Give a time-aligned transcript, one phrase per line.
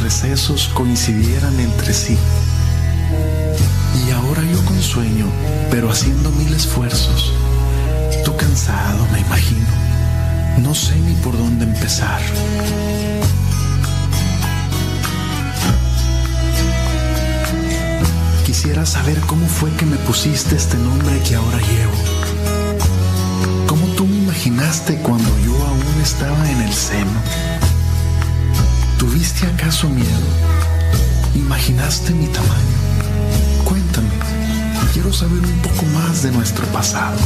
[0.00, 2.16] recesos coincidieran entre sí.
[4.06, 5.26] Y ahora yo con sueño,
[5.70, 7.32] pero haciendo mil esfuerzos.
[8.24, 9.68] Tú cansado, me imagino.
[10.62, 12.20] No sé ni por dónde empezar.
[18.44, 23.66] Quisiera saber cómo fue que me pusiste este nombre que ahora llevo.
[23.66, 27.69] ¿Cómo tú me imaginaste cuando yo aún estaba en el seno?
[29.00, 30.28] ¿Tuviste acaso miedo?
[31.34, 32.76] ¿Imaginaste mi tamaño?
[33.64, 34.10] Cuéntame,
[34.92, 37.16] quiero saber un poco más de nuestro pasado.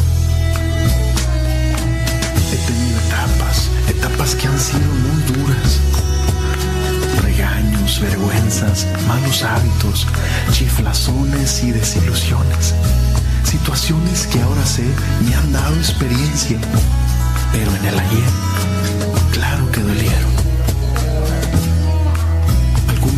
[2.52, 5.80] He tenido etapas, etapas que han sido muy duras.
[7.24, 10.06] Regaños, vergüenzas, malos hábitos,
[10.52, 12.72] chiflazones y desilusiones.
[13.42, 14.84] Situaciones que ahora sé
[15.26, 16.56] me han dado experiencia,
[17.50, 18.30] pero en el ayer,
[19.32, 20.33] claro que dolieron.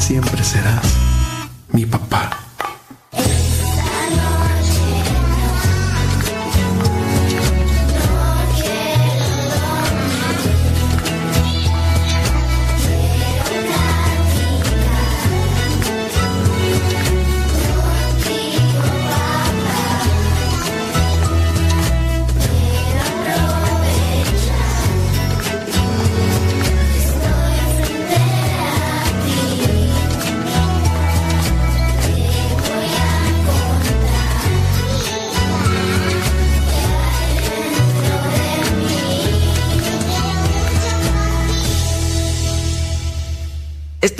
[0.00, 0.84] siempre serás
[1.72, 2.41] mi papá.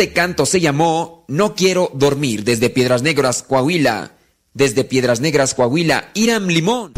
[0.02, 4.16] Este canto se llamó No quiero dormir desde Piedras Negras, Coahuila.
[4.52, 6.92] Desde Piedras Negras, Coahuila, Iram Limón.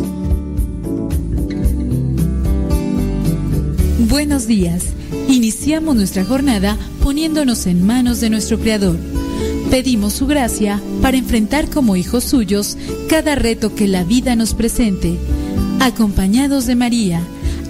[4.09, 4.85] Buenos días.
[5.29, 8.97] Iniciamos nuestra jornada poniéndonos en manos de nuestro Creador.
[9.71, 12.79] Pedimos su gracia para enfrentar como hijos suyos
[13.11, 15.19] cada reto que la vida nos presente,
[15.79, 17.21] acompañados de María,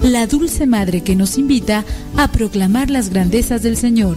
[0.00, 1.84] la dulce Madre que nos invita
[2.16, 4.16] a proclamar las grandezas del Señor.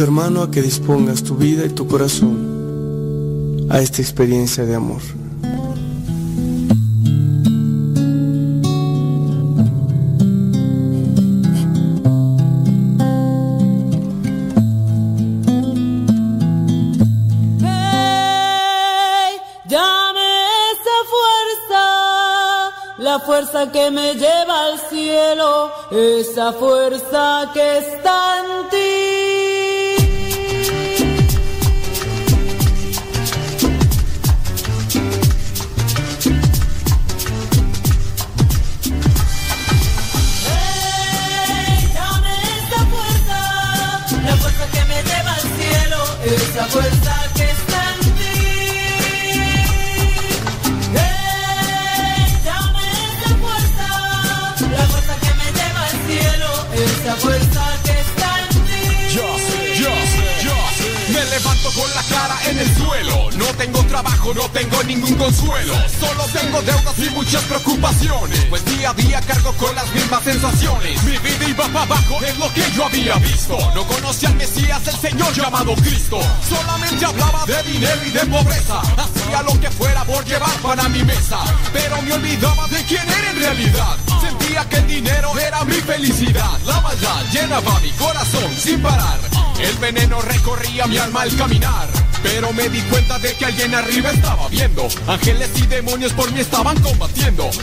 [0.00, 5.02] Invito hermano a que dispongas tu vida y tu corazón a esta experiencia de amor.
[22.98, 27.99] la fuerza que me lleva al cielo, esa fuerza que está
[69.56, 71.02] con las mismas sensaciones.
[71.04, 73.58] Mi vida iba para abajo, es lo que yo había visto.
[73.74, 76.20] No conocía al Mesías, el Señor llamado Cristo.
[76.48, 78.80] Solamente hablaba de dinero y de pobreza.
[78.80, 81.38] Hacía lo que fuera por llevar para mi mesa,
[81.72, 83.96] pero me olvidaba de quién era en realidad.
[84.20, 86.58] Sentía que el dinero era mi felicidad.
[86.66, 89.18] La maldad llenaba mi corazón sin parar.
[89.58, 91.88] El veneno recorría mi alma al caminar.
[92.22, 96.40] Pero me di cuenta de que alguien arriba estaba viendo Ángeles y demonios por mí
[96.40, 97.09] estaban combatiendo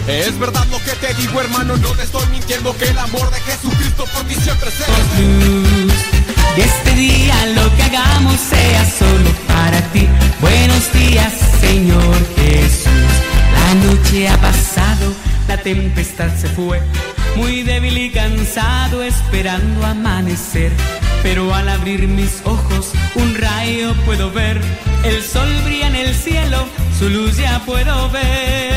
[0.08, 3.40] Es verdad lo que te digo hermano, no te estoy mintiendo Que el amor de
[3.42, 4.94] Jesucristo por ti siempre será
[6.56, 10.08] Y este día lo que hagamos sea solo para ti.
[10.42, 12.88] Buenos días Señor Jesús.
[13.54, 15.14] La noche ha pasado,
[15.48, 16.80] la tempestad se fue.
[17.36, 20.72] Muy débil y cansado esperando amanecer.
[21.24, 24.62] Pero al abrir mis ojos un rayo puedo ver,
[25.04, 28.77] el sol brilla en el cielo, su luz ya puedo ver.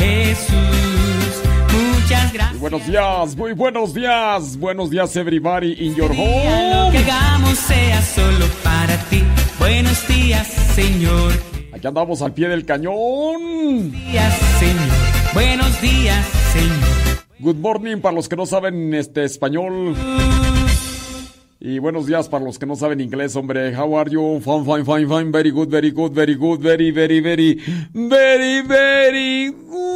[0.00, 1.42] Jesús.
[1.72, 2.52] Muchas gracias.
[2.52, 4.56] Muy buenos días, muy buenos días.
[4.56, 7.10] Buenos días, everybody in your Día lo que home.
[7.10, 9.22] hagamos sea solo para ti.
[9.58, 11.32] Buenos días, Señor.
[11.72, 13.92] Aquí andamos al pie del cañón.
[13.92, 15.34] Días, Señor.
[15.34, 17.20] Buenos días, Señor.
[17.38, 19.96] Good morning para los que no saben este español.
[21.62, 23.76] Y buenos días para los que no saben inglés, hombre.
[23.76, 24.40] How are you?
[24.42, 25.30] Fine, fine, fine, fine.
[25.30, 27.60] Very good, very good, very good, very, very, very,
[27.92, 29.90] very, very good.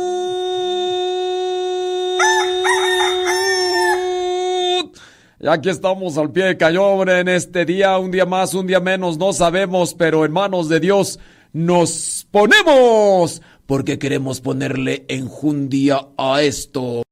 [5.41, 8.67] Y aquí estamos al pie de cañón, hombre, en este día, un día más, un
[8.67, 11.19] día menos, no sabemos, pero en manos de Dios
[11.55, 17.05] nos ponemos, porque queremos ponerle enjundia a esto.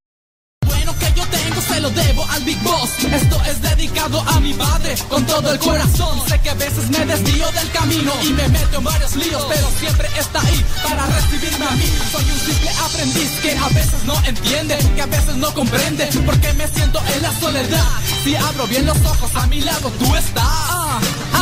[1.82, 2.90] Lo debo al Big Boss.
[3.12, 6.20] Esto es dedicado a mi padre con todo el corazón.
[6.28, 9.68] Sé que a veces me desvío del camino y me meto en varios líos, pero
[9.80, 11.84] siempre está ahí para recibirme a mí.
[12.12, 16.52] Soy un simple aprendiz que a veces no entiende, que a veces no comprende, porque
[16.52, 17.88] me siento en la soledad.
[18.22, 21.31] Si abro bien los ojos, a mi lado tú estás.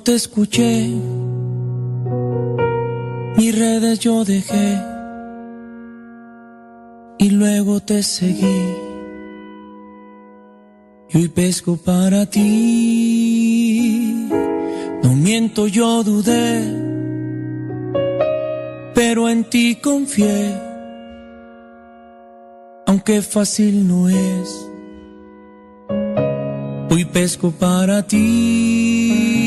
[0.00, 0.88] te escuché,
[3.36, 4.80] mis redes yo dejé
[7.18, 8.90] y luego te seguí.
[11.12, 14.28] Y pesco para ti.
[15.02, 16.62] No miento, yo dudé,
[18.94, 20.54] pero en ti confié.
[22.86, 24.66] Aunque fácil no es.
[26.90, 29.39] Hoy pesco para ti.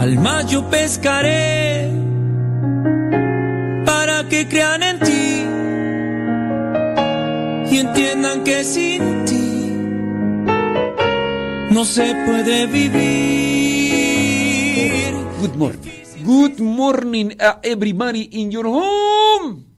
[0.00, 1.90] Al mar yo pescaré
[3.84, 5.44] para que crean en ti
[7.70, 9.74] y entiendan que sin ti
[11.70, 13.10] no se puede vivir.
[15.38, 15.92] Good morning.
[16.24, 19.69] Good morning, uh, everybody in your home.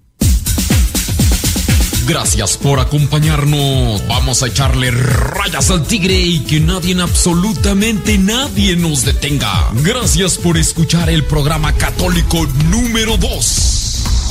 [2.07, 4.07] Gracias por acompañarnos.
[4.09, 9.71] Vamos a echarle rayas al tigre y que nadie, absolutamente nadie nos detenga.
[9.75, 13.82] Gracias por escuchar el programa católico número 2.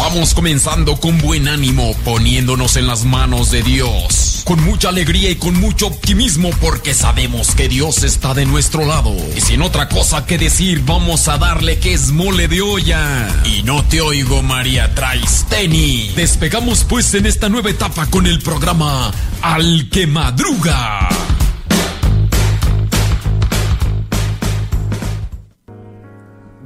[0.01, 4.41] Vamos comenzando con buen ánimo, poniéndonos en las manos de Dios.
[4.45, 9.15] Con mucha alegría y con mucho optimismo porque sabemos que Dios está de nuestro lado.
[9.37, 13.27] Y sin otra cosa que decir, vamos a darle que es mole de olla.
[13.45, 16.13] Y no te oigo, María Traisteni.
[16.15, 19.11] Despegamos pues en esta nueva etapa con el programa
[19.43, 21.09] Al que Madruga.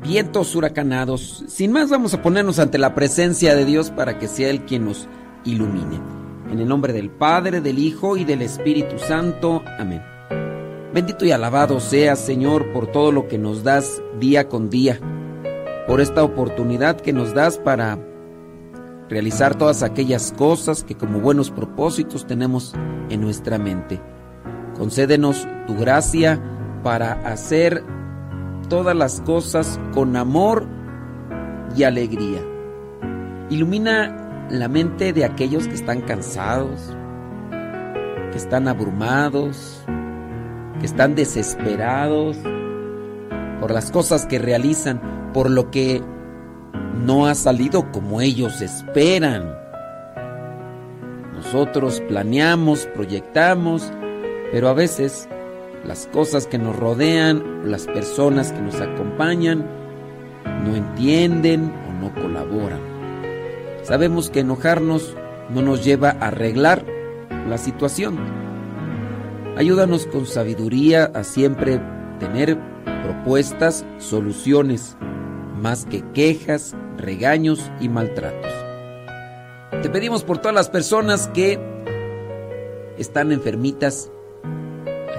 [0.06, 1.44] Vientos huracanados.
[1.48, 4.86] Sin más, vamos a ponernos ante la presencia de Dios para que sea Él quien
[4.86, 5.08] nos
[5.44, 6.00] ilumine.
[6.52, 9.64] En el nombre del Padre, del Hijo y del Espíritu Santo.
[9.80, 10.02] Amén.
[10.94, 15.00] Bendito y alabado seas, Señor, por todo lo que nos das día con día,
[15.88, 18.00] por esta oportunidad que nos das para
[19.10, 22.74] realizar todas aquellas cosas que como buenos propósitos tenemos
[23.10, 24.00] en nuestra mente.
[24.78, 26.42] Concédenos tu gracia
[26.84, 27.84] para hacer
[28.67, 30.65] todas las cosas con amor
[31.75, 32.41] y alegría.
[33.50, 36.95] Ilumina la mente de aquellos que están cansados,
[38.31, 39.84] que están abrumados,
[40.79, 42.38] que están desesperados
[43.60, 45.01] por las cosas que realizan,
[45.34, 46.01] por lo que
[47.03, 49.55] no ha salido como ellos esperan.
[51.34, 53.91] Nosotros planeamos, proyectamos,
[54.51, 55.29] pero a veces
[55.86, 59.65] las cosas que nos rodean, las personas que nos acompañan,
[60.65, 62.80] no entienden o no colaboran.
[63.84, 65.15] Sabemos que enojarnos
[65.50, 66.84] no nos lleva a arreglar
[67.48, 68.18] la situación.
[69.58, 71.80] Ayúdanos con sabiduría a siempre
[72.20, 72.58] tener
[73.04, 74.98] propuestas, soluciones,
[75.62, 78.51] más que quejas, regaños y maltratos.
[79.82, 81.60] Te pedimos por todas las personas que
[82.98, 84.12] están enfermitas,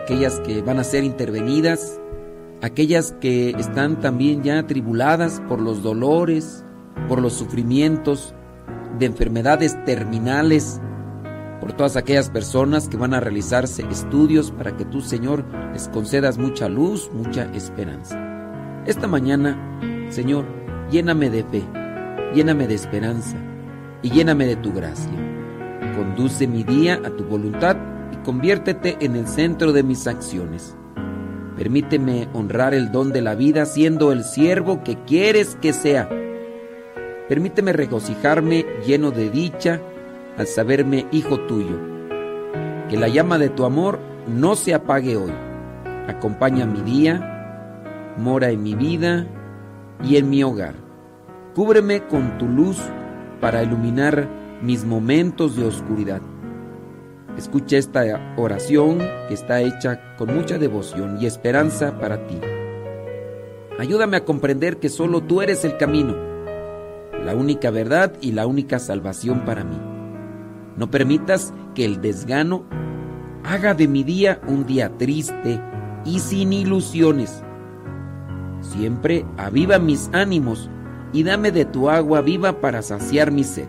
[0.06, 2.00] aquellas que van a ser intervenidas,
[2.62, 6.64] aquellas que están también ya atribuladas por los dolores,
[7.08, 8.32] por los sufrimientos
[9.00, 10.80] de enfermedades terminales,
[11.60, 16.38] por todas aquellas personas que van a realizarse estudios para que tú, Señor, les concedas
[16.38, 18.16] mucha luz, mucha esperanza.
[18.86, 19.58] Esta mañana,
[20.08, 20.46] Señor,
[20.88, 21.64] lléname de fe,
[22.32, 23.36] lléname de esperanza
[24.02, 25.10] y lléname de tu gracia.
[25.96, 30.76] Conduce mi día a tu voluntad y conviértete en el centro de mis acciones.
[31.56, 36.08] Permíteme honrar el don de la vida siendo el siervo que quieres que sea.
[37.28, 39.80] Permíteme regocijarme lleno de dicha
[40.36, 41.78] al saberme hijo tuyo.
[42.90, 45.32] Que la llama de tu amor no se apague hoy.
[46.08, 49.26] Acompaña mi día, mora en mi vida
[50.04, 50.74] y en mi hogar.
[51.54, 52.78] Cúbreme con tu luz
[53.40, 54.28] para iluminar
[54.62, 56.20] mis momentos de oscuridad.
[57.36, 62.40] Escucha esta oración que está hecha con mucha devoción y esperanza para ti.
[63.78, 66.16] Ayúdame a comprender que solo tú eres el camino,
[67.22, 69.78] la única verdad y la única salvación para mí.
[70.76, 72.64] No permitas que el desgano
[73.44, 75.60] haga de mi día un día triste
[76.06, 77.42] y sin ilusiones.
[78.60, 80.70] Siempre aviva mis ánimos
[81.12, 83.68] y dame de tu agua viva para saciar mi sed.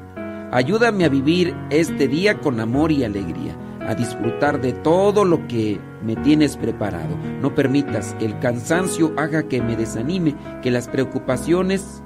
[0.51, 5.77] Ayúdame a vivir este día con amor y alegría, a disfrutar de todo lo que
[6.01, 7.17] me tienes preparado.
[7.41, 12.01] No permitas que el cansancio haga que me desanime, que las preocupaciones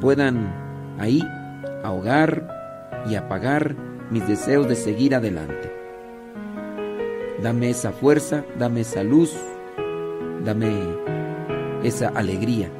[0.00, 0.54] puedan
[1.00, 1.20] ahí
[1.82, 2.46] ahogar
[3.10, 3.74] y apagar
[4.10, 5.72] mis deseos de seguir adelante.
[7.42, 9.34] Dame esa fuerza, dame esa luz,
[10.44, 10.70] dame
[11.82, 12.70] esa alegría.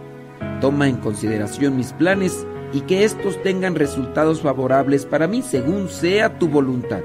[0.60, 6.38] Toma en consideración mis planes y que estos tengan resultados favorables para mí según sea
[6.38, 7.02] tu voluntad.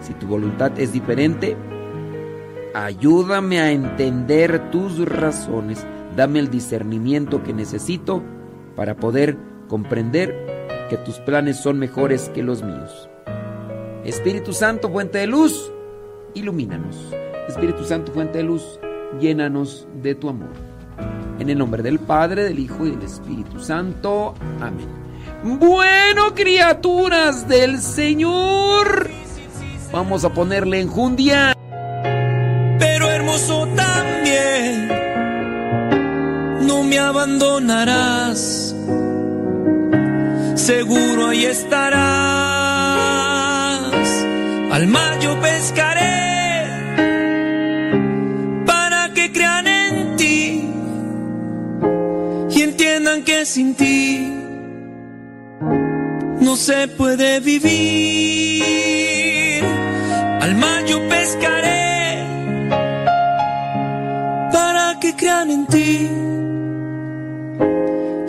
[0.00, 1.56] Si tu voluntad es diferente,
[2.74, 5.86] ayúdame a entender tus razones.
[6.16, 8.22] Dame el discernimiento que necesito
[8.76, 9.36] para poder
[9.68, 10.34] comprender
[10.88, 13.08] que tus planes son mejores que los míos.
[14.04, 15.72] Espíritu Santo, fuente de luz,
[16.34, 17.14] ilumínanos.
[17.48, 18.78] Espíritu Santo, fuente de luz,
[19.18, 20.73] llénanos de tu amor.
[21.38, 24.34] En el nombre del Padre, del Hijo y del Espíritu Santo.
[24.60, 24.88] Amén.
[25.42, 29.10] Bueno, criaturas del Señor,
[29.92, 31.54] vamos a ponerle enjundia.
[32.78, 34.88] Pero hermoso también,
[36.66, 38.74] no me abandonarás
[40.64, 41.94] seguro ahí estarás.
[44.72, 46.33] Al mar yo pescaré
[53.44, 54.32] sin ti
[56.40, 58.64] no se puede vivir.
[60.40, 62.24] Al mar yo pescaré
[64.52, 66.08] para que crean en ti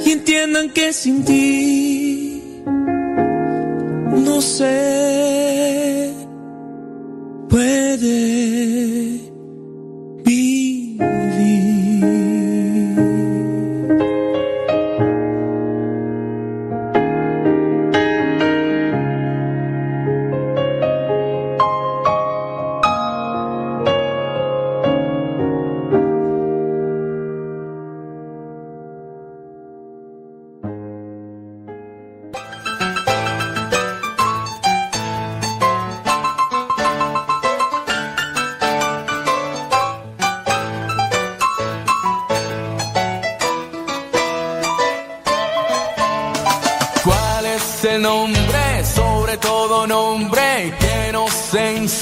[0.05, 2.63] y entiendan que sin ti
[4.25, 6.13] no se
[7.49, 8.94] puede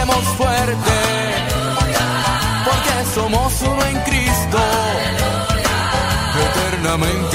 [0.00, 0.90] cantemos fuerte,
[2.64, 4.58] porque somos uno en Cristo.
[6.50, 7.29] Eternamente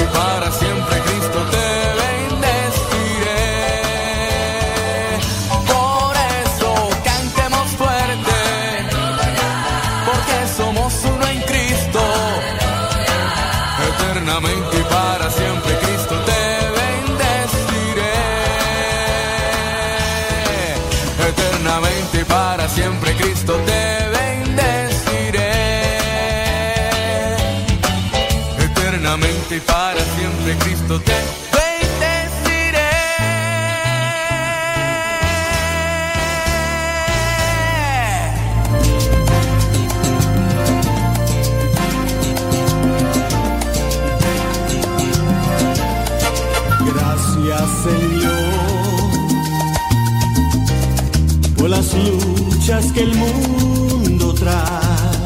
[30.95, 31.13] Cristo te
[31.51, 32.91] bendeciré.
[46.93, 48.45] Gracias Señor
[51.57, 55.25] por las luchas que el mundo trae,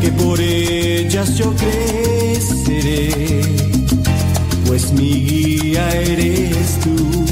[0.00, 3.27] que por ellas yo creceré,
[4.78, 7.27] pues mi guía eres tú.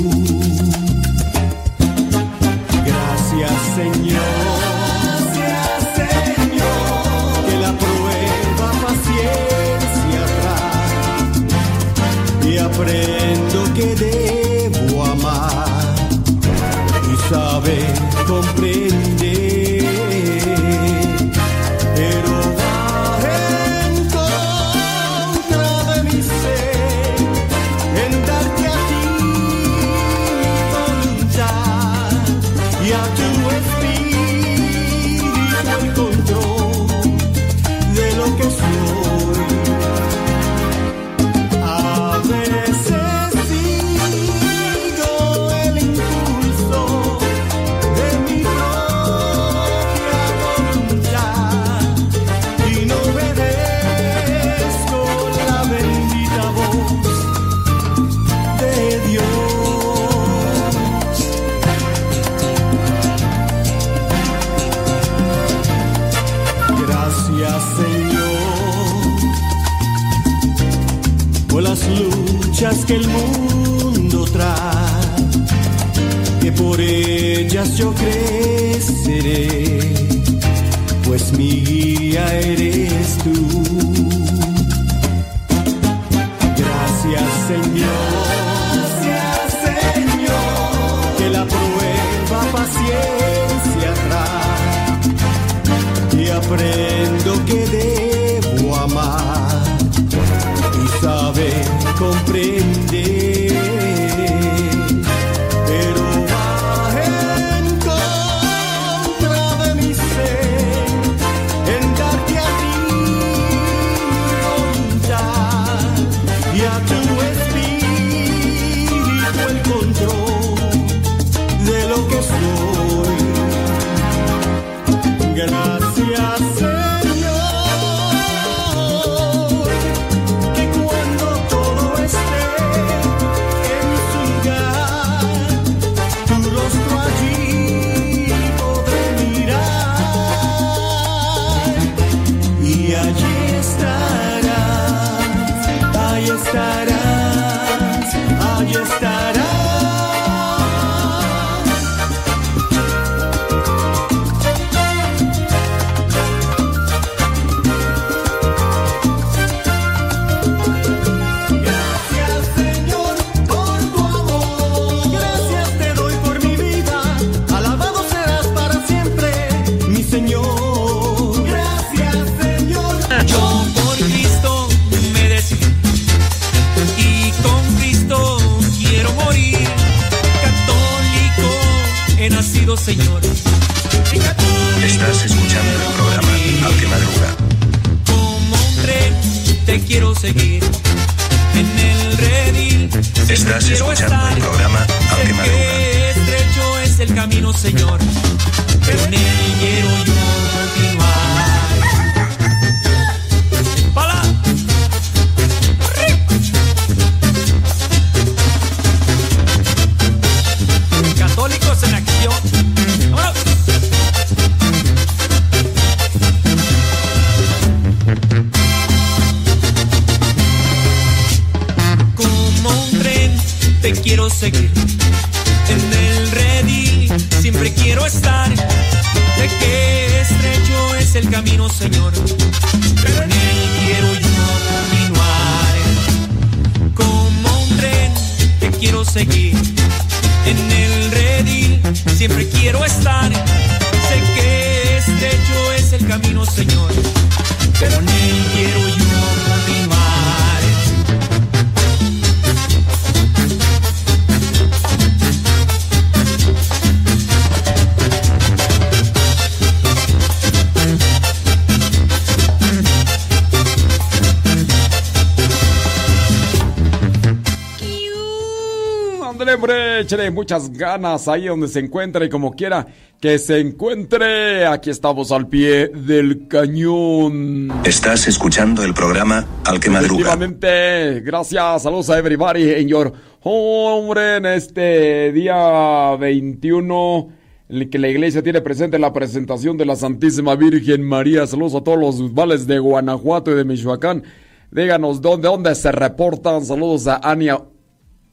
[270.77, 272.87] Ganas ahí donde se encuentre y como quiera
[273.21, 274.67] que se encuentre.
[274.67, 277.73] Aquí estamos al pie del cañón.
[277.85, 280.37] Estás escuchando el programa Al que madruga.
[280.37, 283.13] Gracias, saludos a everybody en your
[283.43, 287.29] hombre en este día 21
[287.69, 291.47] en el que la iglesia tiene presente la presentación de la Santísima Virgen María.
[291.47, 294.23] Saludos a todos los vales de Guanajuato y de Michoacán.
[294.71, 296.65] Díganos dónde, dónde se reportan.
[296.65, 297.61] Saludos a Ania,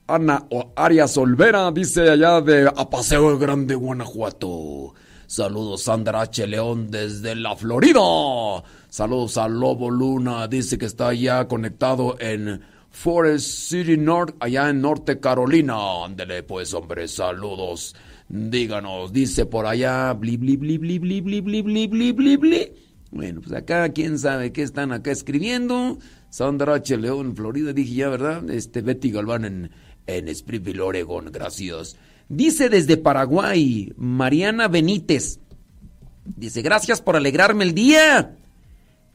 [0.07, 4.93] Ana o Arias Olvera, dice allá de Apaseo Grande, Guanajuato.
[5.27, 6.45] Saludos Sandra H.
[6.45, 8.01] León desde la Florida.
[8.89, 14.81] Saludos a Lobo Luna, dice que está allá conectado en Forest City North, allá en
[14.81, 16.03] Norte Carolina.
[16.03, 17.95] Ándele pues, hombre, saludos.
[18.27, 22.73] Díganos, dice por allá, bli bli bli bli bli bli bli bli bli bli.
[23.09, 25.97] Bueno, pues acá quién sabe qué están acá escribiendo.
[26.29, 26.97] Sandra H.
[26.97, 28.49] León, Florida, dije ya, ¿verdad?
[28.49, 29.71] Este Betty Galván en,
[30.07, 31.97] en Springfield, Oregon, gracias.
[32.29, 35.39] Dice desde Paraguay, Mariana Benítez.
[36.25, 38.37] Dice, gracias por alegrarme el día.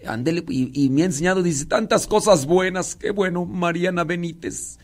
[0.06, 2.94] Ándele, y, y me ha enseñado, dice, tantas cosas buenas.
[2.94, 4.78] Qué bueno, Mariana Benítez.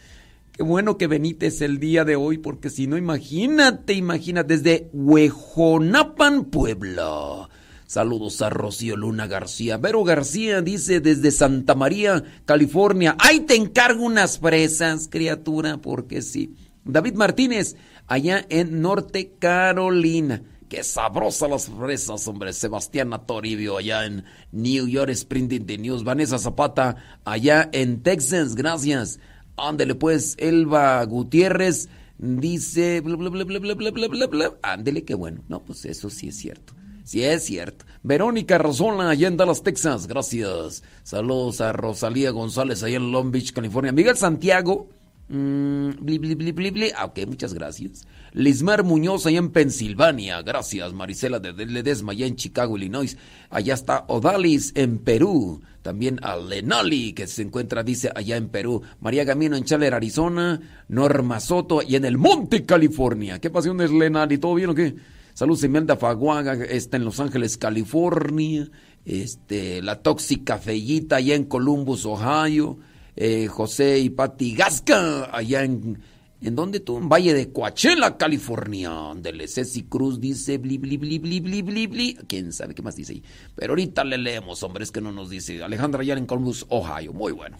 [0.52, 6.44] Qué bueno que Benítez el día de hoy, porque si no, imagínate, imagínate, desde Huejonapan,
[6.44, 7.48] Puebla.
[7.94, 9.76] Saludos a Rocío Luna García.
[9.76, 13.14] Vero García dice desde Santa María, California.
[13.20, 15.76] ¡Ay, te encargo unas fresas, criatura!
[15.76, 16.56] Porque sí.
[16.84, 17.76] David Martínez,
[18.08, 20.42] allá en Norte Carolina.
[20.68, 22.52] ¡Qué sabrosas las fresas, hombre!
[22.52, 26.02] Sebastián Toribio, allá en New York, Sprinting the News.
[26.02, 28.56] Vanessa Zapata, allá en Texas.
[28.56, 29.20] Gracias.
[29.56, 33.02] Ándele pues, Elba Gutiérrez dice.
[33.02, 34.52] Bla, bla, bla.
[34.62, 35.44] Ándele, qué bueno.
[35.48, 36.74] No, pues eso sí es cierto.
[37.04, 37.84] Sí es cierto.
[38.02, 40.06] Verónica Rosola, allá en Dallas, Texas.
[40.06, 40.82] Gracias.
[41.02, 43.92] Saludos a Rosalía González, allá en Long Beach, California.
[43.92, 44.88] Miguel Santiago.
[45.28, 46.92] mm, bli, bli, bli.
[46.96, 48.06] Ah, ok, muchas gracias.
[48.32, 50.40] Lismar Muñoz, allá en Pensilvania.
[50.42, 50.92] Gracias.
[50.94, 53.16] Marisela de Ledesma, allá en Chicago, Illinois.
[53.50, 55.60] Allá está Odalis, en Perú.
[55.82, 58.82] También a Lenali, que se encuentra, dice, allá en Perú.
[59.00, 60.60] María Gamino, en Chaler, Arizona.
[60.88, 63.38] Norma Soto, y en el Monte, California.
[63.38, 64.38] ¿Qué pasión es Lenali?
[64.38, 64.94] ¿Todo bien o qué?
[65.34, 68.70] Saludos Imelda Faguaga, está en Los Ángeles, California.
[69.04, 72.78] Este, la tóxica Fellita allá en Columbus, Ohio.
[73.16, 75.98] Eh, José y Pati Gasca allá en,
[76.44, 76.98] ¿En dónde tú?
[76.98, 79.12] En Valle de Coachella, California.
[79.12, 82.18] Ándele, Ceci Cruz dice bli.
[82.28, 83.22] ¿Quién sabe qué más dice ahí?
[83.54, 85.64] Pero ahorita le leemos, hombre, es que no nos dice.
[85.64, 87.14] Alejandra ya en Columbus, Ohio.
[87.14, 87.56] Muy bueno.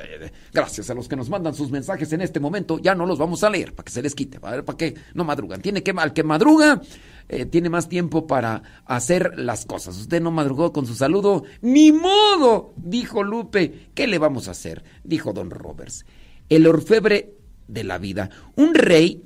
[0.52, 2.78] Gracias a los que nos mandan sus mensajes en este momento.
[2.78, 4.38] Ya no los vamos a leer para que se les quite.
[4.40, 5.60] A ver, para que no madrugan.
[5.60, 6.80] Tiene que, al que madruga,
[7.28, 9.96] eh, tiene más tiempo para hacer las cosas.
[9.98, 11.44] Usted no madrugó con su saludo.
[11.60, 12.74] ¡Ni modo!
[12.76, 13.90] Dijo Lupe.
[13.94, 14.84] ¿Qué le vamos a hacer?
[15.04, 16.04] Dijo don Roberts.
[16.48, 17.34] El orfebre
[17.68, 18.30] de la vida.
[18.56, 19.22] Un rey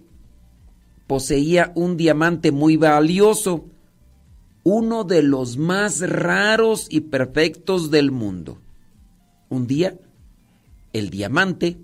[1.06, 3.66] poseía un diamante muy valioso,
[4.64, 8.60] uno de los más raros y perfectos del mundo.
[9.48, 9.98] Un día,
[10.92, 11.78] el diamante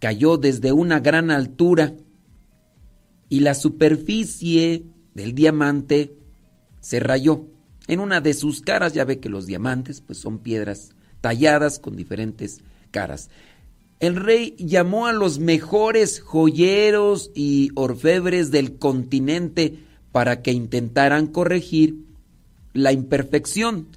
[0.00, 1.94] cayó desde una gran altura
[3.28, 6.16] y la superficie del diamante
[6.80, 7.46] se rayó.
[7.86, 11.96] En una de sus caras, ya ve que los diamantes pues son piedras talladas con
[11.96, 13.30] diferentes caras
[14.00, 19.78] el rey llamó a los mejores joyeros y orfebres del continente
[20.12, 22.04] para que intentaran corregir
[22.74, 23.88] la imperfección.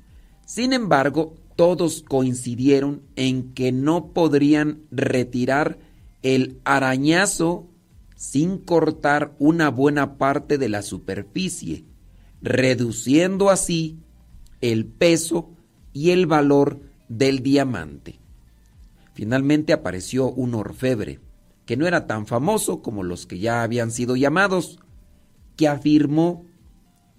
[0.45, 5.77] Sin embargo, todos coincidieron en que no podrían retirar
[6.21, 7.67] el arañazo
[8.17, 11.85] sin cortar una buena parte de la superficie,
[12.41, 13.99] reduciendo así
[14.59, 15.51] el peso
[15.93, 18.19] y el valor del diamante.
[19.13, 21.19] Finalmente apareció un orfebre,
[21.67, 24.79] que no era tan famoso como los que ya habían sido llamados,
[25.55, 26.43] que afirmó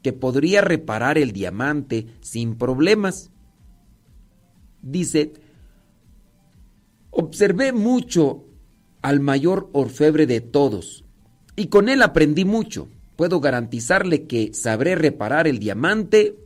[0.03, 3.31] que podría reparar el diamante sin problemas.
[4.83, 5.35] Dice,
[7.11, 8.48] observé mucho
[9.09, 11.03] al mayor orfebre de todos,
[11.57, 12.89] y con él aprendí mucho.
[13.17, 16.37] Puedo garantizarle que sabré reparar el diamante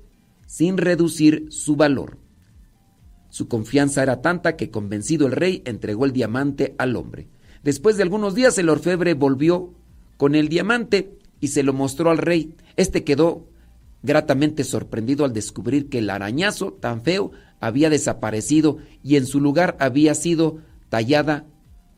[0.46, 2.18] sin reducir su valor.
[3.31, 7.27] Su confianza era tanta que convencido el rey entregó el diamante al hombre.
[7.64, 9.75] Después de algunos días el orfebre volvió
[10.16, 12.55] con el diamante y se lo mostró al rey.
[12.77, 13.48] Este quedó
[14.05, 19.77] gratamente sorprendido al descubrir que el arañazo tan feo había desaparecido y en su lugar
[19.81, 20.59] había sido
[20.90, 21.44] tallada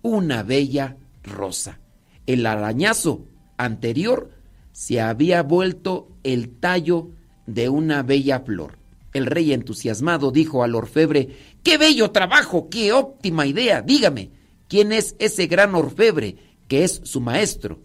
[0.04, 1.80] una bella rosa.
[2.26, 4.30] El arañazo anterior
[4.70, 7.10] se había vuelto el tallo
[7.46, 8.78] de una bella flor.
[9.14, 12.68] El rey entusiasmado dijo al orfebre, ¡Qué bello trabajo!
[12.68, 13.80] ¡Qué óptima idea!
[13.80, 14.30] Dígame,
[14.68, 16.36] ¿quién es ese gran orfebre
[16.68, 17.80] que es su maestro?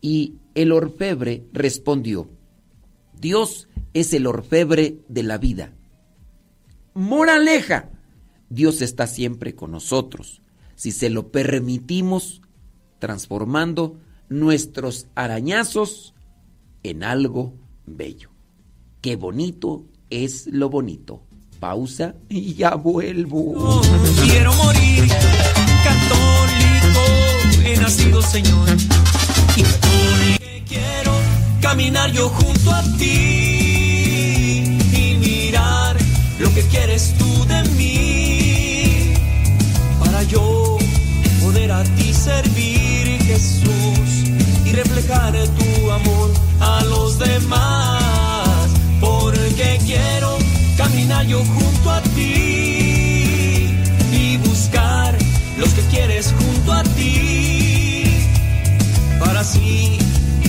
[0.00, 2.28] Y el orfebre respondió,
[3.12, 5.72] Dios es el orfebre de la vida.
[6.94, 7.90] Moraleja,
[8.50, 10.41] Dios está siempre con nosotros,
[10.82, 12.42] si se lo permitimos,
[12.98, 16.12] transformando nuestros arañazos
[16.82, 17.54] en algo
[17.86, 18.30] bello.
[19.00, 21.22] Qué bonito es lo bonito.
[21.60, 23.80] Pausa y ya vuelvo.
[24.24, 25.06] quiero morir
[25.84, 27.00] católico,
[27.64, 28.68] he nacido Señor.
[30.66, 31.12] Quiero
[31.60, 34.64] caminar yo junto a ti
[34.96, 35.96] y mirar
[36.40, 37.91] lo que quieres tú de mí.
[40.32, 40.78] Yo
[41.42, 44.08] poder a ti servir, Jesús,
[44.64, 50.38] y reflejar tu amor a los demás porque quiero
[50.78, 53.76] caminar yo junto a ti
[54.12, 55.14] y buscar
[55.58, 58.04] los que quieres junto a ti
[59.20, 59.98] para así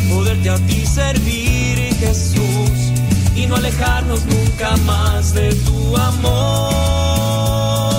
[0.09, 2.93] poderte a ti servir Jesús
[3.35, 7.92] y no alejarnos nunca más de tu amor.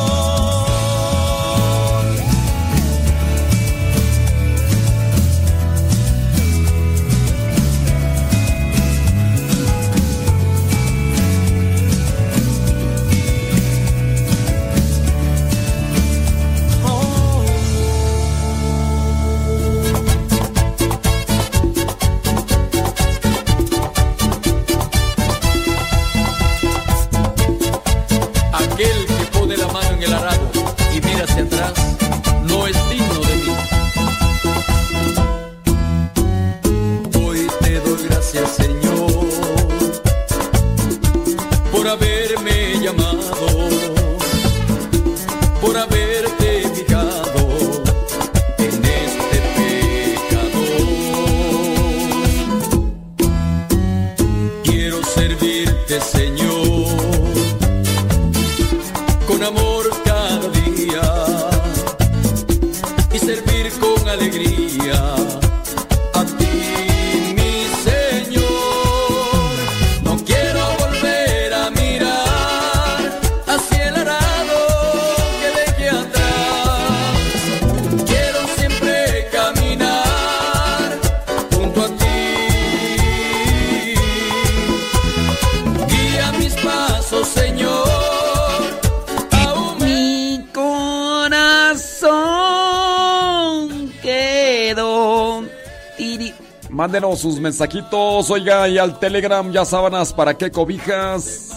[96.84, 101.50] Mándenos sus mensajitos, oiga, y al Telegram, ya sábanas, ¿para qué cobijas?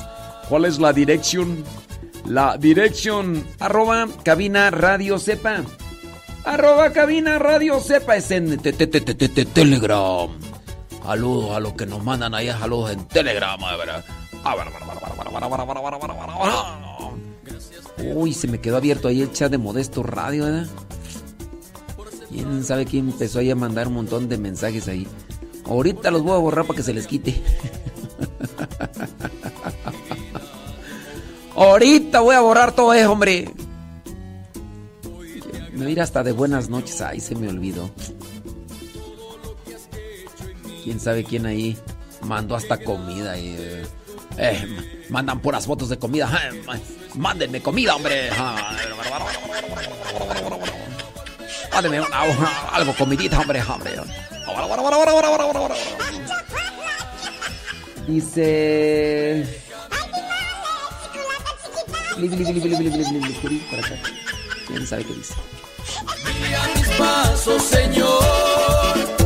[0.48, 1.66] ¿Cuál es la dirección?
[2.26, 5.64] La dirección, arroba cabina radio sepa.
[6.46, 10.30] Arroba cabina radio sepa es en Telegram.
[11.04, 14.06] Saludos a los que nos mandan ahí, saludos en Telegram, verdad.
[18.16, 20.64] Uy, se me quedó abierto ahí el chat de Modesto Radio, ¿verdad?
[20.64, 20.87] ¿eh?
[22.30, 25.08] ¿Quién sabe quién empezó ahí a mandar un montón de mensajes ahí?
[25.66, 27.42] Ahorita los voy a borrar para que se les quite.
[31.56, 33.52] Ahorita voy a borrar todo eso, hombre.
[35.74, 37.02] Me mira hasta de buenas noches.
[37.02, 37.90] Ay, se me olvidó.
[40.84, 41.78] Quién sabe quién ahí
[42.22, 43.38] mandó hasta comida.
[43.38, 43.84] Y, eh,
[44.38, 44.68] eh,
[45.10, 46.30] mandan puras fotos de comida.
[47.16, 48.30] Mándenme comida, hombre.
[51.78, 53.94] Párenme una, una, algo, comidita, hombre, hombre.
[58.08, 59.62] Dice...
[64.66, 65.36] ¿Quién sabe qué dice?
[66.76, 69.17] Mis pasos, Señor.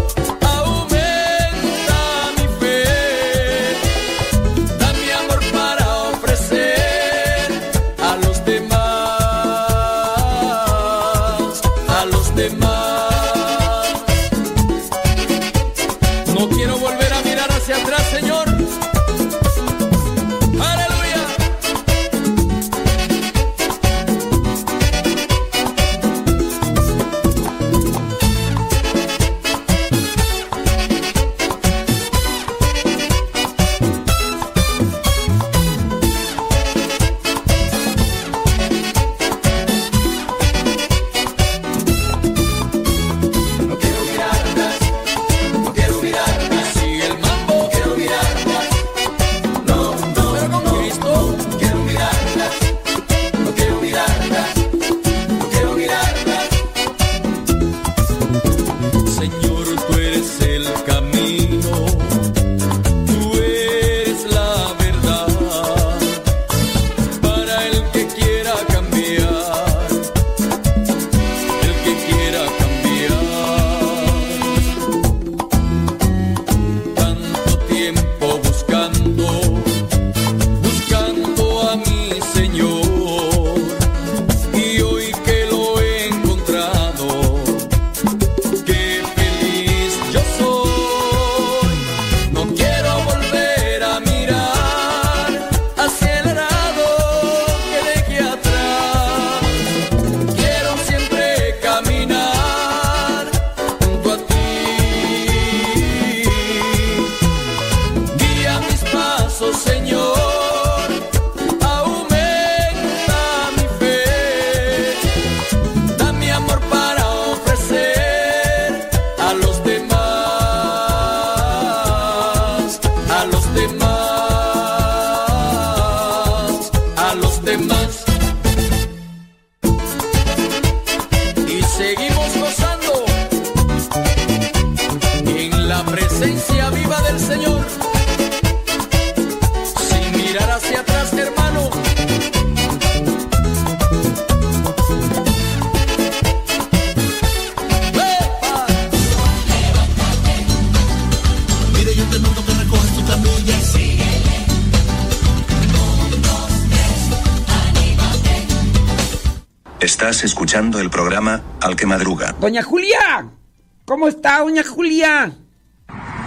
[164.02, 165.32] ¿Cómo está, doña Julia?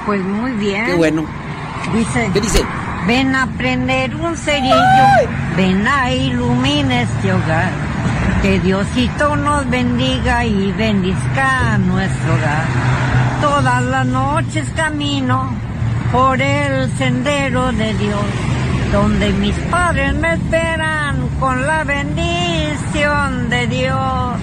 [0.07, 0.87] Pues muy bien.
[0.87, 1.27] Qué bueno.
[1.93, 2.31] Dice.
[2.33, 2.65] ¿Qué dice?
[3.09, 4.77] Ven a prender un cerillo,
[5.57, 7.73] ven a iluminar este hogar.
[8.43, 12.65] Que Diosito nos bendiga y bendizca nuestro hogar.
[13.41, 15.53] Todas las noches camino
[16.13, 18.25] por el sendero de Dios,
[18.93, 24.39] donde mis padres me esperan con la bendición de Dios.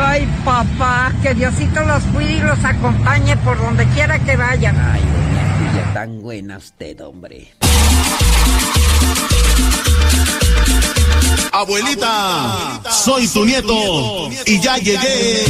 [0.00, 4.76] Ay, papá, que Diosito los cuide y los acompañe por donde quiera que vayan.
[4.78, 7.48] Ay, doña Julia, tan buena usted, hombre.
[11.52, 15.44] Abuelita, soy tu nieto y ya llegué.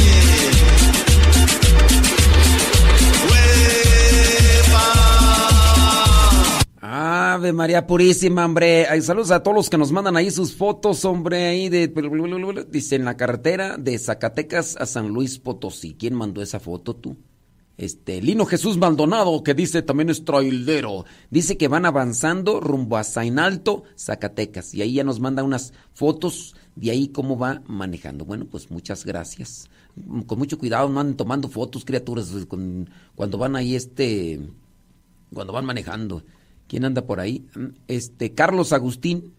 [6.81, 8.87] Ah, Ave María Purísima, hombre.
[8.87, 11.87] Ay, saludos a todos los que nos mandan ahí sus fotos, hombre, ahí de...
[12.71, 15.95] Dice, en la carretera de Zacatecas a San Luis Potosí.
[15.97, 17.17] ¿Quién mandó esa foto, tú?
[17.77, 21.05] Este, Lino Jesús Maldonado, que dice también es traildero.
[21.29, 24.73] Dice que van avanzando rumbo a Sainalto, Zacatecas.
[24.73, 28.25] Y ahí ya nos manda unas fotos de ahí cómo va manejando.
[28.25, 29.69] Bueno, pues muchas gracias.
[30.25, 34.39] Con mucho cuidado, no anden tomando fotos, criaturas, con- cuando van ahí, este,
[35.31, 36.23] cuando van manejando.
[36.67, 37.45] ¿Quién anda por ahí?
[37.87, 39.33] Este, Carlos Agustín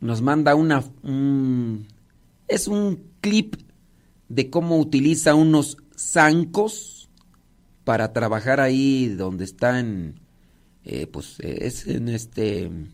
[0.00, 1.86] nos manda una, un-
[2.48, 3.56] es un clip
[4.28, 7.08] de cómo utiliza unos zancos
[7.84, 10.20] para trabajar ahí donde están,
[10.84, 12.92] eh, pues eh, es en este, en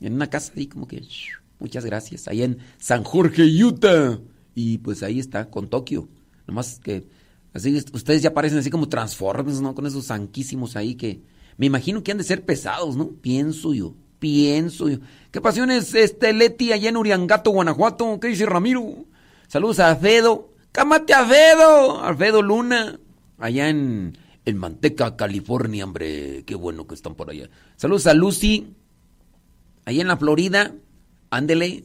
[0.00, 1.02] una casa ahí como que,
[1.58, 4.20] muchas gracias, ahí en San Jorge, Utah.
[4.56, 6.08] Y pues ahí está, con Tokio.
[6.46, 7.08] Nomás que,
[7.52, 9.74] así, ustedes ya parecen así como Transformers, ¿no?
[9.74, 11.22] Con esos zanquísimos ahí que,
[11.56, 13.10] me imagino que han de ser pesados, ¿no?
[13.10, 14.86] Pienso yo, pienso.
[15.30, 18.18] ¿Qué pasiones, este, Leti, allá en Uriangato, Guanajuato?
[18.18, 19.04] ¿Qué dice Ramiro?
[19.48, 20.54] Saludos a Alfredo.
[20.72, 22.02] ¡Cámate, Alfredo!
[22.02, 22.98] Alfredo Luna,
[23.36, 24.16] allá en,
[24.54, 26.42] Manteca, California, hombre.
[26.46, 27.50] Qué bueno que están por allá.
[27.76, 28.74] Saludos a Lucy,
[29.84, 30.72] allá en la Florida.
[31.28, 31.84] Ándele.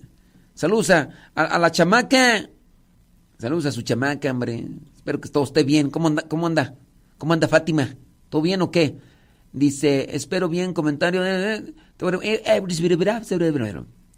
[0.54, 2.50] Saludos a la chamaca.
[3.38, 4.66] Saludos a su chamaca, hombre.
[4.96, 5.90] Espero que todo esté bien.
[5.90, 6.22] ¿Cómo anda?
[6.22, 6.76] ¿Cómo anda?
[7.18, 7.98] ¿Cómo anda Fátima?
[8.30, 8.96] ¿Todo bien o qué?
[9.52, 11.22] Dice, espero bien, comentario.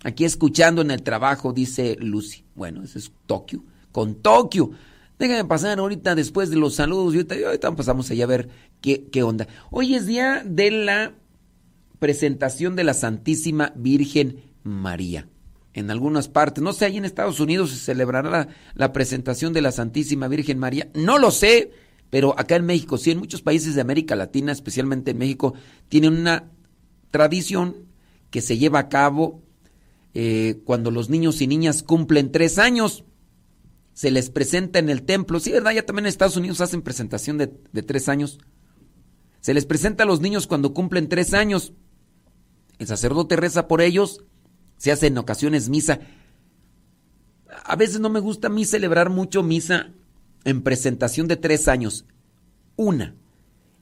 [0.04, 2.44] Aquí escuchando en el trabajo, dice Lucy.
[2.56, 3.64] Bueno, ese es Tokio.
[3.92, 4.72] Con Tokio.
[5.20, 7.14] Déjame pasar ahorita después de los saludos.
[7.14, 8.50] Y ahorita pasamos allá a ver
[8.82, 9.48] qué, qué onda.
[9.70, 11.14] Hoy es día de la
[12.00, 15.28] presentación de la Santísima Virgen María.
[15.74, 19.62] En algunas partes, no sé, ahí en Estados Unidos se celebrará la, la presentación de
[19.62, 20.90] la Santísima Virgen María.
[20.94, 21.72] No lo sé,
[22.12, 25.54] pero acá en México, sí, en muchos países de América Latina, especialmente en México,
[25.88, 26.52] tienen una
[27.10, 27.88] tradición
[28.30, 29.42] que se lleva a cabo
[30.14, 33.06] eh, cuando los niños y niñas cumplen tres años.
[33.94, 35.40] Se les presenta en el templo.
[35.40, 35.72] Sí, ¿verdad?
[35.72, 38.40] Ya también en Estados Unidos hacen presentación de, de tres años.
[39.40, 41.72] Se les presenta a los niños cuando cumplen tres años.
[42.78, 44.26] El sacerdote reza por ellos.
[44.76, 46.02] Se hace en ocasiones misa.
[47.64, 49.94] A veces no me gusta a mí celebrar mucho misa
[50.44, 52.06] en presentación de tres años.
[52.76, 53.16] Una,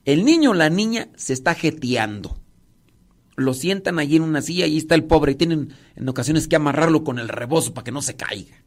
[0.04, 2.38] el niño o la niña se está jeteando.
[3.36, 6.56] Lo sientan allí en una silla y está el pobre y tienen en ocasiones que
[6.56, 8.62] amarrarlo con el rebozo para que no se caiga.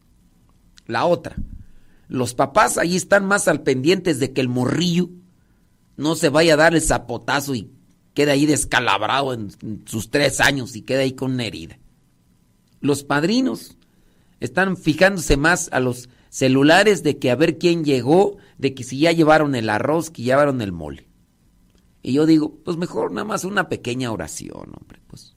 [0.88, 1.36] La otra,
[2.08, 5.10] los papás allí están más al pendientes de que el morrillo
[5.96, 7.72] no se vaya a dar el zapotazo y
[8.14, 9.52] quede ahí descalabrado en
[9.86, 11.78] sus tres años y quede ahí con una herida.
[12.82, 13.78] Los padrinos
[14.40, 18.98] están fijándose más a los celulares de que a ver quién llegó, de que si
[18.98, 21.08] ya llevaron el arroz, que llevaron el mole.
[22.02, 25.36] Y yo digo, pues mejor nada más una pequeña oración, hombre, pues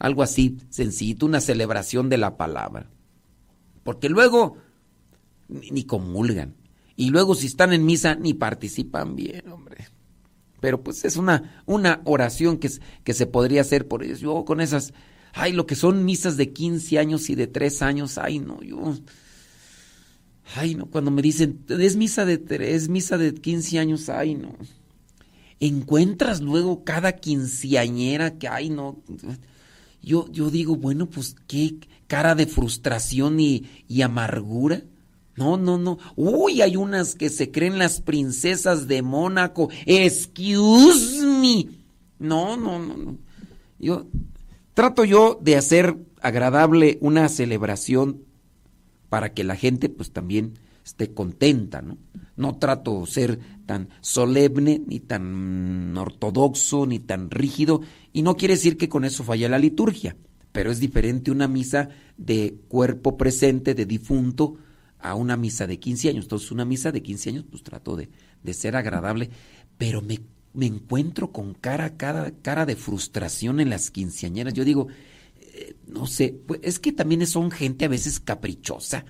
[0.00, 2.90] algo así sencillito, una celebración de la palabra.
[3.84, 4.56] Porque luego
[5.48, 6.56] ni, comulgan.
[6.96, 9.86] Y luego si están en misa ni participan bien, hombre.
[10.60, 12.68] Pero pues es una, una oración que,
[13.04, 14.18] que se podría hacer por ellos.
[14.18, 14.92] Yo con esas,
[15.34, 18.96] ay, lo que son misas de 15 años y de 3 años, ay, no, yo...
[20.54, 22.42] Ay, no, cuando me dicen, es misa de,
[22.74, 24.54] es misa de 15 años, ay, no.
[25.60, 29.00] Encuentras luego cada quinceañera que, ay, no.
[30.02, 31.76] Yo, yo digo, bueno, pues qué
[32.08, 34.82] cara de frustración y, y amargura.
[35.36, 35.98] No, no, no.
[36.16, 39.70] Uy, hay unas que se creen las princesas de Mónaco.
[39.86, 41.68] Excuse me.
[42.18, 43.18] No, no, no, no.
[43.78, 44.06] Yo
[44.74, 48.24] trato yo de hacer agradable una celebración
[49.12, 51.98] para que la gente pues también esté contenta, ¿no?
[52.34, 57.82] No trato ser tan solemne, ni tan ortodoxo, ni tan rígido,
[58.14, 60.16] y no quiere decir que con eso falla la liturgia,
[60.50, 64.56] pero es diferente una misa de cuerpo presente, de difunto,
[64.98, 66.24] a una misa de 15 años.
[66.24, 68.08] Entonces, una misa de 15 años, pues trato de,
[68.42, 69.28] de ser agradable,
[69.76, 70.20] pero me,
[70.54, 74.54] me encuentro con cara, cara, cara de frustración en las quinceañeras.
[74.54, 74.88] Yo digo,
[75.86, 79.04] no sé, pues, es que también son gente a veces caprichosa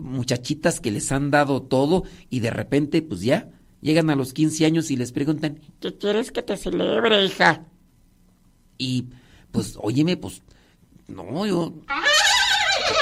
[0.00, 3.50] muchachitas que les han dado todo y de repente pues ya
[3.80, 7.66] llegan a los 15 años y les preguntan, ¿qué quieres que te celebre, hija?
[8.78, 9.06] Y
[9.50, 10.42] pues, óyeme, pues,
[11.08, 11.74] no, yo...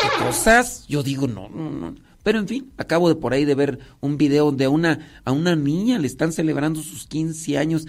[0.03, 0.87] ¿Qué cosas?
[0.89, 1.95] Yo digo, no, no, no.
[2.23, 5.33] Pero en fin, acabo de por ahí de ver un video donde a una, a
[5.33, 7.87] una niña le están celebrando sus 15 años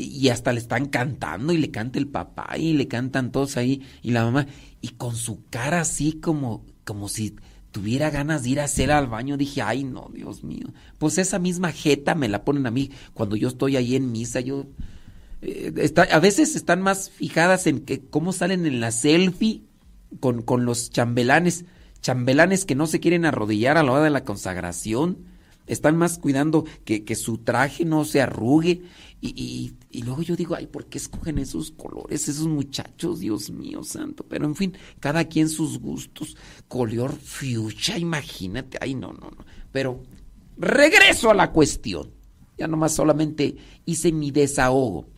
[0.00, 3.82] y, hasta le están cantando y le canta el papá y le cantan todos ahí
[4.02, 4.46] y la mamá
[4.80, 7.36] y con su cara así como, como si
[7.72, 10.66] tuviera ganas de ir a hacer al baño, dije, ay no, Dios mío.
[10.98, 14.40] Pues esa misma jeta me la ponen a mí cuando yo estoy ahí en misa,
[14.40, 14.66] yo
[15.42, 19.62] eh, está- a veces están más fijadas en que cómo salen en la selfie
[20.18, 21.64] con, con los chambelanes,
[22.02, 25.18] chambelanes que no se quieren arrodillar a la hora de la consagración,
[25.66, 28.82] están más cuidando que, que su traje no se arrugue.
[29.20, 33.18] Y, y- y luego yo digo, ay, ¿por qué escogen esos colores, esos muchachos?
[33.18, 34.24] Dios mío santo.
[34.28, 36.36] Pero en fin, cada quien sus gustos.
[36.68, 38.78] Color fuchsia, imagínate.
[38.80, 39.44] Ay, no, no, no.
[39.72, 40.02] Pero
[40.56, 42.10] regreso a la cuestión.
[42.56, 45.08] Ya nomás solamente hice mi desahogo.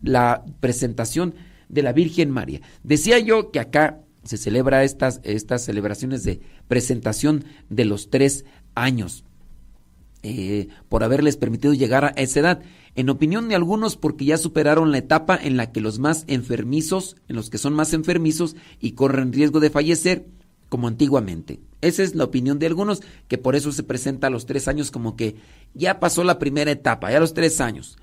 [0.00, 1.34] La presentación
[1.68, 2.62] de la Virgen María.
[2.82, 9.24] Decía yo que acá se celebra estas, estas celebraciones de presentación de los tres años.
[10.22, 12.62] eh, por haberles permitido llegar a esa edad.
[12.94, 17.16] En opinión de algunos, porque ya superaron la etapa en la que los más enfermizos,
[17.28, 20.26] en los que son más enfermizos y corren riesgo de fallecer,
[20.68, 21.60] como antiguamente.
[21.80, 24.90] Esa es la opinión de algunos, que por eso se presenta a los tres años
[24.90, 25.36] como que
[25.74, 27.98] ya pasó la primera etapa, ya a los tres años.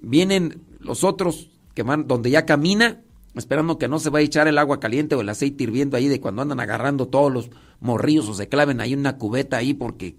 [0.00, 3.02] Vienen los otros que van donde ya camina,
[3.34, 6.08] esperando que no se vaya a echar el agua caliente o el aceite hirviendo ahí
[6.08, 7.50] de cuando andan agarrando todos los
[7.80, 10.16] morrillos o se claven ahí una cubeta ahí porque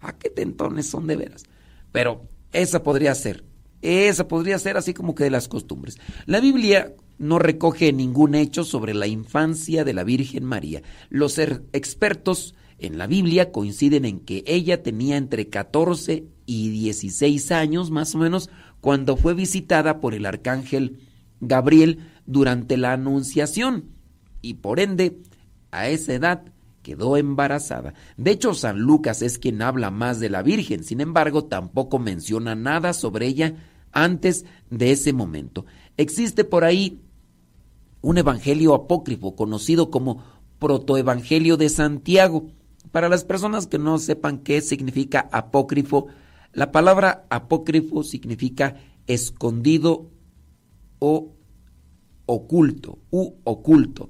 [0.00, 1.44] ¿a qué tentones son de veras?
[1.92, 3.44] Pero esa podría ser,
[3.82, 5.98] esa podría ser así como que de las costumbres.
[6.26, 10.82] La Biblia no recoge ningún hecho sobre la infancia de la Virgen María.
[11.10, 17.50] Los er- expertos en la Biblia coinciden en que ella tenía entre 14 y 16
[17.52, 18.50] años más o menos
[18.80, 21.00] cuando fue visitada por el arcángel
[21.40, 23.86] Gabriel durante la anunciación
[24.42, 25.18] y por ende
[25.72, 26.44] a esa edad
[26.88, 27.92] quedó embarazada.
[28.16, 32.54] De hecho, San Lucas es quien habla más de la Virgen, sin embargo, tampoco menciona
[32.54, 33.56] nada sobre ella
[33.92, 35.66] antes de ese momento.
[35.98, 37.02] Existe por ahí
[38.00, 40.24] un evangelio apócrifo conocido como
[40.58, 42.46] protoevangelio de Santiago.
[42.90, 46.06] Para las personas que no sepan qué significa apócrifo,
[46.54, 48.76] la palabra apócrifo significa
[49.06, 50.08] escondido
[51.00, 51.34] o
[52.24, 54.08] oculto, u oculto.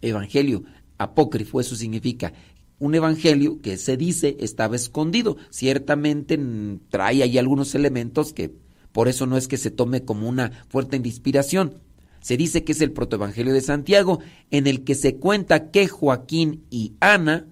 [0.00, 0.62] Evangelio
[1.00, 2.32] apócrifo, eso significa
[2.78, 5.36] un evangelio que se dice estaba escondido.
[5.50, 8.52] Ciertamente mm, trae ahí algunos elementos que
[8.92, 11.74] por eso no es que se tome como una fuerte inspiración.
[12.20, 14.20] Se dice que es el protoevangelio de Santiago,
[14.50, 17.46] en el que se cuenta que Joaquín y Ana,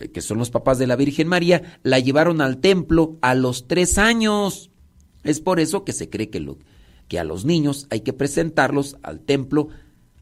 [0.00, 3.68] eh, que son los papás de la Virgen María, la llevaron al templo a los
[3.68, 4.70] tres años.
[5.22, 6.58] Es por eso que se cree que, lo,
[7.08, 9.68] que a los niños hay que presentarlos al templo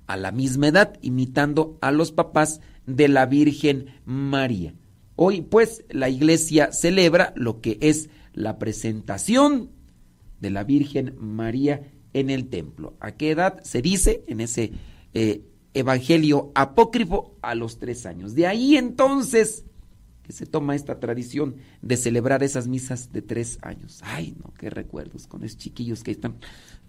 [0.09, 4.74] a la misma edad, imitando a los papás de la Virgen María.
[5.14, 9.70] Hoy, pues, la iglesia celebra lo que es la presentación
[10.40, 12.96] de la Virgen María en el templo.
[13.00, 14.72] ¿A qué edad se dice en ese
[15.12, 15.42] eh,
[15.74, 17.36] evangelio apócrifo?
[17.42, 18.34] A los tres años.
[18.34, 19.64] De ahí entonces
[20.28, 24.00] que se toma esta tradición de celebrar esas misas de tres años.
[24.04, 26.36] Ay, no, qué recuerdos con esos chiquillos que están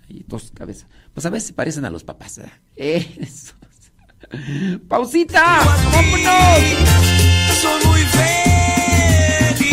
[0.10, 0.88] ahí dos cabezas.
[1.14, 2.38] Pues a veces se parecen a los papás.
[2.38, 2.54] ¿verdad?
[2.76, 3.54] Eso.
[4.88, 5.60] ¡Pausita!
[5.92, 6.60] ¡Vámonos!
[7.62, 8.02] Soy muy
[9.60, 9.68] feliz.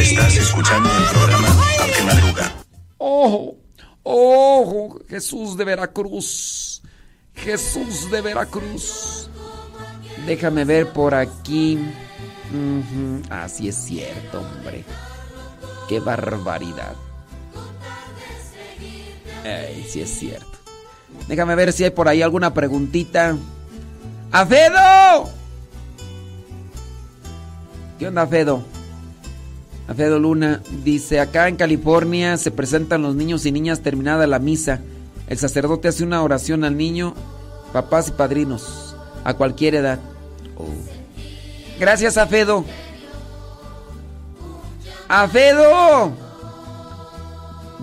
[0.00, 1.48] Estás escuchando el programa
[1.80, 2.52] Aunque Madruga.
[2.98, 3.56] ¡Ojo!
[4.04, 5.00] ¡Ojo!
[5.08, 6.82] Jesús de Veracruz.
[7.34, 9.28] Jesús de Veracruz.
[10.26, 11.78] Déjame ver por aquí.
[12.50, 14.84] Ujú, Así es cierto, hombre.
[15.88, 16.94] Qué barbaridad.
[19.44, 20.46] Ay, sí es cierto.
[21.28, 23.36] Déjame ver si hay por ahí alguna preguntita.
[24.30, 25.30] ¡Afedo!
[27.98, 28.62] ¿Qué onda, Afedo?
[29.88, 34.80] Afedo Luna dice, acá en California se presentan los niños y niñas terminada la misa.
[35.28, 37.14] El sacerdote hace una oración al niño,
[37.72, 39.98] papás y padrinos, a cualquier edad.
[40.56, 40.66] Oh.
[41.78, 42.64] Gracias, Afedo.
[45.08, 46.12] ¡Afedo!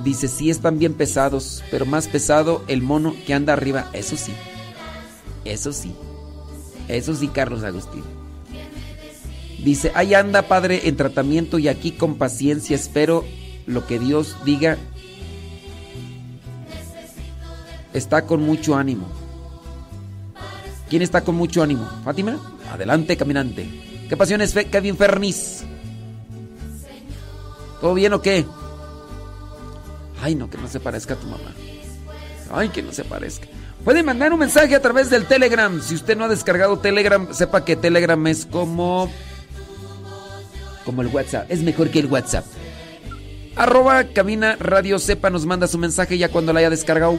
[0.04, 3.90] Dice, sí están bien pesados, pero más pesado el mono que anda arriba.
[3.94, 4.34] Eso sí.
[5.46, 5.94] Eso sí.
[6.88, 8.04] Eso sí, Carlos Agustín.
[9.64, 13.26] Dice, ahí anda, padre, en tratamiento y aquí con paciencia espero
[13.66, 14.78] lo que Dios diga.
[17.94, 19.08] Está con mucho ánimo.
[20.90, 21.88] ¿Quién está con mucho ánimo?
[22.04, 22.40] ¿Fátima?
[22.72, 23.68] Adelante, caminante.
[24.08, 25.64] ¿Qué pasiones, Kevin Fernis?
[27.82, 28.46] ¿Todo bien o qué?
[30.22, 31.54] Ay, no, que no se parezca a tu mamá.
[32.52, 33.48] Ay, que no se parezca.
[33.84, 35.82] Puede mandar un mensaje a través del Telegram.
[35.82, 39.12] Si usted no ha descargado Telegram, sepa que Telegram es como.
[40.84, 41.50] como el WhatsApp.
[41.50, 42.46] Es mejor que el WhatsApp.
[43.56, 47.18] Arroba cabina radio sepa nos manda su mensaje ya cuando la haya descargado.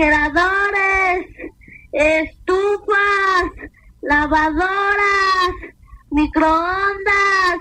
[0.00, 1.26] Refrigeradores,
[1.92, 3.70] estufas,
[4.00, 5.50] lavadoras,
[6.10, 7.60] microondas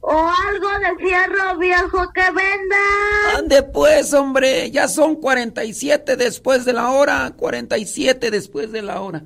[0.00, 3.38] o algo de fierro viejo que venda.
[3.38, 9.24] Ande pues, hombre, ya son 47 después de la hora, 47 después de la hora.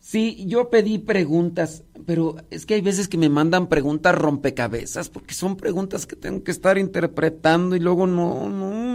[0.00, 5.34] Sí, yo pedí preguntas, pero es que hay veces que me mandan preguntas rompecabezas, porque
[5.34, 8.87] son preguntas que tengo que estar interpretando y luego no, no,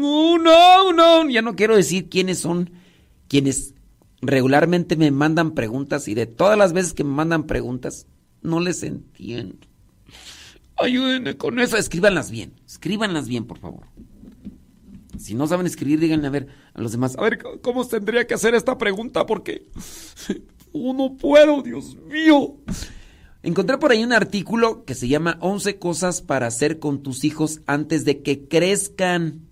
[0.00, 2.70] no, no, no, ya no quiero decir quiénes son
[3.28, 3.74] quienes
[4.20, 8.06] regularmente me mandan preguntas y de todas las veces que me mandan preguntas,
[8.42, 9.66] no les entiendo.
[10.76, 13.86] Ayúdenme con eso, escríbanlas bien, escríbanlas bien, por favor.
[15.18, 18.34] Si no saben escribir, díganle a ver a los demás, a ver cómo tendría que
[18.34, 19.66] hacer esta pregunta, porque
[20.72, 22.56] oh, no puedo, Dios mío.
[23.42, 27.60] Encontré por ahí un artículo que se llama 11 cosas para hacer con tus hijos
[27.66, 29.49] antes de que crezcan.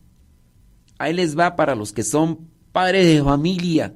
[0.99, 3.95] Ahí les va para los que son padres de familia.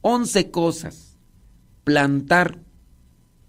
[0.00, 1.18] 11 cosas.
[1.84, 2.62] Plantar.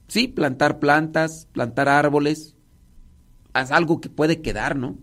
[0.07, 2.55] Sí, plantar plantas, plantar árboles.
[3.53, 4.97] Haz algo que puede quedar, ¿no?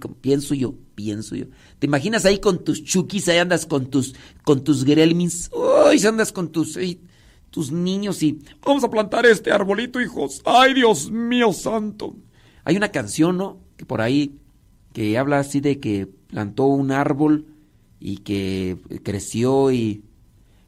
[0.00, 1.46] Como pienso yo, pienso yo.
[1.78, 5.50] ¿Te imaginas ahí con tus chukis, ahí andas con tus, con tus gremlins?
[5.52, 7.00] Uy, si andas con tus, ay,
[7.50, 10.42] tus niños y vamos a plantar este arbolito, hijos.
[10.44, 12.16] Ay, Dios mío santo.
[12.64, 13.60] Hay una canción, ¿no?
[13.76, 14.40] Que por ahí,
[14.92, 17.46] que habla así de que plantó un árbol
[18.00, 20.04] y que creció y...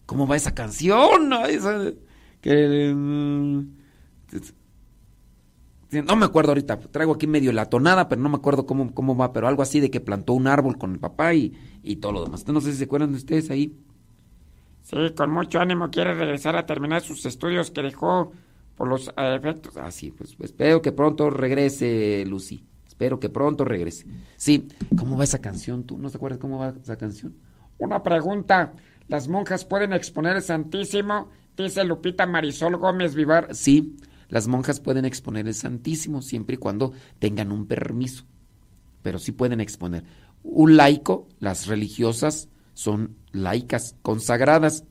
[0.07, 1.33] ¿Cómo va esa canción?
[1.35, 1.93] Ay, esa-
[2.43, 2.93] que...
[2.95, 3.63] mm,
[6.05, 9.17] no me acuerdo ahorita, traigo aquí medio la tonada, pero no me acuerdo cómo, cómo
[9.17, 12.13] va, pero algo así de que plantó un árbol con el papá y, y todo
[12.13, 12.47] lo demás.
[12.47, 13.75] No sé si se acuerdan de ustedes ahí.
[14.83, 18.33] Sí, con mucho ánimo quiere regresar a terminar sus estudios que dejó
[18.75, 19.77] por los eh, efectos.
[19.77, 22.68] Ah, sí, pues, pues espero que pronto regrese, Lucy.
[22.99, 24.07] Espero que pronto regrese.
[24.37, 24.67] Sí,
[24.99, 25.85] ¿cómo va esa canción?
[25.85, 27.33] ¿Tú no te acuerdas cómo va esa canción?
[27.79, 28.73] Una pregunta.
[29.07, 31.29] ¿Las monjas pueden exponer el Santísimo?
[31.57, 33.55] Dice Lupita Marisol Gómez Vivar.
[33.55, 33.95] Sí,
[34.29, 36.91] las monjas pueden exponer el Santísimo siempre y cuando
[37.21, 38.25] tengan un permiso.
[39.03, 40.03] Pero sí pueden exponer.
[40.43, 44.83] Un laico, las religiosas son laicas consagradas,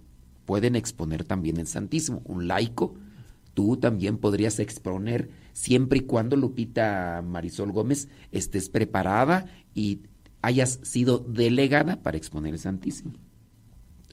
[0.46, 2.22] pueden exponer también el Santísimo.
[2.24, 2.94] Un laico,
[3.54, 10.02] tú también podrías exponer siempre y cuando Lupita Marisol Gómez estés preparada y
[10.44, 13.14] hayas sido delegada para exponer el Santísimo.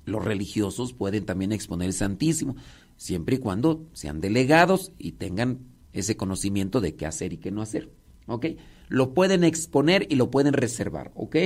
[0.07, 2.57] Los religiosos pueden también exponer el Santísimo,
[2.97, 5.59] siempre y cuando sean delegados y tengan
[5.93, 7.91] ese conocimiento de qué hacer y qué no hacer.
[8.27, 8.47] ¿Ok?
[8.89, 11.13] Lo pueden exponer y lo pueden reservar.
[11.15, 11.37] ¿Ok?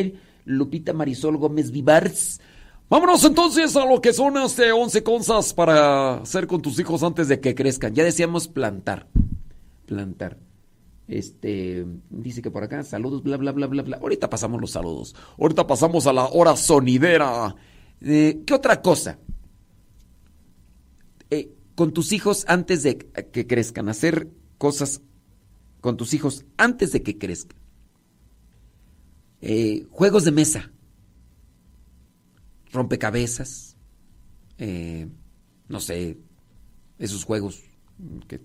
[0.44, 2.40] Lupita Marisol Gómez Vivars.
[2.88, 7.26] Vámonos entonces a lo que son este 11 cosas para hacer con tus hijos antes
[7.26, 7.96] de que crezcan.
[7.96, 9.08] Ya decíamos plantar.
[9.88, 10.36] Plantar.
[11.08, 13.96] Este, dice que por acá, saludos, bla, bla, bla, bla, bla.
[13.96, 15.16] Ahorita pasamos los saludos.
[15.38, 17.56] Ahorita pasamos a la hora sonidera.
[18.02, 19.18] Eh, ¿Qué otra cosa?
[21.30, 24.28] Eh, con tus hijos antes de que crezcan, hacer
[24.58, 25.00] cosas
[25.80, 27.56] con tus hijos antes de que crezcan.
[29.40, 30.70] Eh, juegos de mesa,
[32.72, 33.78] rompecabezas,
[35.68, 36.18] no sé,
[36.98, 37.62] esos juegos
[38.26, 38.40] que,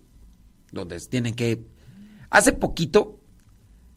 [0.74, 1.66] donde tienen que...
[2.30, 3.20] Hace poquito,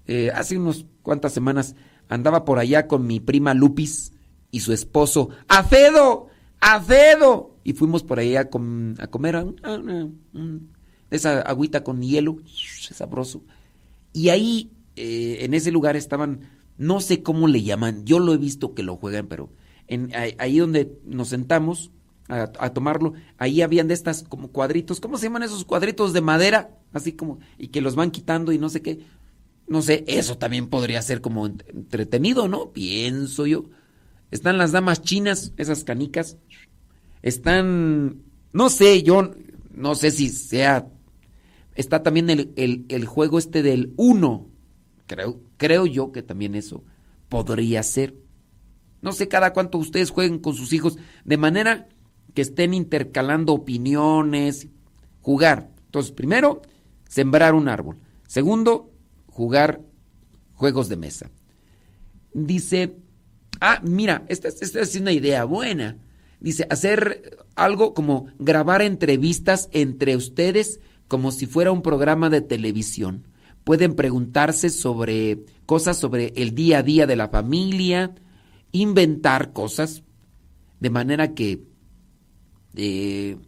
[0.06, 1.74] eh, hace unas cuantas semanas,
[2.08, 4.12] andaba por allá con mi prima Lupis
[4.50, 6.28] y su esposo, ¡Afedo!
[6.60, 7.56] ¡Afedo!
[7.64, 9.46] Y fuimos por allá a, a comer
[11.10, 12.38] esa agüita con hielo,
[12.92, 13.42] sabroso.
[14.12, 18.38] Y ahí, eh, en ese lugar estaban, no sé cómo le llaman, yo lo he
[18.38, 19.50] visto que lo juegan, pero
[20.38, 21.90] ahí donde nos sentamos
[22.28, 26.70] a, tomarlo, ahí habían de estas como cuadritos, ¿cómo se llaman esos cuadritos de madera?
[26.92, 29.00] Así como, y que los van quitando y no sé qué.
[29.68, 32.72] No sé, eso también podría ser como ent- entretenido, ¿no?
[32.72, 33.64] Pienso yo.
[34.30, 36.36] Están las damas chinas, esas canicas.
[37.22, 38.22] Están,
[38.52, 39.32] no sé, yo
[39.72, 40.88] no sé si sea...
[41.74, 44.48] Está también el, el- el juego este del uno.
[45.06, 46.82] Creo, creo yo que también eso
[47.28, 48.14] podría ser.
[49.02, 51.88] No sé cada cuánto ustedes jueguen con sus hijos, de manera
[52.36, 54.68] que estén intercalando opiniones,
[55.22, 55.70] jugar.
[55.86, 56.60] Entonces, primero,
[57.08, 57.96] sembrar un árbol.
[58.26, 58.92] Segundo,
[59.26, 59.80] jugar
[60.52, 61.30] juegos de mesa.
[62.34, 62.98] Dice,
[63.62, 65.96] ah, mira, esta, es una idea buena.
[66.38, 73.28] Dice, hacer algo como grabar entrevistas entre ustedes como si fuera un programa de televisión.
[73.64, 78.14] Pueden preguntarse sobre cosas sobre el día a día de la familia,
[78.72, 80.02] inventar cosas,
[80.80, 81.65] de manera que
[82.76, 83.38] eh,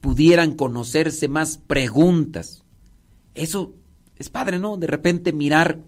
[0.00, 2.64] pudieran conocerse más preguntas.
[3.34, 3.74] Eso
[4.16, 4.76] es padre, ¿no?
[4.76, 5.80] De repente mirar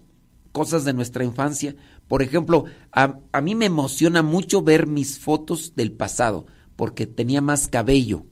[0.51, 1.75] cosas de nuestra infancia.
[2.07, 7.41] Por ejemplo, a, a mí me emociona mucho ver mis fotos del pasado, porque tenía
[7.41, 8.25] más cabello.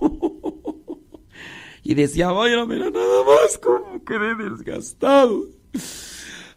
[1.82, 5.44] y decía, vaya, mira nada más cómo quedé desgastado.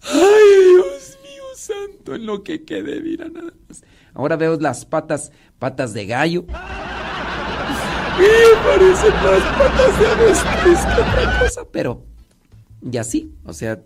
[0.02, 3.84] Ay, Dios mío santo, en lo que quedé, mira nada más.
[4.14, 5.32] Ahora veo las patas,
[5.64, 6.44] patas de gallo.
[8.20, 8.32] Y
[8.66, 12.04] parecen las patas de avestruz que otra cosa, pero
[12.82, 13.82] y así, o sea,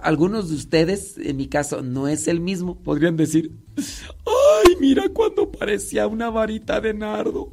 [0.00, 5.52] algunos de ustedes, en mi caso, no es el mismo, podrían decir, ay, mira cuando
[5.52, 7.52] parecía una varita de nardo.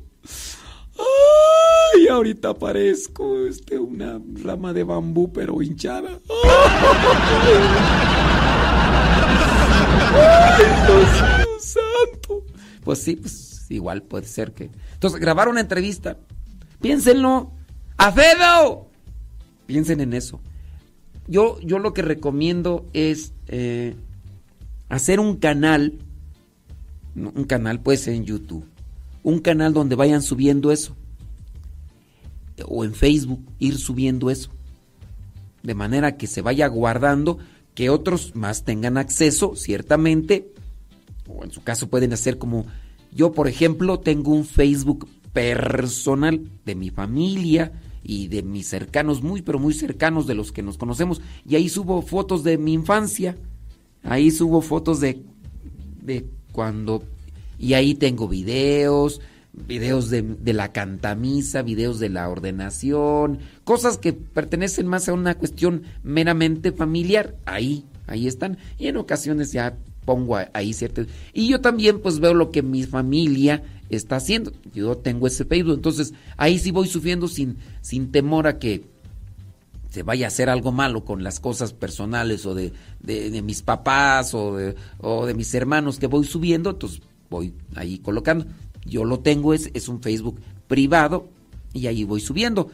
[0.98, 6.22] Ay, ahorita parezco este, una rama de bambú, pero hinchada.
[10.18, 12.55] Ay, Dios mío santo.
[12.86, 14.70] Pues sí, pues igual puede ser que.
[14.94, 16.20] Entonces, grabar una entrevista.
[16.80, 17.52] Piénsenlo.
[17.98, 18.90] ¡Afedo!
[19.66, 20.40] Piensen en eso.
[21.28, 23.96] Yo, yo lo que recomiendo es eh,
[24.88, 25.94] hacer un canal.
[27.16, 28.66] Un canal puede ser en YouTube.
[29.24, 30.96] Un canal donde vayan subiendo eso.
[32.68, 34.52] O en Facebook, ir subiendo eso.
[35.64, 37.40] De manera que se vaya guardando,
[37.74, 40.54] que otros más tengan acceso, ciertamente.
[41.28, 42.66] O en su caso pueden hacer como
[43.16, 47.72] yo, por ejemplo, tengo un Facebook personal de mi familia
[48.04, 51.22] y de mis cercanos, muy pero muy cercanos de los que nos conocemos.
[51.48, 53.38] Y ahí subo fotos de mi infancia.
[54.04, 55.24] Ahí subo fotos de,
[56.02, 57.04] de cuando...
[57.58, 59.22] Y ahí tengo videos,
[59.54, 65.36] videos de, de la cantamisa, videos de la ordenación, cosas que pertenecen más a una
[65.36, 67.38] cuestión meramente familiar.
[67.46, 68.58] Ahí, ahí están.
[68.78, 71.08] Y en ocasiones ya pongo ahí ciertas...
[71.34, 74.52] Y yo también pues veo lo que mi familia está haciendo.
[74.74, 78.84] Yo tengo ese Facebook, entonces ahí sí voy sufriendo sin, sin temor a que
[79.90, 83.62] se vaya a hacer algo malo con las cosas personales o de, de, de mis
[83.62, 88.46] papás o de, o de mis hermanos que voy subiendo, entonces voy ahí colocando.
[88.86, 91.30] Yo lo tengo, es, es un Facebook privado
[91.74, 92.70] y ahí voy subiendo.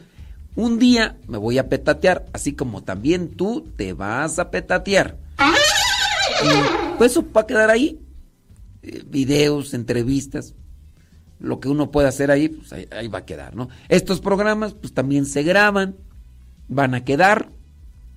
[0.54, 5.16] Un día me voy a petatear, así como también tú te vas a petatear.
[7.02, 7.98] Pues eso va a quedar ahí.
[8.80, 10.54] Eh, videos, entrevistas,
[11.40, 13.68] lo que uno puede hacer ahí, pues ahí, ahí va a quedar, ¿no?
[13.88, 15.96] Estos programas pues también se graban,
[16.68, 17.48] van a quedar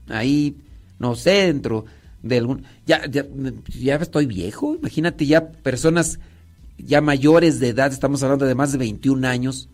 [0.07, 0.57] ahí,
[0.99, 1.85] no sé, dentro
[2.21, 2.65] de algún...
[2.85, 3.25] Ya, ya,
[3.69, 6.19] ya estoy viejo, imagínate ya personas
[6.77, 9.67] ya mayores de edad, estamos hablando de más de 21 años,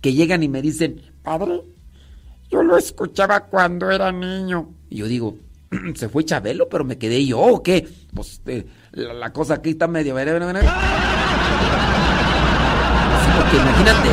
[0.00, 1.62] que llegan y me dicen, Padre,
[2.50, 4.68] yo lo escuchaba cuando era niño.
[4.90, 5.36] y yo digo,
[5.94, 7.88] se fue Chabelo, pero me quedé yo, ¿o qué?
[8.14, 10.16] Pues eh, la, cosa aquí está medio...
[10.18, 10.24] Sí,
[13.36, 14.08] porque imagínate,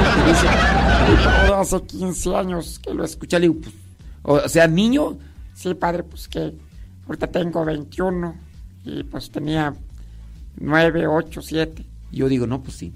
[1.54, 3.40] hace 15 años que lo escuché.
[3.40, 3.76] le digo, pues,
[4.24, 5.18] o sea, niño,
[5.56, 6.54] Sí, padre, pues que
[7.08, 8.36] ahorita tengo 21
[8.84, 9.74] y pues tenía
[10.58, 11.86] 9, 8, 7.
[12.12, 12.94] Yo digo, no, pues sí.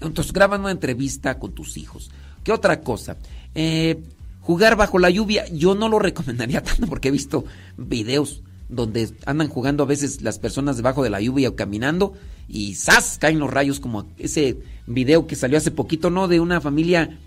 [0.00, 2.10] Entonces graban una entrevista con tus hijos.
[2.44, 3.16] ¿Qué otra cosa?
[3.54, 4.00] Eh,
[4.46, 7.44] jugar bajo la lluvia, yo no lo recomendaría tanto porque he visto
[7.76, 12.14] videos donde andan jugando a veces las personas debajo de la lluvia o caminando
[12.48, 13.18] y ¡zas!
[13.18, 16.28] caen los rayos como ese video que salió hace poquito, ¿no?
[16.28, 17.18] De una familia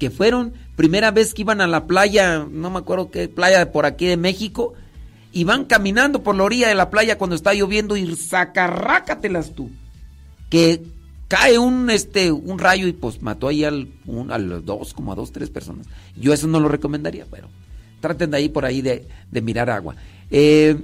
[0.00, 3.86] que fueron primera vez que iban a la playa, no me acuerdo qué playa por
[3.86, 4.74] aquí de México,
[5.32, 9.70] y van caminando por la orilla de la playa cuando está lloviendo y sacarrácatelas tú.
[10.50, 10.82] Que
[11.28, 15.12] cae un este un rayo y pues mató ahí al un, a los dos, como
[15.12, 15.86] a dos, tres personas.
[16.16, 17.48] Yo eso no lo recomendaría, pero
[18.00, 19.94] traten de ahí por ahí de, de mirar agua.
[20.30, 20.76] Eh,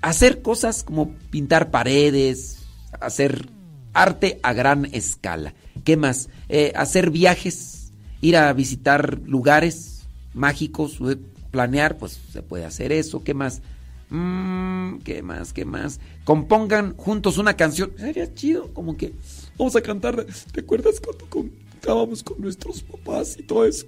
[0.00, 2.64] hacer cosas como pintar paredes,
[3.00, 3.48] hacer
[3.92, 5.54] arte a gran escala.
[5.84, 6.28] ¿Qué más?
[6.48, 10.02] Eh, hacer viajes, ir a visitar lugares
[10.34, 11.16] mágicos, eh,
[11.50, 13.24] planear, pues se puede hacer eso.
[13.24, 13.62] ¿Qué más?
[14.10, 15.52] Mm, ¿Qué más?
[15.52, 16.00] ¿Qué más?
[16.24, 17.92] Compongan juntos una canción.
[17.96, 19.12] Sería chido, como que
[19.58, 20.26] vamos a cantar.
[20.52, 23.86] ¿Te acuerdas cuando cantábamos con nuestros papás y todo eso?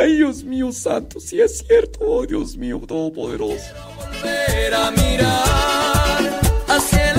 [0.00, 3.64] Ay, Dios mío santo, si es cierto, oh Dios mío todopoderoso.
[3.96, 7.09] volver a mirar hacia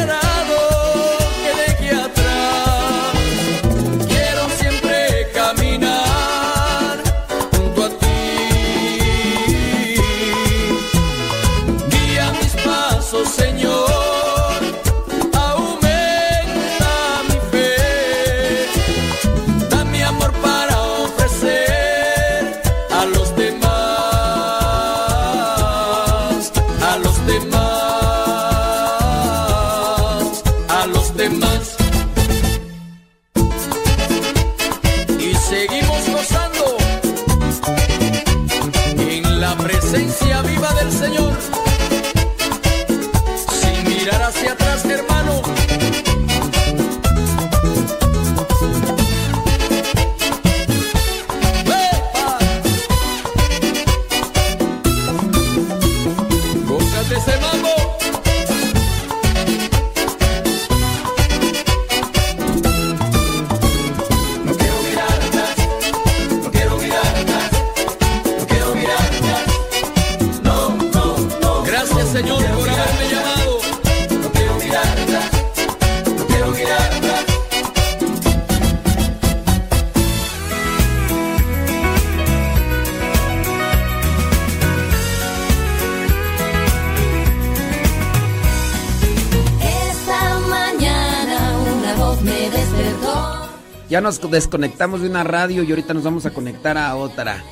[93.91, 97.43] Ya nos desconectamos de una radio y ahorita nos vamos a conectar a otra.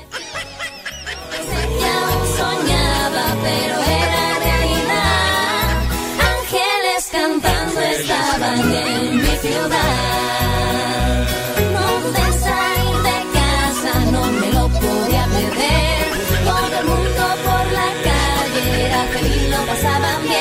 [2.37, 5.83] soñaba, pero era realidad.
[6.31, 11.27] Ángeles cantando estaban en mi ciudad.
[11.75, 16.07] Donde salí de casa no me lo podía perder.
[16.45, 20.38] Todo el mundo por la calle era feliz, lo pasaban bien.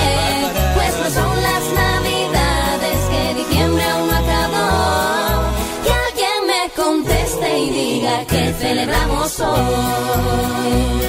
[8.27, 11.08] que celebramos hoy.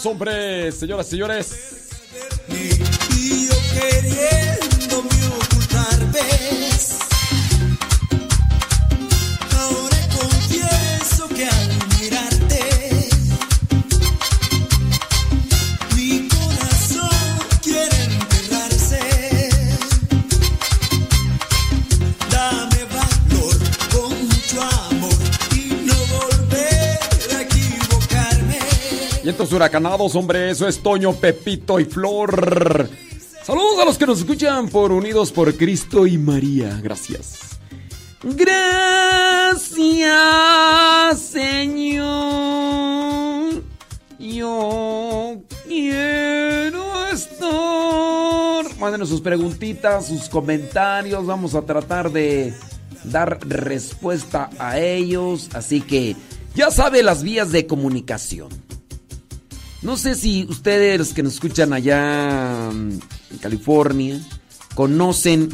[0.00, 1.59] Jesús, hombre, señoras y señores.
[29.86, 32.88] Hombre, eso es Toño, Pepito y Flor.
[33.42, 36.78] Saludos a los que nos escuchan por Unidos por Cristo y María.
[36.82, 37.58] Gracias.
[38.22, 39.70] Gracias,
[41.18, 42.10] Señor.
[44.18, 48.78] Yo quiero estar.
[48.78, 51.26] Mándenos sus preguntitas, sus comentarios.
[51.26, 52.52] Vamos a tratar de
[53.04, 55.48] dar respuesta a ellos.
[55.54, 56.16] Así que
[56.54, 58.69] ya sabe las vías de comunicación.
[59.90, 62.90] No sé si ustedes que nos escuchan allá mm,
[63.32, 64.20] en California
[64.76, 65.48] conocen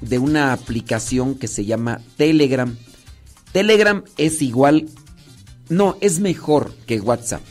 [0.00, 2.76] de una aplicación que se llama Telegram.
[3.52, 4.88] Telegram es igual,
[5.68, 7.42] no, es mejor que WhatsApp.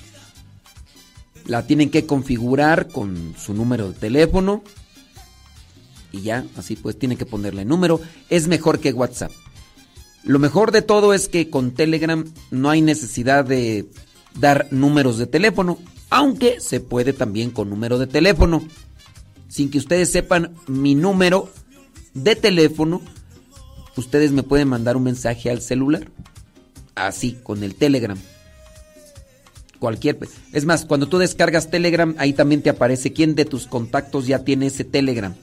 [1.45, 4.61] La tienen que configurar con su número de teléfono
[6.11, 8.01] y ya, así pues tienen que ponerle número.
[8.29, 9.31] Es mejor que WhatsApp.
[10.25, 13.87] Lo mejor de todo es que con Telegram no hay necesidad de
[14.37, 15.79] dar números de teléfono,
[16.09, 18.63] aunque se puede también con número de teléfono.
[19.47, 21.49] Sin que ustedes sepan mi número
[22.13, 23.01] de teléfono,
[23.95, 26.09] ustedes me pueden mandar un mensaje al celular.
[26.95, 28.17] Así, con el Telegram.
[29.79, 30.17] Cualquier.
[30.53, 34.39] Es más, cuando tú descargas Telegram, ahí también te aparece quién de tus contactos ya
[34.39, 35.33] tiene ese Telegram.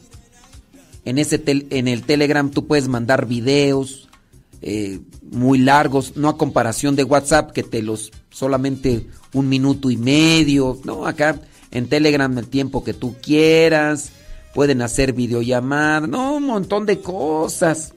[1.05, 4.09] En, ese en el Telegram tú puedes mandar videos
[4.63, 9.97] eh, muy largos, no a comparación de WhatsApp que te los solamente un minuto y
[9.97, 10.81] medio.
[10.85, 11.41] No, acá
[11.71, 14.13] en Telegram el tiempo que tú quieras.
[14.55, 16.09] Pueden hacer videollamadas.
[16.09, 17.93] No, un montón de cosas.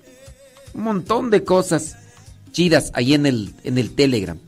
[0.73, 1.97] Un montón de cosas
[2.51, 4.39] chidas ahí en el, en el Telegram.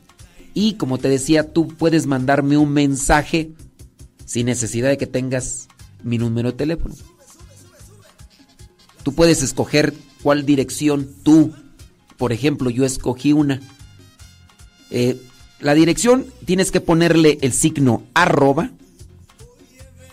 [0.54, 3.52] Y como te decía, tú puedes mandarme un mensaje
[4.24, 5.68] sin necesidad de que tengas
[6.02, 6.94] mi número de teléfono.
[9.04, 11.52] Tú puedes escoger cuál dirección tú.
[12.18, 13.60] Por ejemplo, yo escogí una.
[14.90, 15.20] Eh,
[15.60, 18.70] la dirección tienes que ponerle el signo arroba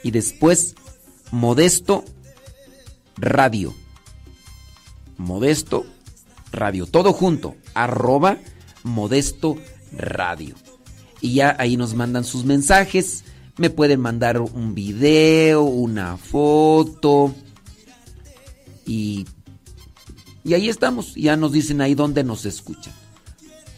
[0.03, 0.75] y después
[1.31, 2.05] modesto
[3.17, 3.73] radio.
[5.17, 5.85] Modesto
[6.51, 6.85] radio.
[6.85, 7.55] Todo junto.
[7.73, 8.37] Arroba
[8.83, 9.57] modesto
[9.91, 10.55] radio.
[11.21, 13.23] Y ya ahí nos mandan sus mensajes.
[13.57, 17.33] Me pueden mandar un video, una foto.
[18.85, 19.25] Y,
[20.45, 21.15] y ahí estamos.
[21.15, 22.93] Ya nos dicen ahí dónde nos escuchan.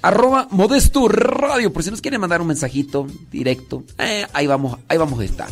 [0.01, 1.73] Arroba Modesto Radio.
[1.73, 3.83] Por si nos quieren mandar un mensajito directo.
[3.97, 5.49] eh, ahí, vamos, ahí vamos a estar.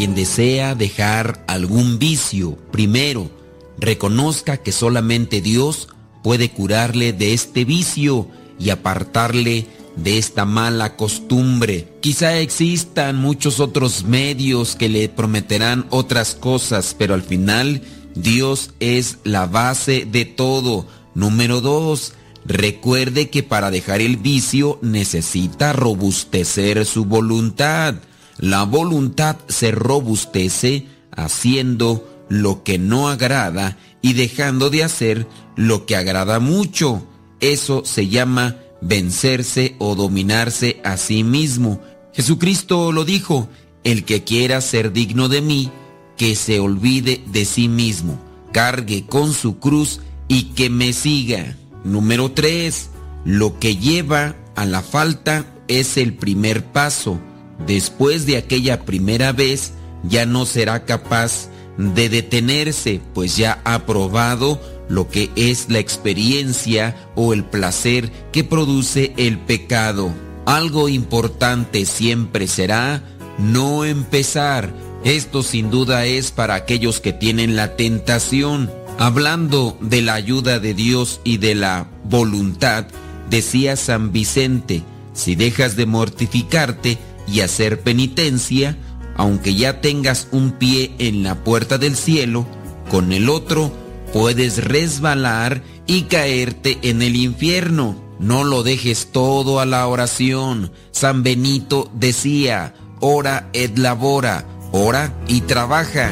[0.00, 2.56] Quien desea dejar algún vicio.
[2.72, 3.30] Primero,
[3.76, 5.88] reconozca que solamente Dios
[6.24, 8.26] puede curarle de este vicio
[8.58, 9.66] y apartarle
[9.96, 11.86] de esta mala costumbre.
[12.00, 17.82] Quizá existan muchos otros medios que le prometerán otras cosas, pero al final
[18.14, 20.86] Dios es la base de todo.
[21.14, 22.14] Número dos,
[22.46, 27.96] recuerde que para dejar el vicio necesita robustecer su voluntad.
[28.40, 35.94] La voluntad se robustece haciendo lo que no agrada y dejando de hacer lo que
[35.94, 37.06] agrada mucho.
[37.40, 41.82] Eso se llama vencerse o dominarse a sí mismo.
[42.14, 43.50] Jesucristo lo dijo,
[43.84, 45.70] el que quiera ser digno de mí,
[46.16, 48.18] que se olvide de sí mismo,
[48.52, 51.58] cargue con su cruz y que me siga.
[51.84, 52.88] Número 3.
[53.26, 57.20] Lo que lleva a la falta es el primer paso.
[57.66, 59.72] Después de aquella primera vez,
[60.02, 66.96] ya no será capaz de detenerse, pues ya ha probado lo que es la experiencia
[67.14, 70.12] o el placer que produce el pecado.
[70.46, 73.02] Algo importante siempre será
[73.38, 74.74] no empezar.
[75.04, 78.70] Esto sin duda es para aquellos que tienen la tentación.
[78.98, 82.86] Hablando de la ayuda de Dios y de la voluntad,
[83.30, 84.82] decía San Vicente,
[85.14, 86.98] si dejas de mortificarte
[87.30, 88.76] y hacer penitencia,
[89.16, 92.46] aunque ya tengas un pie en la puerta del cielo,
[92.90, 93.72] con el otro
[94.12, 97.96] puedes resbalar y caerte en el infierno.
[98.18, 100.72] No lo dejes todo a la oración.
[100.90, 106.10] San Benito decía, ora et labora, ora y trabaja.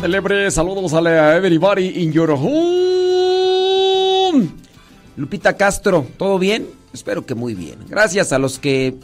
[0.00, 3.60] Celebre, saludos a everybody in your home.
[5.14, 6.66] Lupita Castro, ¿todo bien?
[6.94, 7.80] Espero que muy bien.
[7.86, 8.96] Gracias a los que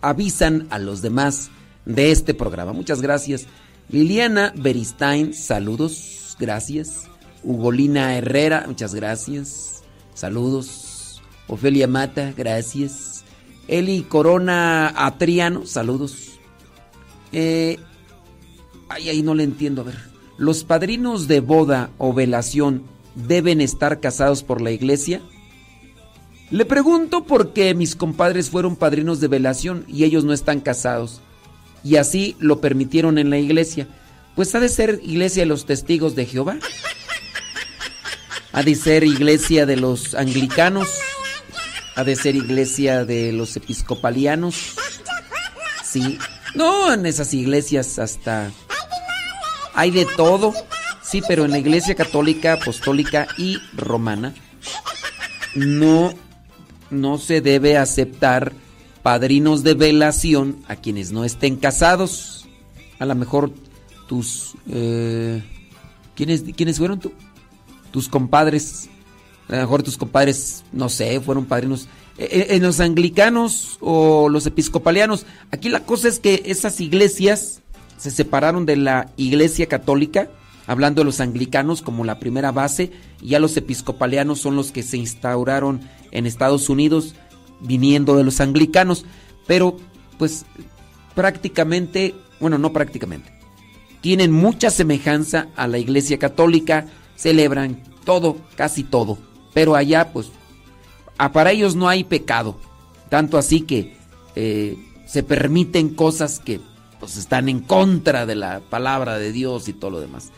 [0.00, 1.50] avisan a los demás
[1.84, 2.72] de este programa.
[2.72, 3.46] Muchas gracias.
[3.88, 7.04] Liliana Beristain, saludos, gracias.
[7.44, 9.84] Ugolina Herrera, muchas gracias.
[10.14, 11.22] Saludos.
[11.46, 13.24] Ofelia Mata, gracias.
[13.68, 16.40] Eli Corona Atriano, saludos.
[17.30, 17.78] Eh,
[18.90, 20.10] ay, ahí no le entiendo, a ver.
[20.36, 22.82] ¿Los padrinos de boda o velación
[23.14, 25.22] deben estar casados por la iglesia?
[26.50, 31.20] Le pregunto porque mis compadres fueron padrinos de velación y ellos no están casados.
[31.84, 33.86] Y así lo permitieron en la iglesia.
[34.34, 36.58] Pues ha de ser iglesia de los testigos de Jehová.
[38.52, 40.88] Ha de ser iglesia de los anglicanos.
[41.94, 44.74] Ha de ser iglesia de los episcopalianos.
[45.84, 46.18] Sí.
[46.54, 48.50] No, en esas iglesias hasta
[49.80, 50.52] hay de todo.
[51.02, 54.34] Sí, pero en la iglesia católica, apostólica y romana
[55.54, 56.12] no,
[56.90, 58.52] no se debe aceptar
[59.02, 62.46] padrinos de velación a quienes no estén casados.
[62.98, 63.52] A lo mejor
[64.06, 64.52] tus...
[64.68, 65.42] Eh,
[66.14, 67.12] ¿quiénes, ¿Quiénes fueron tú?
[67.90, 68.90] Tus compadres.
[69.48, 71.88] A lo mejor tus compadres, no sé, fueron padrinos.
[72.18, 77.62] Eh, eh, En los anglicanos o los episcopalianos, aquí la cosa es que esas iglesias
[78.00, 80.30] se separaron de la iglesia católica,
[80.66, 84.82] hablando de los anglicanos como la primera base, y ya los episcopalianos son los que
[84.82, 87.14] se instauraron en Estados Unidos
[87.60, 89.04] viniendo de los anglicanos,
[89.46, 89.76] pero
[90.18, 90.46] pues
[91.14, 93.32] prácticamente, bueno, no prácticamente,
[94.00, 96.86] tienen mucha semejanza a la iglesia católica,
[97.16, 99.18] celebran todo, casi todo,
[99.52, 100.30] pero allá pues
[101.18, 102.58] a- para ellos no hay pecado,
[103.10, 103.94] tanto así que
[104.36, 106.60] eh, se permiten cosas que
[107.00, 110.30] pues están en contra de la palabra de Dios y todo lo demás.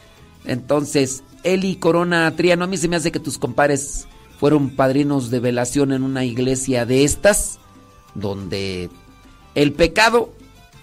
[0.44, 4.06] Entonces, Eli Corona Triano, a mí se me hace que tus compadres
[4.38, 7.58] fueron padrinos de velación en una iglesia de estas,
[8.14, 8.90] donde
[9.54, 10.32] el pecado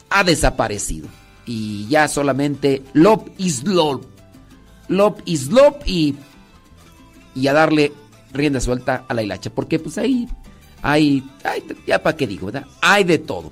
[0.09, 1.07] ha desaparecido.
[1.45, 4.05] Y ya solamente love is love.
[4.87, 6.15] Love is love y,
[7.35, 7.93] y a darle
[8.33, 9.49] rienda suelta a la hilacha.
[9.49, 10.27] Porque pues ahí
[10.81, 12.65] hay, hay ya para qué digo, ¿verdad?
[12.81, 13.51] Hay de todo.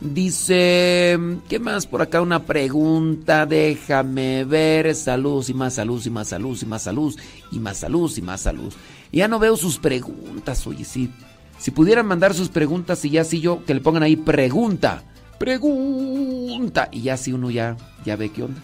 [0.00, 1.18] Dice,
[1.48, 2.20] ¿qué más por acá?
[2.20, 4.94] Una pregunta, déjame ver.
[4.94, 7.16] Saludos y más saludos y más saludos y más saludos
[7.50, 8.74] y más saludos y más saludos.
[9.10, 11.10] Ya no veo sus preguntas, oye, sí.
[11.58, 15.02] Si pudieran mandar sus preguntas y ya sí yo, que le pongan ahí pregunta,
[15.38, 16.88] pregunta.
[16.92, 18.60] Y ya sí uno ya, ya ve qué onda.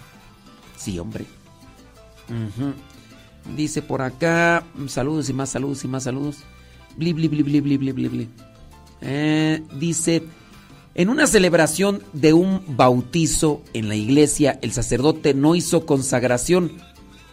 [0.77, 1.25] Sí, hombre.
[3.57, 6.39] Dice por acá, saludos y más saludos y más saludos.
[6.97, 8.29] Bli, bli, bli, bli, bli, bli, bli.
[9.01, 10.23] Eh, dice,
[10.97, 16.71] En una celebración de un bautizo en la iglesia, el sacerdote no hizo consagración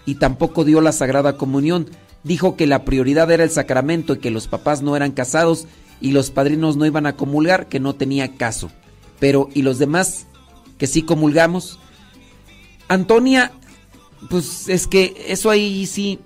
[0.04, 1.88] y tampoco dio la sagrada comunión.
[2.24, 5.68] Dijo que la prioridad era el sacramento y que los papás no eran casados
[6.00, 8.72] y los padrinos no iban a comulgar, que no tenía caso.
[9.20, 10.26] Pero, ¿y los demás
[10.80, 11.78] que sí comulgamos?
[12.88, 13.52] Antonia,
[14.32, 16.20] pues es que eso ahí sí.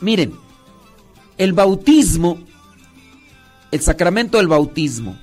[0.00, 0.34] Miren,
[1.38, 2.38] el bautismo,
[3.70, 5.18] el sacramento del bautismo,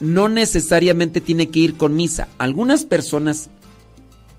[0.00, 2.28] no necesariamente tiene que ir con misa.
[2.38, 3.50] Algunas personas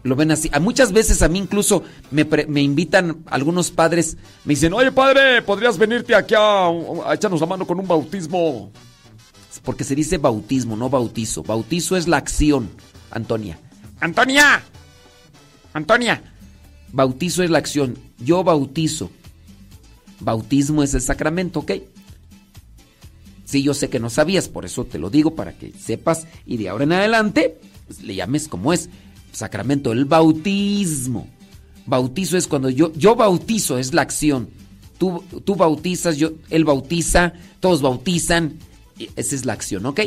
[0.03, 0.49] lo ven así.
[0.53, 4.91] A muchas veces a mí incluso me, pre- me invitan algunos padres, me dicen, oye
[4.91, 8.71] padre, ¿podrías venirte aquí a, a echarnos la mano con un bautismo?
[9.63, 11.43] Porque se dice bautismo, no bautizo.
[11.43, 12.69] Bautizo es la acción,
[13.11, 13.59] Antonia.
[13.99, 14.63] Antonia.
[15.73, 16.23] Antonia.
[16.93, 17.97] Bautizo es la acción.
[18.19, 19.11] Yo bautizo.
[20.21, 21.71] Bautismo es el sacramento, ¿ok?
[23.49, 26.57] Sí, yo sé que no sabías, por eso te lo digo para que sepas y
[26.57, 27.57] de ahora en adelante
[27.87, 28.91] pues, le llames como es.
[29.31, 31.27] Sacramento, el bautismo.
[31.87, 34.51] Bautizo es cuando yo, yo bautizo, es la acción.
[34.99, 38.59] Tú, tú bautizas, yo, él bautiza, todos bautizan.
[39.15, 40.01] Esa es la acción, ¿ok?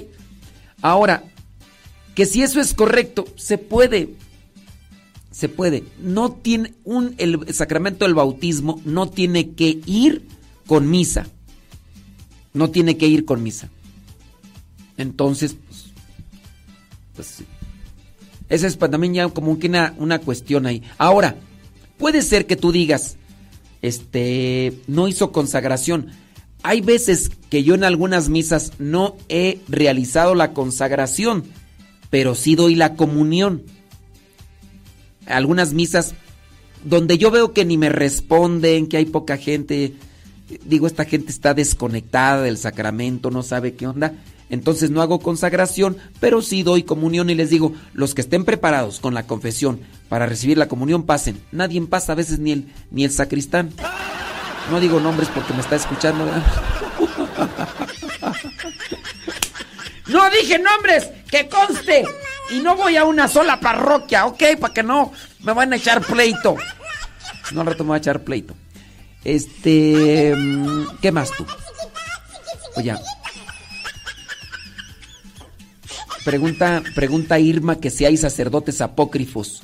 [0.80, 1.24] Ahora,
[2.14, 4.14] que si eso es correcto, se puede.
[5.32, 5.82] Se puede.
[6.00, 10.28] No tiene un el sacramento del bautismo no tiene que ir
[10.68, 11.26] con misa.
[12.52, 13.70] No tiene que ir con misa.
[14.96, 15.84] Entonces, pues,
[17.14, 17.44] pues sí.
[18.48, 20.82] Esa es también ya como que una, una cuestión ahí.
[20.98, 21.36] Ahora,
[21.96, 23.16] puede ser que tú digas,
[23.80, 26.08] este, no hizo consagración.
[26.62, 31.44] Hay veces que yo en algunas misas no he realizado la consagración,
[32.10, 33.62] pero sí doy la comunión.
[35.26, 36.14] Algunas misas
[36.84, 39.94] donde yo veo que ni me responden, que hay poca gente,
[40.64, 44.14] digo, esta gente está desconectada del sacramento, no sabe qué onda.
[44.50, 49.00] Entonces no hago consagración, pero sí doy comunión y les digo, los que estén preparados
[49.00, 49.80] con la confesión
[50.10, 51.40] para recibir la comunión pasen.
[51.52, 53.70] Nadie pasa a veces ni el, ni el sacristán.
[54.70, 56.26] No digo nombres porque me está escuchando.
[60.08, 62.04] No dije nombres, que conste.
[62.50, 64.42] Y no voy a una sola parroquia, ¿ok?
[64.60, 66.56] Para que no me van a echar pleito.
[67.52, 68.54] No al rato me voy a echar pleito.
[69.24, 71.46] Este, mm, ¿qué más tú?
[72.76, 72.94] Oye,
[76.24, 79.62] pregunta, pregunta Irma que si hay sacerdotes apócrifos.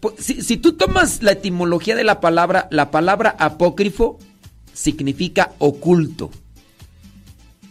[0.00, 4.18] Pues, Si, si tú tomas la etimología de la palabra, la palabra apócrifo
[4.72, 6.30] significa oculto.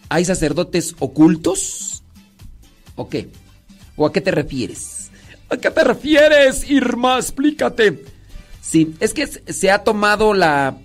[0.10, 2.04] ¿Hay sacerdotes ocultos?
[2.96, 3.30] ¿O qué?
[3.96, 5.10] ¿O a qué te refieres?
[5.50, 7.18] ¿A qué te refieres, Irma?
[7.18, 8.17] Explícate.
[8.70, 10.78] Sí, es que se ha tomado la,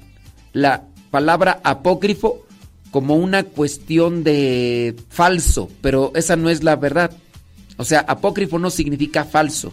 [0.52, 2.46] la palabra apócrifo
[2.92, 7.10] como una cuestión de falso, pero esa no es la verdad.
[7.78, 9.72] O sea, apócrifo no significa falso.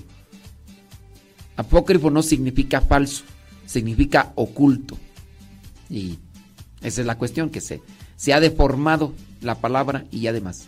[1.56, 3.26] Apócrifo no significa falso,
[3.68, 4.98] significa oculto.
[5.88, 6.18] Y
[6.82, 7.80] esa es la cuestión, que se,
[8.16, 10.66] se ha deformado la palabra y además.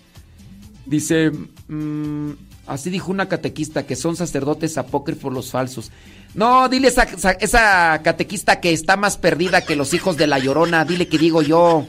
[0.86, 1.32] Dice,
[1.70, 2.34] mm,
[2.68, 5.92] así dijo una catequista, que son sacerdotes apócrifos los falsos.
[6.34, 7.04] No, dile esa,
[7.40, 10.86] esa- catequista que está más perdida que los hijos de la llorona.
[10.86, 11.86] Dile que digo yo.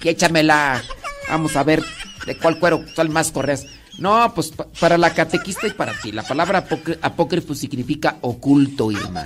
[0.00, 0.82] Que échamela.
[1.28, 1.82] Vamos a ver
[2.26, 3.64] de cuál cuero sale más correas.
[3.98, 6.12] No, pues pa- para la catequista y para ti.
[6.12, 9.24] La palabra apócri- apócrifo significa oculto, Irma.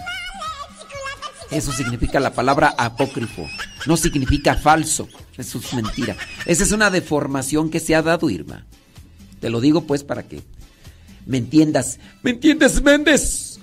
[1.51, 3.47] Eso significa la palabra apócrifo.
[3.86, 5.09] No significa falso.
[5.39, 6.16] Eso es mentira.
[6.44, 8.66] Esa es una deformación que se ha dado, Irma.
[9.40, 10.43] Te lo digo pues para que
[11.27, 11.98] me entiendas.
[12.23, 13.59] ¿Me entiendes, Méndez?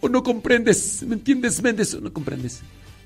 [0.00, 1.02] ¿O no comprendes?
[1.02, 1.94] ¿Me entiendes, Méndez?
[1.94, 2.60] ¿O no comprendes?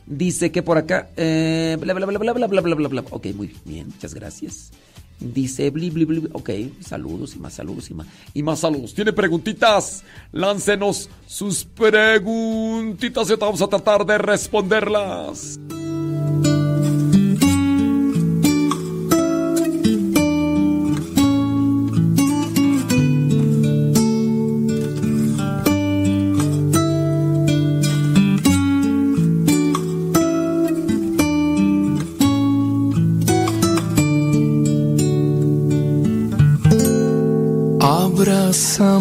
[0.07, 1.11] Dice que por acá.
[1.17, 3.05] eh, bla, bla, bla, bla, bla, bla, bla, bla, bla.
[3.11, 4.73] Ok, muy bien, muchas gracias.
[5.21, 6.29] Dice bli, bli, bli.
[6.33, 8.07] Ok, saludos y más saludos y más.
[8.35, 8.95] Y más saludos.
[8.95, 10.05] ¿Tiene preguntitas?
[10.33, 15.59] Láncenos sus preguntitas y vamos a tratar de responderlas.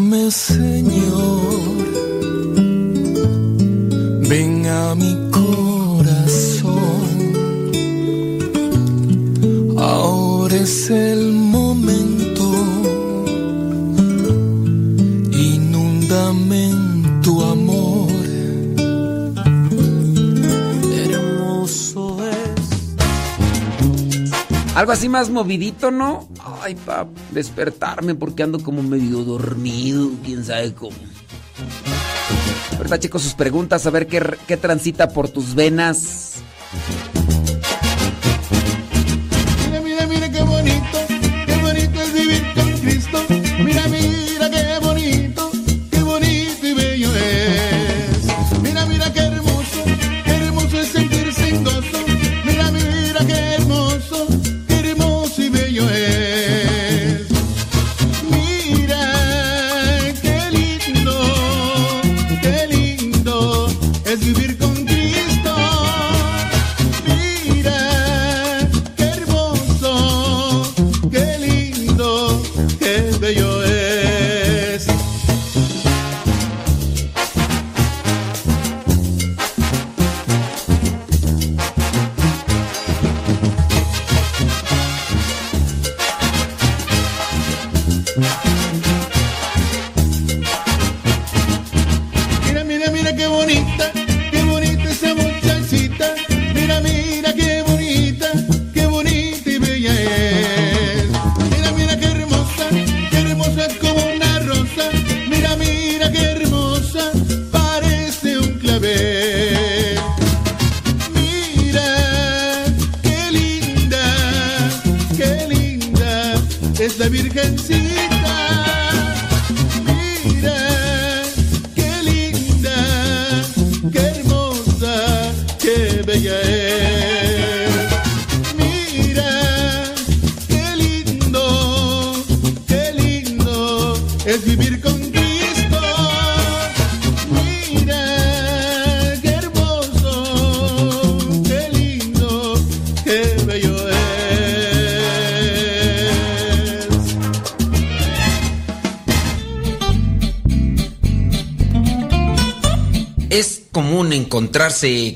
[0.08, 1.42] Señor.
[4.30, 6.74] Ven a mi corazón.
[9.78, 12.52] Ahora es el momento.
[15.34, 18.10] Inúndame en tu amor.
[21.04, 22.62] Hermoso es.
[24.74, 26.30] Algo así más movidito, ¿no?
[26.62, 27.08] ay, para
[27.38, 30.98] despertarme porque ando como medio dormido, quién sabe cómo.
[32.78, 36.42] Ahorita chicos sus preguntas, a ver qué, qué transita por tus venas.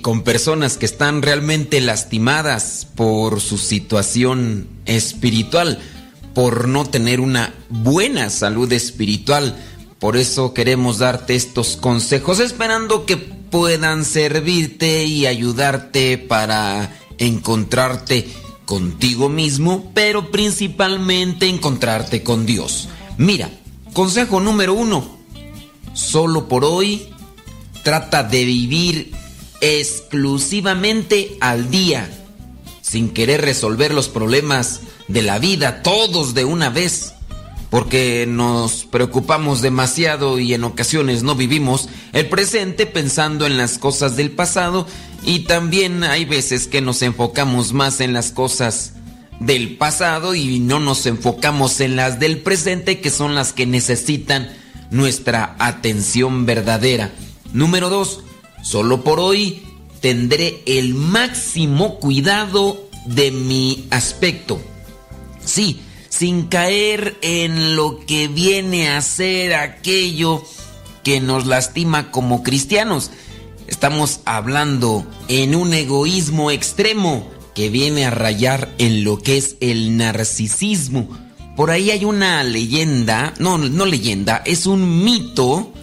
[0.01, 5.79] Con personas que están realmente lastimadas por su situación espiritual,
[6.33, 9.55] por no tener una buena salud espiritual.
[9.99, 18.27] Por eso queremos darte estos consejos esperando que puedan servirte y ayudarte para encontrarte
[18.65, 22.89] contigo mismo, pero principalmente encontrarte con Dios.
[23.17, 23.51] Mira,
[23.93, 25.19] consejo número uno,
[25.93, 27.09] solo por hoy
[27.83, 29.20] trata de vivir
[29.61, 32.09] exclusivamente al día,
[32.81, 37.13] sin querer resolver los problemas de la vida todos de una vez,
[37.69, 44.17] porque nos preocupamos demasiado y en ocasiones no vivimos el presente pensando en las cosas
[44.17, 44.87] del pasado
[45.23, 48.93] y también hay veces que nos enfocamos más en las cosas
[49.39, 54.49] del pasado y no nos enfocamos en las del presente que son las que necesitan
[54.91, 57.11] nuestra atención verdadera.
[57.53, 58.23] Número 2.
[58.61, 59.63] Solo por hoy
[60.01, 64.61] tendré el máximo cuidado de mi aspecto.
[65.43, 70.43] Sí, sin caer en lo que viene a ser aquello
[71.03, 73.11] que nos lastima como cristianos.
[73.67, 79.97] Estamos hablando en un egoísmo extremo que viene a rayar en lo que es el
[79.97, 81.09] narcisismo.
[81.55, 85.73] Por ahí hay una leyenda, no, no leyenda, es un mito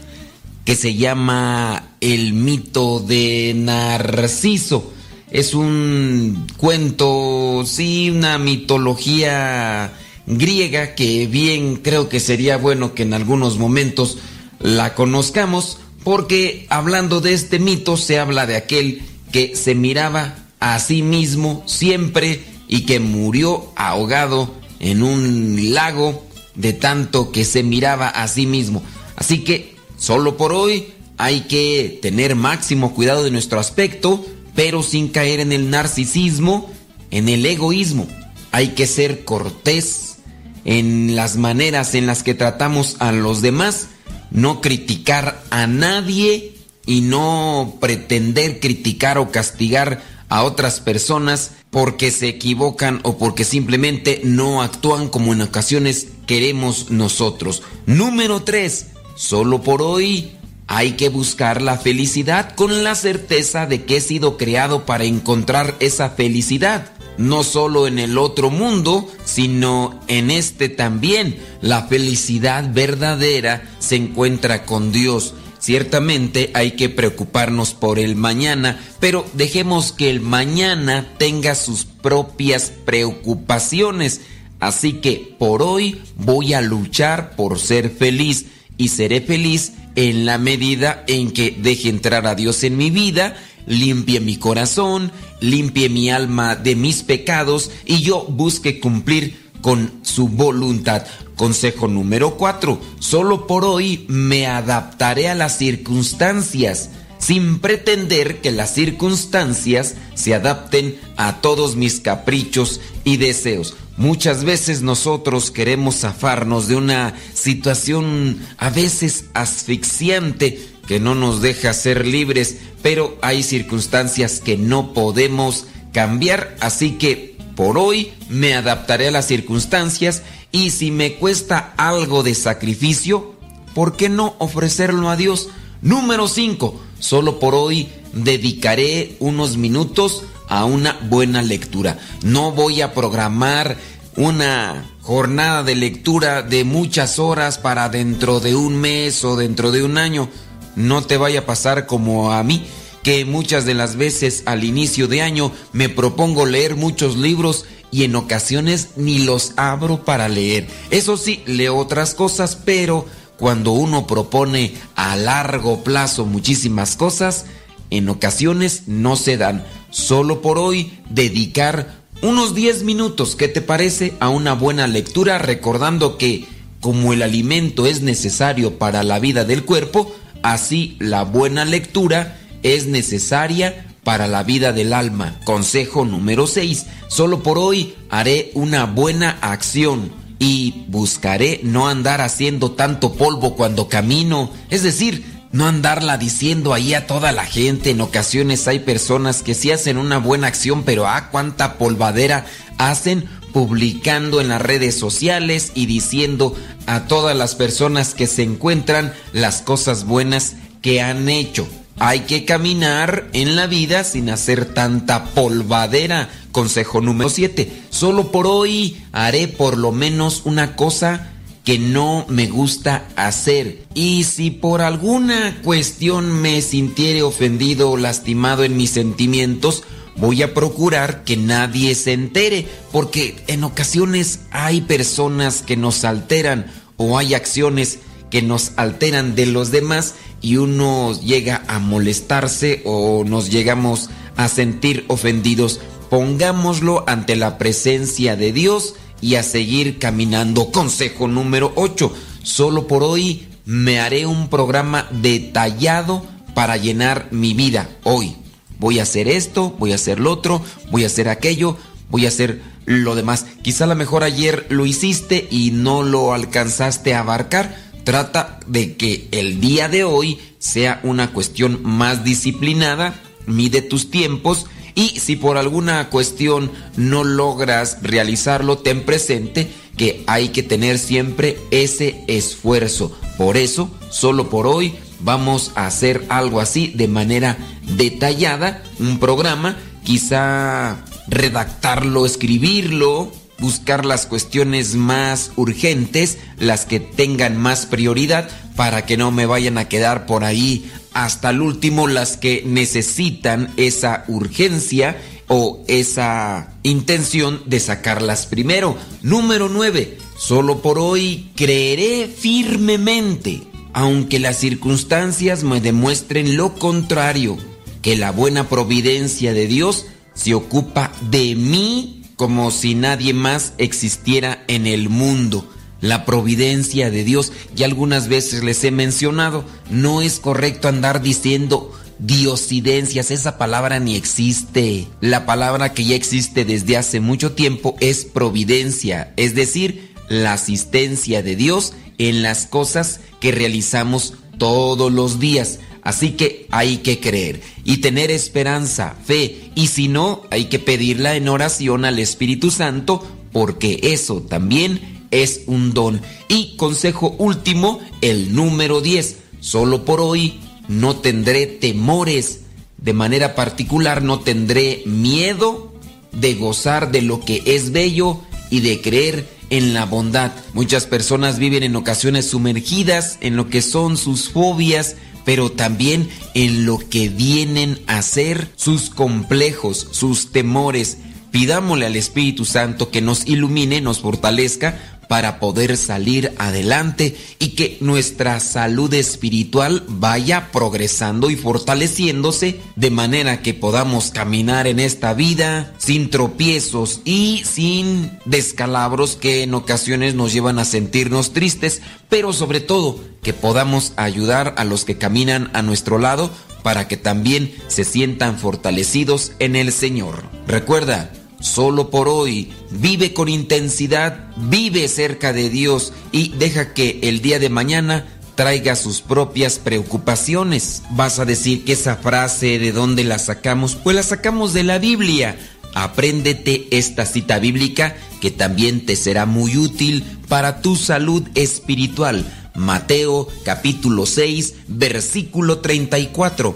[0.68, 4.92] que se llama el mito de Narciso.
[5.30, 9.94] Es un cuento, sí, una mitología
[10.26, 14.18] griega que bien creo que sería bueno que en algunos momentos
[14.60, 19.00] la conozcamos, porque hablando de este mito se habla de aquel
[19.32, 26.26] que se miraba a sí mismo siempre y que murió ahogado en un lago
[26.56, 28.82] de tanto que se miraba a sí mismo.
[29.16, 35.08] Así que solo por hoy hay que tener máximo cuidado de nuestro aspecto, pero sin
[35.08, 36.70] caer en el narcisismo,
[37.10, 38.06] en el egoísmo.
[38.52, 40.18] Hay que ser cortés
[40.64, 43.88] en las maneras en las que tratamos a los demás,
[44.30, 46.54] no criticar a nadie
[46.86, 54.20] y no pretender criticar o castigar a otras personas porque se equivocan o porque simplemente
[54.24, 57.62] no actúan como en ocasiones queremos nosotros.
[57.86, 58.86] Número 3.
[59.18, 60.30] Solo por hoy
[60.68, 65.74] hay que buscar la felicidad con la certeza de que he sido creado para encontrar
[65.80, 66.92] esa felicidad.
[67.16, 71.36] No solo en el otro mundo, sino en este también.
[71.60, 75.34] La felicidad verdadera se encuentra con Dios.
[75.58, 82.70] Ciertamente hay que preocuparnos por el mañana, pero dejemos que el mañana tenga sus propias
[82.84, 84.20] preocupaciones.
[84.60, 88.46] Así que por hoy voy a luchar por ser feliz
[88.78, 93.36] y seré feliz en la medida en que deje entrar a Dios en mi vida,
[93.66, 100.28] limpie mi corazón, limpie mi alma de mis pecados y yo busque cumplir con su
[100.28, 101.04] voluntad.
[101.36, 102.80] Consejo número 4.
[103.00, 110.98] Solo por hoy me adaptaré a las circunstancias sin pretender que las circunstancias se adapten
[111.16, 113.74] a todos mis caprichos y deseos.
[113.98, 121.72] Muchas veces nosotros queremos zafarnos de una situación a veces asfixiante que no nos deja
[121.72, 129.08] ser libres, pero hay circunstancias que no podemos cambiar, así que por hoy me adaptaré
[129.08, 130.22] a las circunstancias
[130.52, 133.34] y si me cuesta algo de sacrificio,
[133.74, 135.48] ¿por qué no ofrecerlo a Dios?
[135.82, 136.80] Número 5.
[137.00, 141.98] Solo por hoy dedicaré unos minutos a una buena lectura.
[142.22, 143.76] No voy a programar
[144.16, 149.82] una jornada de lectura de muchas horas para dentro de un mes o dentro de
[149.84, 150.28] un año.
[150.76, 152.66] No te vaya a pasar como a mí,
[153.02, 158.04] que muchas de las veces al inicio de año me propongo leer muchos libros y
[158.04, 160.66] en ocasiones ni los abro para leer.
[160.90, 163.06] Eso sí, leo otras cosas, pero
[163.38, 167.46] cuando uno propone a largo plazo muchísimas cosas,
[167.90, 169.64] en ocasiones no se dan.
[169.90, 174.14] Solo por hoy dedicar unos 10 minutos, ¿qué te parece?
[174.20, 176.46] A una buena lectura, recordando que
[176.80, 182.86] como el alimento es necesario para la vida del cuerpo, así la buena lectura es
[182.86, 185.38] necesaria para la vida del alma.
[185.44, 186.86] Consejo número 6.
[187.08, 193.88] Solo por hoy haré una buena acción y buscaré no andar haciendo tanto polvo cuando
[193.88, 194.50] camino.
[194.70, 197.90] Es decir, no andarla diciendo ahí a toda la gente.
[197.90, 202.46] En ocasiones hay personas que sí hacen una buena acción, pero ah, cuánta polvadera
[202.76, 206.54] hacen publicando en las redes sociales y diciendo
[206.86, 211.66] a todas las personas que se encuentran las cosas buenas que han hecho.
[212.00, 216.28] Hay que caminar en la vida sin hacer tanta polvadera.
[216.52, 217.72] Consejo número 7.
[217.90, 221.32] Solo por hoy haré por lo menos una cosa
[221.68, 223.84] que no me gusta hacer.
[223.92, 229.84] Y si por alguna cuestión me sintiere ofendido o lastimado en mis sentimientos,
[230.16, 236.72] voy a procurar que nadie se entere, porque en ocasiones hay personas que nos alteran
[236.96, 237.98] o hay acciones
[238.30, 244.48] que nos alteran de los demás y uno llega a molestarse o nos llegamos a
[244.48, 245.80] sentir ofendidos.
[246.08, 250.70] Pongámoslo ante la presencia de Dios y a seguir caminando.
[250.70, 252.12] Consejo número 8.
[252.42, 256.24] Solo por hoy me haré un programa detallado
[256.54, 258.36] para llenar mi vida hoy.
[258.78, 261.76] Voy a hacer esto, voy a hacer lo otro, voy a hacer aquello,
[262.10, 263.46] voy a hacer lo demás.
[263.62, 267.76] Quizá a lo mejor ayer lo hiciste y no lo alcanzaste a abarcar.
[268.04, 273.14] Trata de que el día de hoy sea una cuestión más disciplinada,
[273.46, 274.66] mide tus tiempos
[274.98, 281.56] y si por alguna cuestión no logras realizarlo, ten presente que hay que tener siempre
[281.70, 283.16] ese esfuerzo.
[283.36, 287.58] Por eso, solo por hoy, vamos a hacer algo así de manera
[287.96, 297.86] detallada, un programa, quizá redactarlo, escribirlo, buscar las cuestiones más urgentes, las que tengan más
[297.86, 302.62] prioridad, para que no me vayan a quedar por ahí hasta el último las que
[302.64, 305.16] necesitan esa urgencia
[305.48, 308.96] o esa intención de sacarlas primero.
[309.22, 310.18] Número 9.
[310.36, 313.62] Solo por hoy creeré firmemente,
[313.92, 317.56] aunque las circunstancias me demuestren lo contrario,
[318.02, 324.62] que la buena providencia de Dios se ocupa de mí como si nadie más existiera
[324.68, 325.68] en el mundo.
[326.00, 331.92] La providencia de Dios, y algunas veces les he mencionado, no es correcto andar diciendo
[332.20, 335.08] diosidencias, esa palabra ni existe.
[335.20, 341.42] La palabra que ya existe desde hace mucho tiempo es providencia, es decir, la asistencia
[341.42, 345.80] de Dios en las cosas que realizamos todos los días.
[346.02, 351.36] Así que hay que creer y tener esperanza, fe, y si no, hay que pedirla
[351.36, 356.20] en oración al Espíritu Santo, porque eso también es un don.
[356.48, 359.36] Y consejo último, el número 10.
[359.60, 362.60] Solo por hoy no tendré temores.
[362.96, 365.92] De manera particular no tendré miedo
[366.32, 370.52] de gozar de lo que es bello y de creer en la bondad.
[370.72, 375.16] Muchas personas viven en ocasiones sumergidas en lo que son sus fobias,
[375.48, 381.16] pero también en lo que vienen a ser sus complejos, sus temores.
[381.52, 387.98] pidámosle al Espíritu Santo que nos ilumine, nos fortalezca para poder salir adelante y que
[388.00, 395.94] nuestra salud espiritual vaya progresando y fortaleciéndose de manera que podamos caminar en esta vida
[395.98, 402.80] sin tropiezos y sin descalabros que en ocasiones nos llevan a sentirnos tristes, pero sobre
[402.80, 406.50] todo que podamos ayudar a los que caminan a nuestro lado
[406.82, 410.44] para que también se sientan fortalecidos en el Señor.
[410.66, 411.30] Recuerda,
[411.60, 412.72] solo por hoy.
[412.90, 418.96] Vive con intensidad, vive cerca de Dios y deja que el día de mañana traiga
[418.96, 421.02] sus propias preocupaciones.
[421.10, 424.98] Vas a decir que esa frase de dónde la sacamos, pues la sacamos de la
[424.98, 425.56] Biblia.
[425.94, 432.44] Apréndete esta cita bíblica que también te será muy útil para tu salud espiritual.
[432.74, 436.74] Mateo capítulo 6 versículo 34.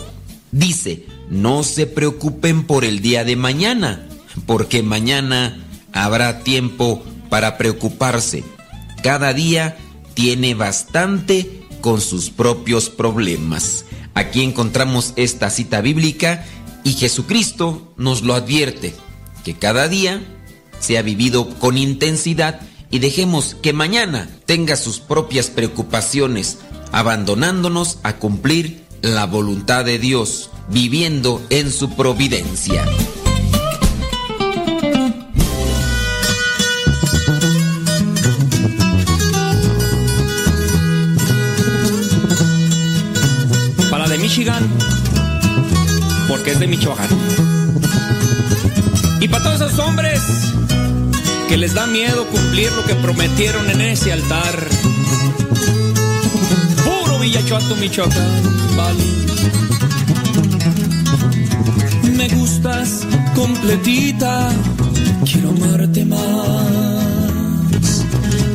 [0.50, 4.08] Dice, no se preocupen por el día de mañana
[4.46, 5.58] porque mañana
[5.92, 8.44] habrá tiempo para preocuparse.
[9.02, 9.76] Cada día
[10.14, 13.84] tiene bastante con sus propios problemas.
[14.14, 16.44] Aquí encontramos esta cita bíblica
[16.84, 18.94] y Jesucristo nos lo advierte,
[19.44, 20.22] que cada día
[20.78, 22.60] sea vivido con intensidad
[22.90, 26.58] y dejemos que mañana tenga sus propias preocupaciones,
[26.92, 32.84] abandonándonos a cumplir la voluntad de Dios, viviendo en su providencia.
[44.34, 44.66] Michigan,
[46.26, 47.06] porque es de Michoacán.
[49.20, 50.22] Y para todos esos hombres
[51.50, 54.68] que les da miedo cumplir lo que prometieron en ese altar.
[56.82, 58.42] Puro Villachuato, Michoacán,
[58.74, 59.04] vale.
[62.16, 64.48] Me gustas completita,
[65.30, 66.22] quiero amarte más.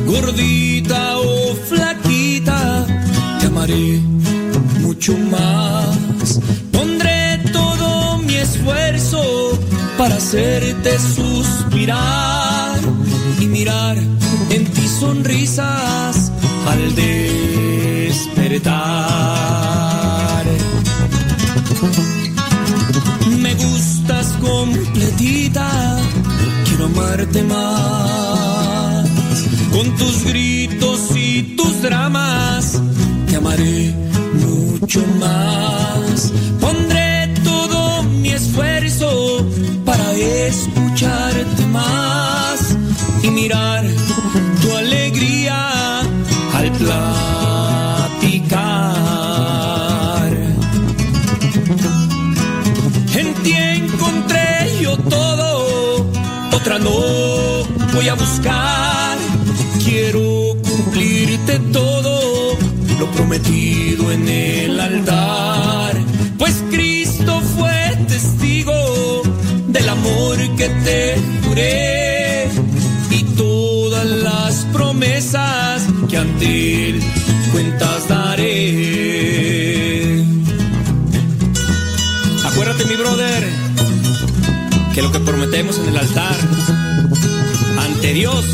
[0.06, 2.84] Gordita o flaquita,
[3.38, 4.17] te amaré
[4.98, 6.40] mucho más.
[6.72, 9.56] Pondré todo mi esfuerzo
[9.96, 12.80] para hacerte suspirar
[13.40, 16.32] y mirar en ti sonrisas
[16.66, 18.34] al despertar.
[23.38, 26.00] Me gustas completita,
[26.64, 29.08] quiero amarte más.
[29.70, 32.82] Con tus gritos y tus dramas,
[33.28, 34.08] te amaré
[34.48, 36.32] mucho más.
[36.60, 39.44] Pondré todo mi esfuerzo
[39.84, 42.76] para escucharte más
[43.22, 43.84] y mirar
[44.62, 46.00] tu alegría
[46.54, 47.08] al platicar.
[53.14, 56.10] En ti encontré yo todo,
[56.52, 56.98] otra no
[57.94, 59.18] voy a buscar.
[59.84, 62.17] Quiero cumplirte todo
[62.98, 65.96] lo prometido en el altar.
[66.36, 69.22] Pues Cristo fue testigo
[69.68, 72.48] del amor que te juré
[73.10, 77.00] y todas las promesas que ante él
[77.52, 78.58] cuentas daré.
[82.44, 83.48] Acuérdate, mi brother,
[84.94, 86.36] que lo que prometemos en el altar
[87.78, 88.44] ante Dios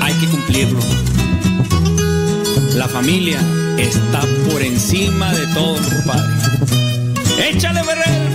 [0.00, 1.05] hay que cumplirlo.
[2.86, 3.40] La familia
[3.78, 6.34] está por encima de todo, compadre.
[7.50, 8.28] ¡Échale, Berrel!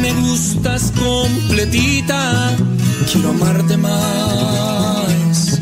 [0.00, 2.56] Me gustas completita,
[3.12, 5.60] quiero amarte más.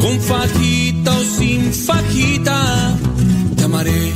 [0.00, 2.96] Con fajita o sin fajita,
[3.54, 4.14] te amaré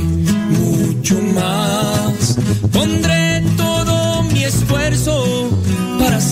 [0.49, 1.94] mucho más.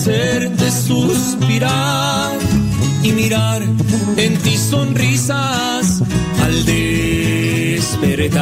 [0.04, 2.36] Hacerte suspirar
[3.02, 3.62] y mirar
[4.18, 6.02] en ti sonrisas
[6.42, 8.34] al despertar.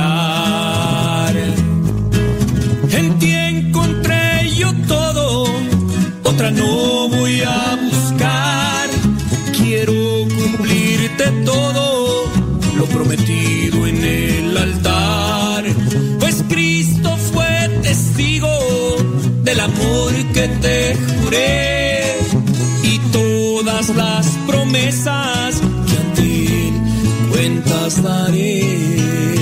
[2.90, 5.44] En ti encontré yo todo,
[6.24, 8.90] otra no voy a buscar.
[9.56, 12.24] Quiero cumplirte todo,
[12.76, 15.64] lo prometido en el altar.
[16.18, 18.48] Pues Cristo fue testigo
[19.44, 22.16] del amor que te juré
[22.84, 26.72] y todas las promesas que a ti
[27.30, 29.41] cuentas daré.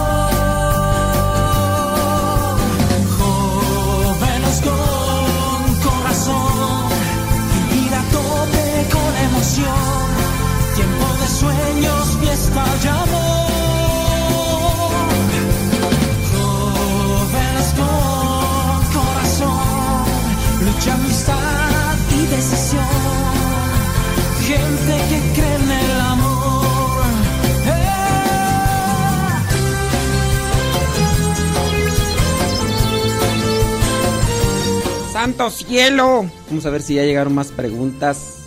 [35.21, 36.25] ¡Santo cielo!
[36.47, 38.37] Vamos a ver si ya llegaron más preguntas.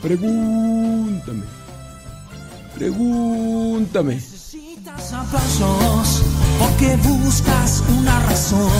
[0.00, 1.42] Pregúntame.
[2.76, 4.14] Pregúntame.
[4.14, 6.22] Necesitas aplausos
[6.60, 8.70] porque buscas una razón.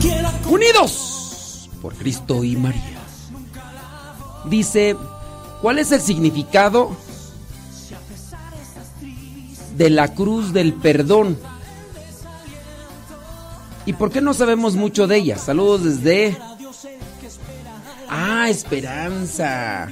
[0.00, 3.00] Quiera Unidos por Cristo y María.
[4.44, 4.96] Dice,
[5.60, 6.92] ¿cuál es el significado
[9.76, 11.36] de la cruz del perdón?
[13.88, 15.38] ¿Y por qué no sabemos mucho de ella?
[15.38, 16.36] Saludos desde...
[18.06, 19.88] Ah, Esperanza.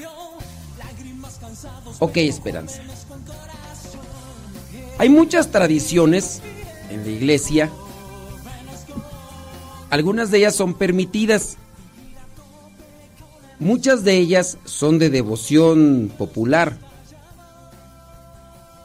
[1.99, 2.83] Ok, Esperanza.
[4.99, 6.43] Hay muchas tradiciones
[6.91, 7.71] en la iglesia.
[9.89, 11.57] Algunas de ellas son permitidas.
[13.59, 16.77] Muchas de ellas son de devoción popular.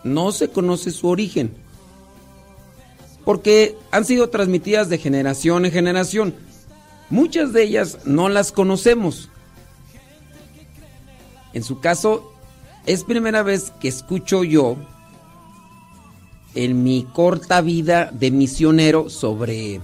[0.06, 1.61] No se conoce su origen.
[3.26, 6.35] Porque han sido transmitidas de generación en generación.
[7.10, 9.30] Muchas de ellas no las conocemos.
[11.53, 12.34] En su caso,
[12.85, 14.77] es primera vez que escucho yo
[16.56, 19.81] en mi corta vida de misionero sobre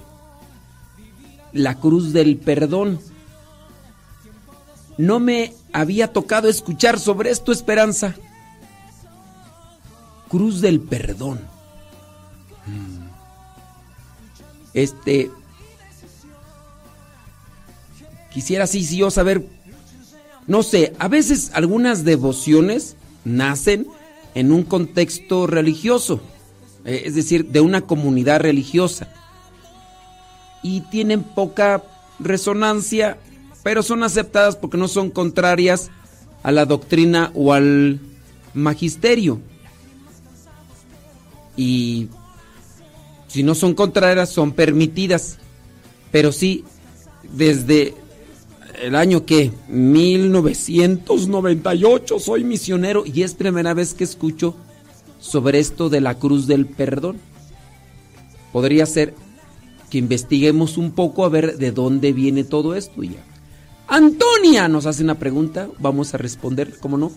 [1.52, 3.00] la cruz del perdón.
[4.96, 8.14] No me había tocado escuchar sobre esto, Esperanza.
[10.28, 11.40] Cruz del perdón.
[12.66, 12.97] Mm.
[14.82, 15.30] Este.
[18.32, 19.44] Quisiera sí, sí, yo saber.
[20.46, 23.86] No sé, a veces algunas devociones nacen
[24.34, 26.20] en un contexto religioso,
[26.84, 29.12] eh, es decir, de una comunidad religiosa.
[30.62, 31.82] Y tienen poca
[32.20, 33.18] resonancia,
[33.62, 35.90] pero son aceptadas porque no son contrarias
[36.42, 38.00] a la doctrina o al
[38.54, 39.40] magisterio.
[41.56, 42.08] Y
[43.28, 45.36] si no son contrarias, son permitidas.
[46.10, 46.64] Pero sí,
[47.32, 47.94] desde
[48.82, 54.54] el año que 1998 soy misionero y es primera vez que escucho
[55.20, 57.18] sobre esto de la cruz del perdón.
[58.52, 59.14] Podría ser
[59.90, 63.24] que investiguemos un poco a ver de dónde viene todo esto ya.
[63.86, 67.12] Antonia nos hace una pregunta, vamos a responder, ¿cómo no?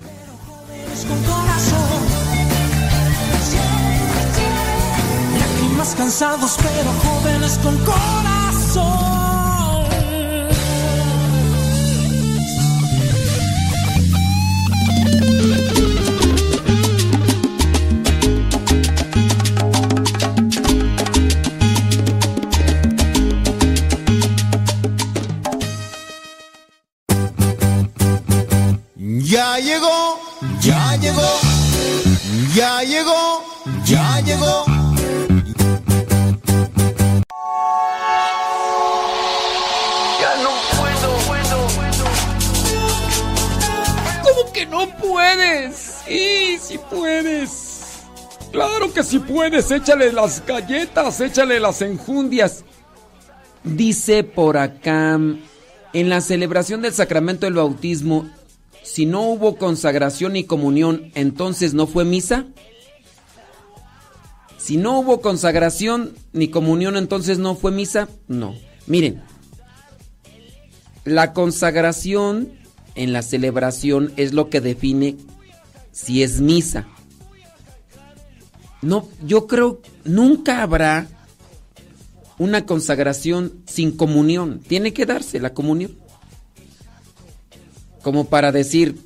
[1.08, 2.02] con corazón.
[5.82, 9.02] Lágrimas cansados, pero jóvenes con corazón.
[29.24, 30.20] Ya llegó,
[30.62, 31.22] ya llegó,
[32.54, 33.44] ya llegó,
[33.84, 34.71] ya llegó.
[46.92, 48.04] Puedes.
[48.52, 49.72] Claro que sí puedes.
[49.72, 52.64] Échale las galletas, échale las enjundias.
[53.64, 55.20] Dice por acá,
[55.94, 58.30] en la celebración del sacramento del bautismo,
[58.84, 62.46] si no hubo consagración y comunión, entonces no fue misa.
[64.58, 68.10] Si no hubo consagración ni comunión, entonces no fue misa.
[68.28, 68.56] No.
[68.88, 69.24] Miren,
[71.06, 72.52] la consagración
[72.96, 75.18] en la celebración es lo que define
[75.92, 76.88] si es misa.
[78.82, 81.08] No, yo creo nunca habrá
[82.38, 84.62] una consagración sin comunión.
[84.68, 85.96] Tiene que darse la comunión.
[88.02, 88.98] Como para decir,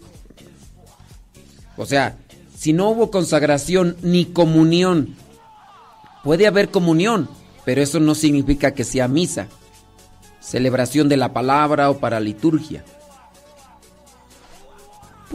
[1.76, 2.18] o sea,
[2.58, 5.16] si no hubo consagración ni comunión,
[6.24, 7.28] puede haber comunión,
[7.66, 9.48] pero eso no significa que sea misa,
[10.40, 12.86] celebración de la palabra o para liturgia.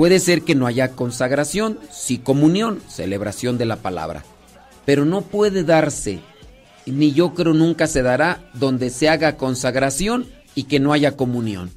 [0.00, 4.24] Puede ser que no haya consagración, sí comunión, celebración de la palabra.
[4.86, 6.20] Pero no puede darse,
[6.86, 11.70] ni yo creo nunca se dará, donde se haga consagración y que no haya comunión.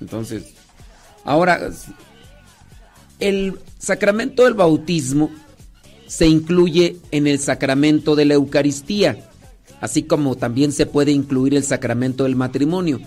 [0.00, 0.54] Entonces,
[1.24, 1.60] ahora,
[3.20, 5.30] el sacramento del bautismo
[6.06, 9.28] se incluye en el sacramento de la Eucaristía,
[9.82, 12.98] así como también se puede incluir el sacramento del matrimonio.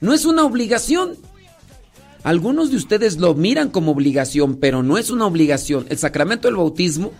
[0.00, 1.16] No es una obligación.
[2.26, 5.86] Algunos de ustedes lo miran como obligación, pero no es una obligación.
[5.90, 7.12] El sacramento del bautismo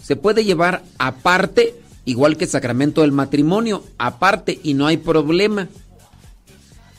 [0.00, 1.74] se puede llevar aparte,
[2.04, 5.66] igual que el sacramento del matrimonio, aparte y no hay problema.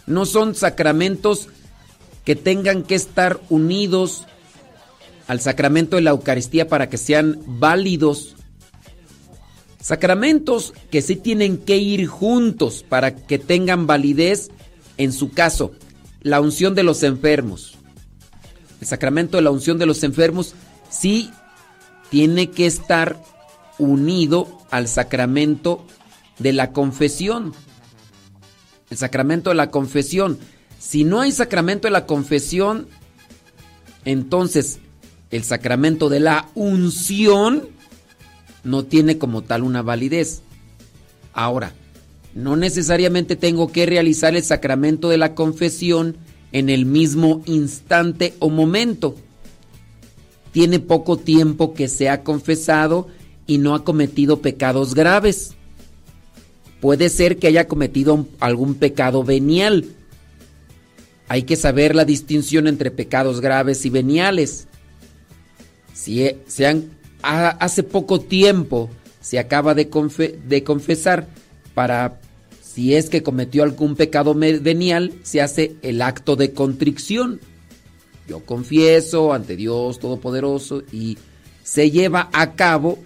[0.08, 1.48] No son sacramentos
[2.26, 4.26] que tengan que estar unidos
[5.26, 8.36] al sacramento de la Eucaristía para que sean válidos.
[9.80, 14.52] Sacramentos que sí tienen que ir juntos para que tengan validez,
[14.98, 15.72] en su caso,
[16.22, 17.78] la unción de los enfermos.
[18.80, 20.56] El sacramento de la unción de los enfermos
[20.90, 21.30] sí
[22.10, 23.22] tiene que estar
[23.78, 25.86] unido al sacramento
[26.40, 27.54] de la confesión.
[28.90, 30.40] El sacramento de la confesión.
[30.80, 32.88] Si no hay sacramento de la confesión,
[34.04, 34.80] entonces
[35.30, 37.70] el sacramento de la unción
[38.64, 40.42] no tiene como tal una validez.
[41.34, 41.74] Ahora,
[42.34, 46.18] no necesariamente tengo que realizar el sacramento de la confesión
[46.52, 49.16] en el mismo instante o momento.
[50.52, 53.08] Tiene poco tiempo que se ha confesado
[53.48, 55.56] y no ha cometido pecados graves.
[56.80, 59.86] Puede ser que haya cometido algún pecado venial.
[61.28, 64.68] Hay que saber la distinción entre pecados graves y veniales.
[65.94, 66.92] Si se han,
[67.22, 68.90] hace poco tiempo
[69.22, 69.90] se acaba de,
[70.46, 71.28] de confesar
[71.74, 72.20] para
[72.62, 77.42] si es que cometió algún pecado venial, se hace el acto de contrición.
[78.28, 81.18] Yo confieso ante Dios Todopoderoso y
[81.64, 82.98] se lleva a cabo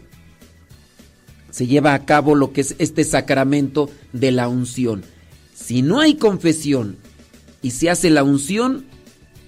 [1.55, 5.05] se lleva a cabo lo que es este sacramento de la unción.
[5.53, 6.97] Si no hay confesión
[7.61, 8.85] y se hace la unción,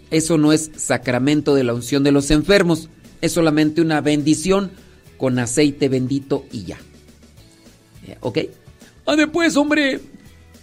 [0.09, 2.87] eso no es sacramento de la unción de los enfermos,
[3.19, 4.71] es solamente una bendición
[5.17, 6.77] con aceite bendito y ya.
[8.07, 8.37] Eh, ¿Ok?
[9.07, 10.01] Ah, después, hombre.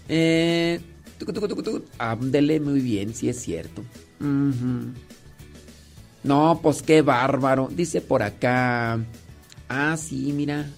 [0.08, 0.78] Eh,
[1.98, 3.82] ándele muy bien, si es cierto.
[6.22, 7.70] No, pues qué bárbaro.
[7.74, 8.98] Dice por acá.
[9.68, 10.70] Ah, sí, mira.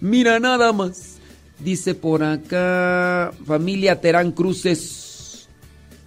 [0.00, 1.18] Mira nada más.
[1.60, 3.32] Dice por acá.
[3.46, 5.48] Familia Terán Cruces.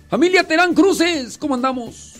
[0.09, 2.15] Familia Terán Cruces, ¿cómo andamos?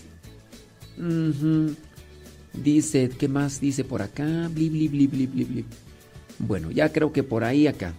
[2.54, 4.50] Dice, ¿qué más dice por acá?
[4.50, 5.66] Bli, bli, bli, bli, bli, bli.
[6.40, 7.94] Bueno, ya creo que por ahí acá.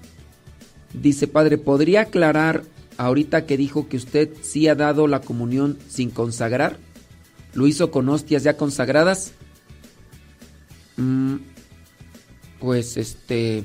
[0.93, 2.65] Dice, padre, ¿podría aclarar
[2.97, 6.79] ahorita que dijo que usted sí ha dado la comunión sin consagrar?
[7.55, 9.33] ¿Lo hizo con hostias ya consagradas?
[10.97, 11.37] Mm,
[12.61, 13.65] pues este...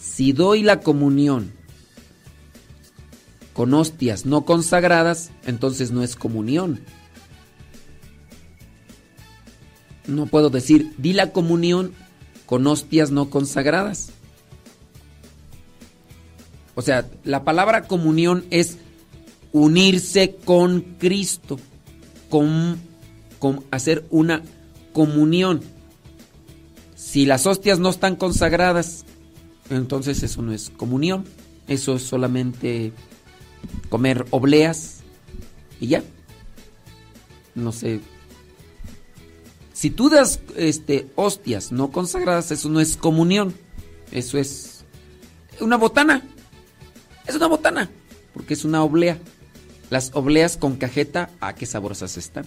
[0.00, 1.52] Si doy la comunión
[3.52, 6.80] con hostias no consagradas, entonces no es comunión.
[10.06, 11.94] No puedo decir, di la comunión
[12.46, 14.10] con hostias no consagradas.
[16.74, 18.78] O sea, la palabra comunión es
[19.52, 21.58] unirse con Cristo,
[22.28, 22.78] con,
[23.38, 24.42] con hacer una
[24.92, 25.60] comunión.
[26.96, 29.04] Si las hostias no están consagradas,
[29.70, 31.24] entonces eso no es comunión,
[31.68, 32.92] eso es solamente
[33.88, 35.00] comer obleas
[35.80, 36.02] y ya.
[37.54, 38.00] No sé.
[39.72, 43.54] Si tú das este hostias no consagradas, eso no es comunión.
[44.10, 44.84] Eso es
[45.60, 46.22] una botana.
[47.26, 47.90] Es una botana,
[48.32, 49.18] porque es una oblea.
[49.90, 52.46] Las obleas con cajeta, ah, qué sabrosas están.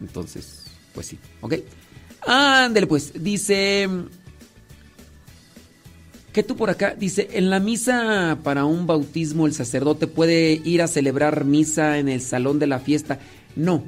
[0.00, 0.64] Entonces,
[0.94, 1.54] pues sí, ¿ok?
[2.26, 3.88] Ándale, pues, dice...
[6.32, 10.82] Que tú por acá, dice, en la misa para un bautismo el sacerdote puede ir
[10.82, 13.18] a celebrar misa en el salón de la fiesta.
[13.54, 13.84] No,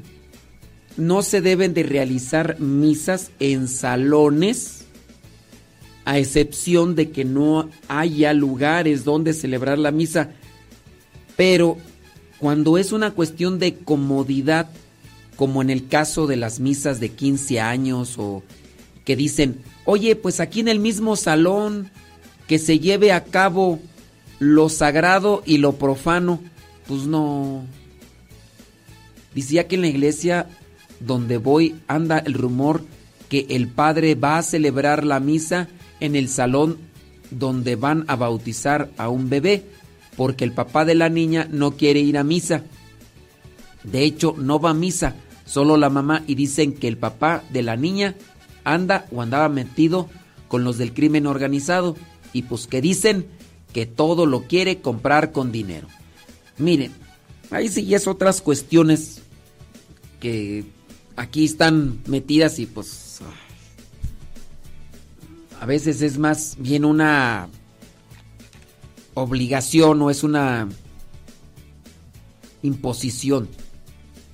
[0.96, 4.77] no se deben de realizar misas en salones
[6.08, 10.30] a excepción de que no haya lugares donde celebrar la misa.
[11.36, 11.76] Pero
[12.38, 14.70] cuando es una cuestión de comodidad,
[15.36, 18.42] como en el caso de las misas de 15 años o
[19.04, 21.90] que dicen, oye, pues aquí en el mismo salón
[22.46, 23.78] que se lleve a cabo
[24.38, 26.40] lo sagrado y lo profano,
[26.86, 27.66] pues no.
[29.34, 30.46] Dice que en la iglesia
[31.00, 32.82] donde voy anda el rumor
[33.28, 35.68] que el padre va a celebrar la misa
[36.00, 36.78] en el salón
[37.30, 39.64] donde van a bautizar a un bebé,
[40.16, 42.62] porque el papá de la niña no quiere ir a misa.
[43.84, 45.14] De hecho, no va a misa,
[45.44, 48.16] solo la mamá y dicen que el papá de la niña
[48.64, 50.08] anda o andaba metido
[50.48, 51.96] con los del crimen organizado
[52.32, 53.26] y pues que dicen
[53.72, 55.88] que todo lo quiere comprar con dinero.
[56.58, 56.92] Miren,
[57.50, 59.20] ahí sí es otras cuestiones
[60.20, 60.64] que
[61.16, 63.20] aquí están metidas y pues
[65.60, 67.48] a veces es más bien una
[69.14, 70.68] obligación o es una
[72.62, 73.48] imposición,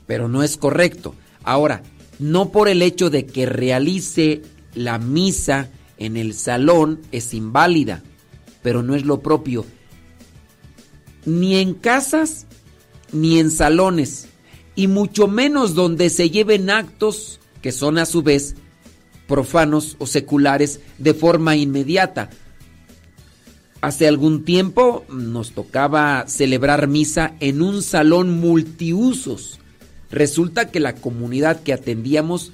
[0.06, 1.14] pero no es correcto.
[1.42, 1.82] Ahora,
[2.18, 4.42] no por el hecho de que realice
[4.74, 8.02] la misa en el salón es inválida,
[8.62, 9.64] pero no es lo propio.
[11.24, 12.46] Ni en casas,
[13.12, 14.28] ni en salones,
[14.74, 18.56] y mucho menos donde se lleven actos que son a su vez
[19.26, 22.30] profanos o seculares de forma inmediata.
[23.80, 29.60] Hace algún tiempo nos tocaba celebrar misa en un salón multiusos.
[30.10, 32.52] Resulta que la comunidad que atendíamos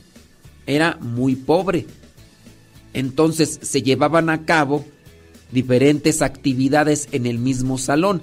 [0.66, 1.86] era muy pobre.
[2.94, 4.84] Entonces se llevaban a cabo
[5.52, 8.22] diferentes actividades en el mismo salón.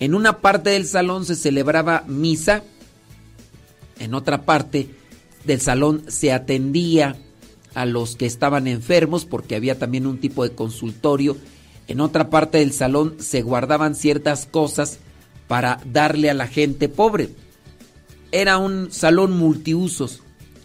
[0.00, 2.64] En una parte del salón se celebraba misa,
[4.00, 4.88] en otra parte
[5.44, 7.16] del salón se atendía
[7.74, 11.36] a los que estaban enfermos porque había también un tipo de consultorio.
[11.88, 14.98] En otra parte del salón se guardaban ciertas cosas
[15.48, 17.30] para darle a la gente pobre.
[18.30, 20.22] Era un salón multiusos,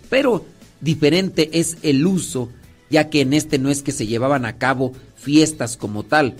[0.09, 0.45] pero
[0.79, 2.49] diferente es el uso,
[2.89, 6.35] ya que en este no es que se llevaban a cabo fiestas como tal.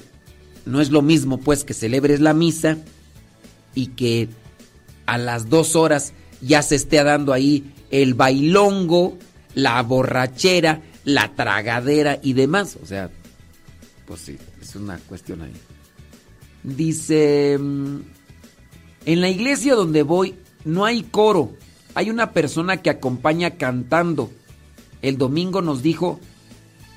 [0.65, 2.77] No es lo mismo pues que celebres la misa
[3.73, 4.29] y que
[5.05, 9.17] a las dos horas ya se esté dando ahí el bailongo,
[9.57, 12.77] la borrachera, la tragadera y demás.
[12.81, 13.09] O sea,
[14.05, 15.53] pues sí, es una cuestión ahí.
[16.63, 17.97] Dice, mm,
[19.05, 21.55] en la iglesia donde voy no hay coro,
[21.95, 24.29] hay una persona que acompaña cantando.
[25.01, 26.19] El domingo nos dijo,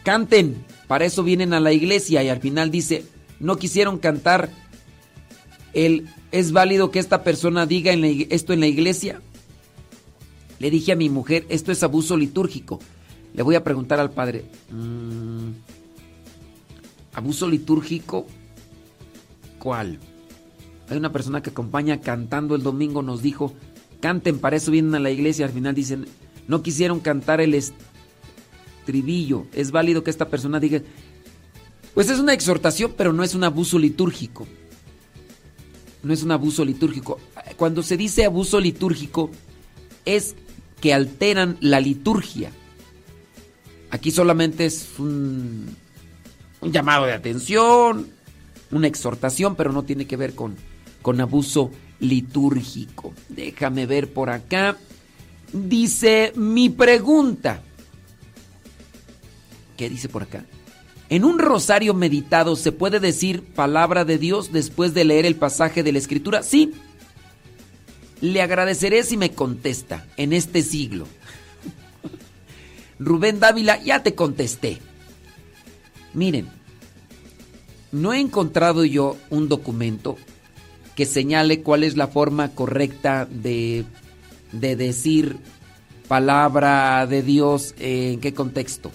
[0.05, 3.07] canten, para eso vienen a la iglesia y al final dice,
[3.39, 4.51] no quisieron cantar.
[5.73, 7.93] El, ¿Es válido que esta persona diga
[8.29, 9.23] esto en la iglesia?
[10.61, 12.79] Le dije a mi mujer, esto es abuso litúrgico.
[13.35, 15.49] Le voy a preguntar al padre, mm,
[17.15, 18.27] ¿abuso litúrgico?
[19.59, 19.99] ¿Cuál?
[20.89, 23.55] Hay una persona que acompaña cantando el domingo, nos dijo,
[24.01, 25.47] canten, para eso vienen a la iglesia.
[25.47, 26.07] Al final dicen,
[26.47, 29.47] no quisieron cantar el estribillo.
[29.55, 30.83] ¿Es válido que esta persona diga?
[31.95, 34.47] Pues es una exhortación, pero no es un abuso litúrgico.
[36.03, 37.19] No es un abuso litúrgico.
[37.57, 39.31] Cuando se dice abuso litúrgico,
[40.05, 40.35] es
[40.81, 42.51] que alteran la liturgia.
[43.91, 45.77] Aquí solamente es un,
[46.63, 48.09] llamado de atención,
[48.71, 50.57] una exhortación, pero no tiene que ver con,
[51.03, 53.13] con abuso litúrgico.
[53.29, 54.77] Déjame ver por acá.
[55.53, 57.63] Dice mi pregunta.
[59.77, 60.45] ¿Qué dice por acá?
[61.09, 65.83] En un rosario meditado se puede decir palabra de Dios después de leer el pasaje
[65.83, 66.45] de la escritura.
[66.45, 66.73] Sí.
[68.21, 71.07] Le agradeceré si me contesta en este siglo.
[72.99, 74.79] Rubén Dávila, ya te contesté.
[76.13, 76.49] Miren,
[77.93, 80.17] no he encontrado yo un documento
[80.95, 83.85] que señale cuál es la forma correcta de,
[84.53, 85.39] de decir
[86.09, 88.91] palabra de Dios, en qué contexto.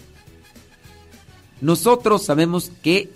[1.61, 3.09] Nosotros sabemos que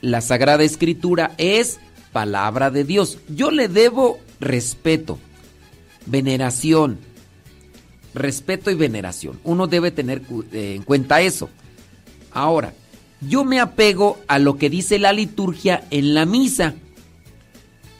[0.00, 1.78] la Sagrada Escritura es
[2.12, 3.18] palabra de Dios.
[3.28, 5.18] Yo le debo respeto,
[6.08, 6.98] veneración,
[8.14, 9.38] respeto y veneración.
[9.44, 10.22] Uno debe tener
[10.52, 11.48] eh, en cuenta eso.
[12.32, 12.74] Ahora,
[13.20, 16.74] yo me apego a lo que dice la liturgia en la misa.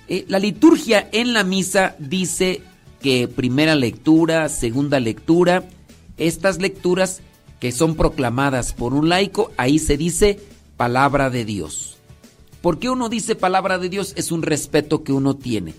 [0.09, 2.63] Eh, la liturgia en la misa dice
[3.01, 5.65] que primera lectura, segunda lectura,
[6.17, 7.21] estas lecturas
[7.61, 10.41] que son proclamadas por un laico, ahí se dice
[10.77, 11.97] palabra de Dios.
[12.63, 14.15] ¿Por qué uno dice palabra de Dios?
[14.17, 15.75] Es un respeto que uno tiene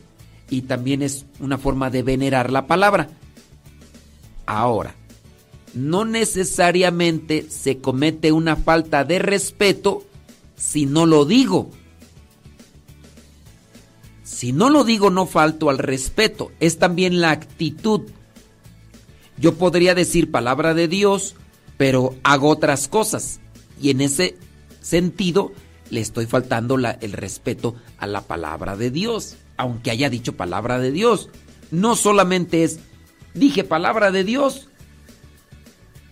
[0.50, 3.10] y también es una forma de venerar la palabra.
[4.46, 4.96] Ahora,
[5.74, 10.04] no necesariamente se comete una falta de respeto
[10.56, 11.70] si no lo digo.
[14.24, 16.52] Si no lo digo, no falto al respeto.
[16.60, 18.10] Es también la actitud.
[19.38, 21.36] Yo podría decir palabra de Dios,
[21.78, 23.40] pero hago otras cosas.
[23.82, 24.38] Y en ese
[24.82, 25.52] sentido,
[25.90, 29.36] le estoy faltando el respeto a la palabra de Dios.
[29.60, 31.28] Aunque haya dicho palabra de Dios.
[31.70, 32.80] No solamente es,
[33.34, 34.70] dije palabra de Dios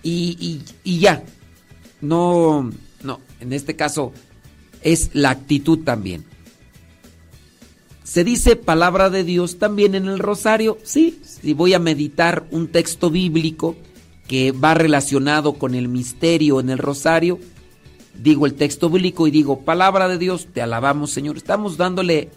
[0.03, 1.23] y, y- y ya.
[2.01, 2.69] No,
[3.03, 4.11] no, en este caso
[4.81, 6.25] es la actitud también.
[8.03, 10.77] ¿Se dice palabra de Dios también en el rosario?
[10.83, 13.77] Sí, si voy a meditar un texto bíblico
[14.27, 17.39] que va relacionado con el misterio en el rosario,
[18.13, 21.37] digo el texto bíblico y digo, palabra de Dios, te alabamos Señor.
[21.37, 22.29] Estamos dándole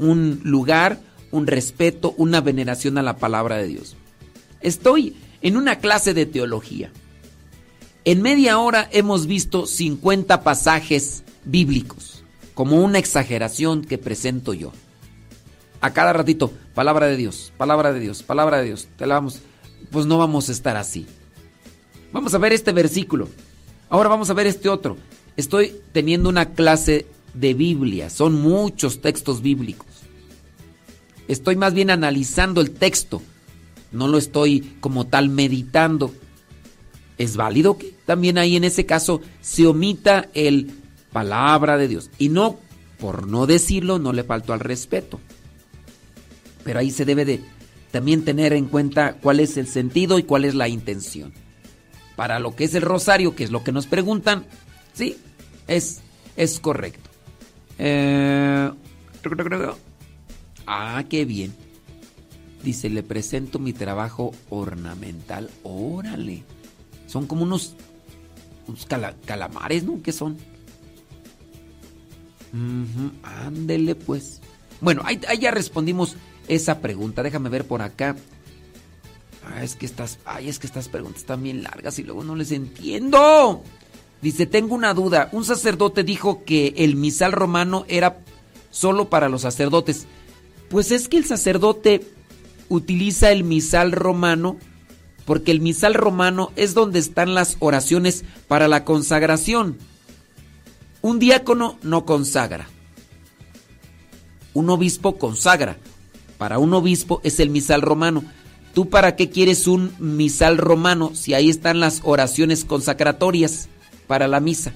[0.00, 1.00] un lugar,
[1.30, 3.96] un respeto, una veneración a la palabra de Dios.
[4.60, 6.90] Estoy en una clase de teología.
[8.04, 12.24] En media hora hemos visto 50 pasajes bíblicos,
[12.54, 14.72] como una exageración que presento yo.
[15.82, 18.88] A cada ratito, palabra de Dios, palabra de Dios, palabra de Dios.
[18.96, 19.40] Te la vamos.
[19.90, 21.06] Pues no vamos a estar así.
[22.12, 23.28] Vamos a ver este versículo.
[23.88, 24.96] Ahora vamos a ver este otro.
[25.36, 28.10] Estoy teniendo una clase de Biblia.
[28.10, 29.89] Son muchos textos bíblicos.
[31.30, 33.22] Estoy más bien analizando el texto.
[33.92, 36.12] No lo estoy como tal meditando.
[37.18, 40.72] Es válido que también ahí en ese caso se omita el
[41.12, 42.10] palabra de Dios.
[42.18, 42.58] Y no,
[42.98, 45.20] por no decirlo, no le faltó al respeto.
[46.64, 47.40] Pero ahí se debe de
[47.92, 51.32] también tener en cuenta cuál es el sentido y cuál es la intención.
[52.16, 54.46] Para lo que es el rosario, que es lo que nos preguntan,
[54.94, 55.16] sí,
[55.68, 56.00] es,
[56.36, 57.08] es correcto.
[57.78, 58.72] Eh,
[60.70, 61.52] ah, qué bien.
[62.62, 65.50] Dice, le presento mi trabajo ornamental.
[65.62, 66.44] Órale.
[67.06, 67.74] Son como unos,
[68.68, 70.00] unos cala- calamares, ¿no?
[70.02, 70.36] ¿Qué son?
[73.22, 74.40] Ándele pues.
[74.80, 76.16] Bueno, ahí, ya respondimos
[76.48, 77.22] esa pregunta.
[77.22, 78.16] Déjame ver por acá.
[79.46, 82.36] Ah, es que estas, ay, es que estas preguntas están bien largas y luego no
[82.36, 83.62] les entiendo.
[84.20, 85.28] Dice, tengo una duda.
[85.32, 88.18] Un sacerdote dijo que el misal romano era
[88.70, 90.06] solo para los sacerdotes.
[90.70, 92.06] Pues es que el sacerdote
[92.68, 94.56] utiliza el misal romano
[95.26, 99.78] porque el misal romano es donde están las oraciones para la consagración.
[101.02, 102.68] Un diácono no consagra.
[104.54, 105.76] Un obispo consagra.
[106.38, 108.24] Para un obispo es el misal romano.
[108.72, 113.68] ¿Tú para qué quieres un misal romano si ahí están las oraciones consacratorias
[114.06, 114.72] para la misa?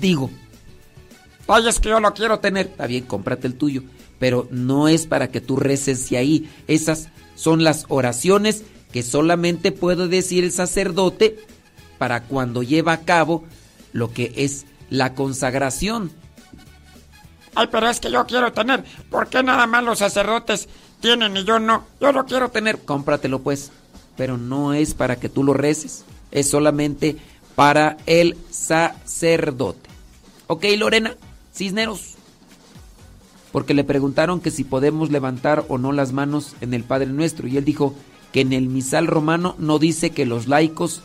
[0.00, 0.30] Digo,
[1.48, 2.66] Ay, es que yo lo quiero tener.
[2.66, 3.82] Está bien, cómprate el tuyo.
[4.22, 6.48] Pero no es para que tú reces de ahí.
[6.68, 8.62] Esas son las oraciones
[8.92, 11.40] que solamente puede decir el sacerdote
[11.98, 13.42] para cuando lleva a cabo
[13.92, 16.12] lo que es la consagración.
[17.56, 18.84] Ay, pero es que yo quiero tener.
[19.10, 20.68] ¿Por qué nada más los sacerdotes
[21.00, 21.84] tienen y yo no?
[22.00, 22.78] Yo lo quiero tener.
[22.78, 23.72] Cómpratelo pues.
[24.16, 26.04] Pero no es para que tú lo reces.
[26.30, 27.16] Es solamente
[27.56, 29.90] para el sacerdote.
[30.46, 31.16] ¿Ok, Lorena?
[31.52, 32.11] Cisneros.
[33.52, 37.46] Porque le preguntaron que si podemos levantar o no las manos en el Padre Nuestro.
[37.46, 37.94] Y él dijo
[38.32, 41.02] que en el misal romano no dice que los laicos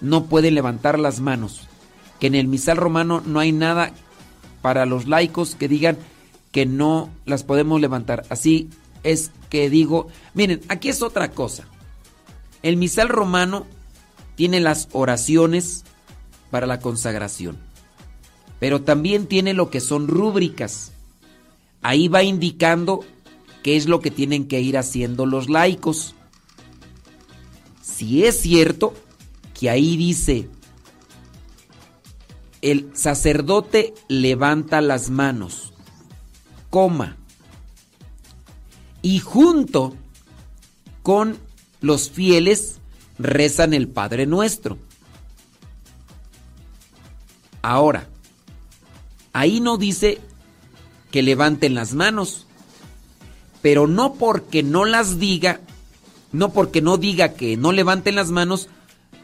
[0.00, 1.66] no pueden levantar las manos.
[2.20, 3.92] Que en el misal romano no hay nada
[4.60, 5.98] para los laicos que digan
[6.52, 8.24] que no las podemos levantar.
[8.28, 8.68] Así
[9.02, 11.64] es que digo, miren, aquí es otra cosa.
[12.62, 13.66] El misal romano
[14.36, 15.84] tiene las oraciones
[16.50, 17.58] para la consagración,
[18.58, 20.92] pero también tiene lo que son rúbricas.
[21.84, 23.04] Ahí va indicando
[23.62, 26.14] qué es lo que tienen que ir haciendo los laicos.
[27.82, 28.94] Si es cierto
[29.52, 30.48] que ahí dice,
[32.62, 35.74] el sacerdote levanta las manos,
[36.70, 37.18] coma,
[39.02, 39.94] y junto
[41.02, 41.36] con
[41.82, 42.80] los fieles
[43.18, 44.78] rezan el Padre Nuestro.
[47.60, 48.08] Ahora,
[49.34, 50.22] ahí no dice
[51.14, 52.44] que levanten las manos,
[53.62, 55.60] pero no porque no las diga,
[56.32, 58.68] no porque no diga que no levanten las manos,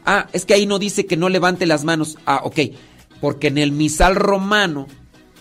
[0.05, 2.59] ah, es que ahí no dice que no levante las manos, ah, ok,
[3.19, 4.87] porque en el misal romano,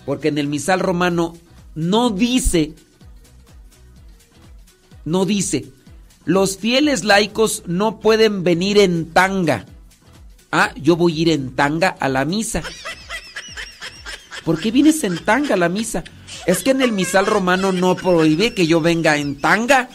[0.05, 1.37] porque en el misal romano
[1.77, 2.75] no dice,
[5.05, 5.67] no dice,
[6.25, 9.67] los fieles laicos no pueden venir en tanga.
[10.51, 12.65] Ah, yo voy a ir en tanga a la misa.
[14.45, 16.03] ¿Por qué vienes en tanga a la misa?
[16.47, 19.89] Es que en el misal romano no prohíbe que yo venga en tanga.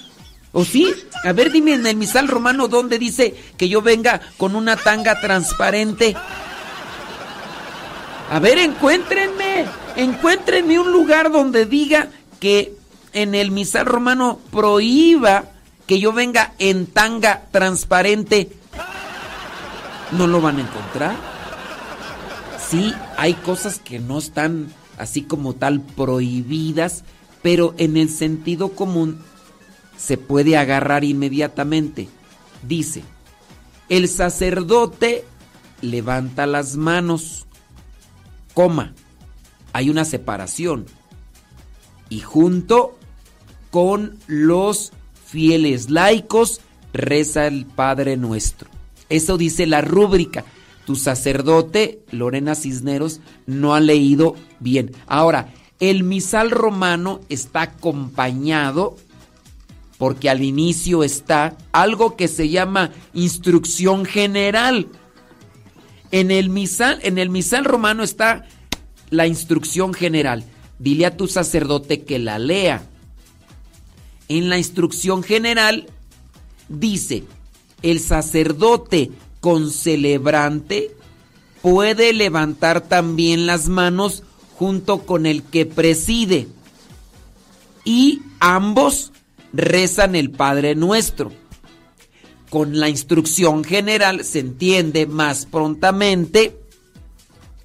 [0.52, 0.94] ¿O sí?
[1.24, 5.20] A ver, dime en el misal romano dónde dice que yo venga con una tanga
[5.20, 6.16] transparente.
[8.32, 9.66] A ver, encuéntrenme,
[9.96, 12.08] encuéntrenme un lugar donde diga
[12.40, 12.74] que
[13.14, 15.46] en el misal romano prohíba
[15.88, 18.52] que yo venga en tanga transparente.
[20.12, 21.16] No lo van a encontrar.
[22.70, 27.04] Sí, hay cosas que no están así como tal prohibidas,
[27.42, 29.20] pero en el sentido común
[29.98, 32.08] se puede agarrar inmediatamente.
[32.64, 33.04] Dice,
[33.90, 35.26] el sacerdote
[35.82, 37.46] levanta las manos,
[38.54, 38.94] coma,
[39.74, 40.86] hay una separación.
[42.08, 42.98] y junto
[43.72, 44.94] con los
[45.26, 46.62] fieles laicos
[46.94, 48.70] reza el Padre Nuestro.
[49.10, 50.46] Eso dice la rúbrica.
[50.86, 54.92] Tu sacerdote, Lorena Cisneros, no ha leído bien.
[55.08, 58.96] Ahora, el misal romano está acompañado
[59.98, 64.88] porque al inicio está algo que se llama instrucción general.
[66.12, 68.46] En el misal, en el misal romano está
[69.10, 70.44] la instrucción general.
[70.80, 72.86] Dile a tu sacerdote que la lea.
[74.28, 75.88] En la instrucción general
[76.68, 77.24] dice,
[77.82, 79.12] el sacerdote
[79.46, 80.90] con celebrante
[81.62, 84.24] puede levantar también las manos
[84.56, 86.48] junto con el que preside.
[87.84, 89.12] Y ambos
[89.54, 91.32] rezan el Padre Nuestro.
[92.50, 96.58] Con la instrucción general se entiende más prontamente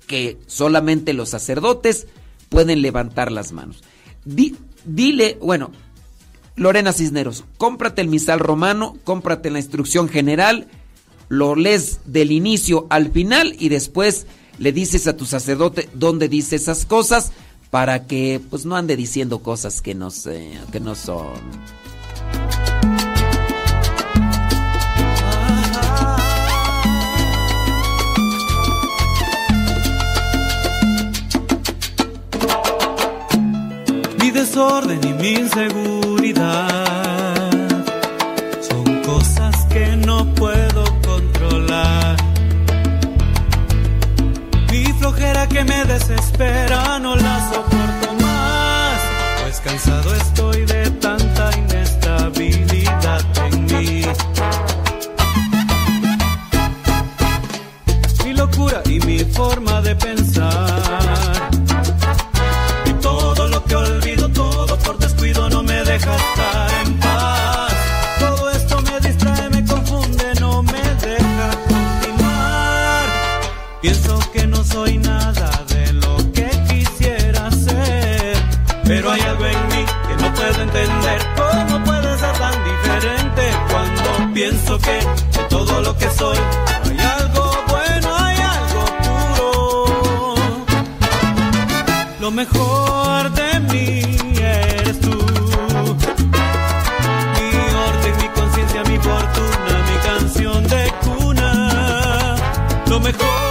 [0.06, 2.08] que solamente los sacerdotes
[2.50, 3.82] pueden levantar las manos.
[4.84, 5.70] dile, bueno,
[6.56, 10.68] Lorena Cisneros, cómprate el misal romano, cómprate la instrucción general,
[11.30, 14.26] lo lees del inicio al final y después
[14.58, 17.32] le dices a tu sacerdote dónde dice esas cosas
[17.70, 21.38] para que pues no ande diciendo cosas que no sé, que no son.
[34.20, 37.09] Mi desorden y mi inseguridad
[45.10, 49.00] flojera que me desespera no la soporto más,
[49.42, 50.79] pues cansado estoy de
[86.00, 86.38] que soy
[86.88, 90.34] hay algo bueno, hay algo puro?
[92.20, 94.02] Lo mejor de mí
[94.40, 95.10] eres tú.
[97.36, 97.48] Mi
[97.86, 102.36] orden, mi conciencia, mi fortuna, mi canción de cuna.
[102.88, 103.49] Lo mejor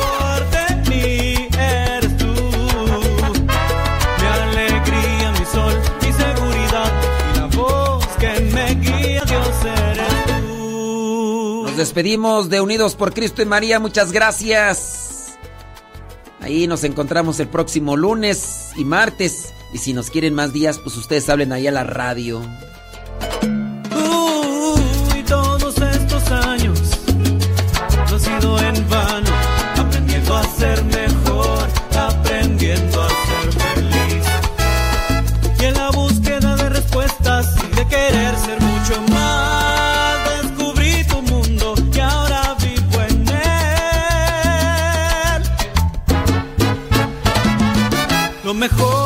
[11.90, 15.40] despedimos de Unidos por Cristo y María, muchas gracias.
[16.40, 19.56] Ahí nos encontramos el próximo lunes y martes.
[19.74, 22.44] Y si nos quieren más días, pues ustedes hablen ahí a la radio.
[48.60, 48.99] Mejor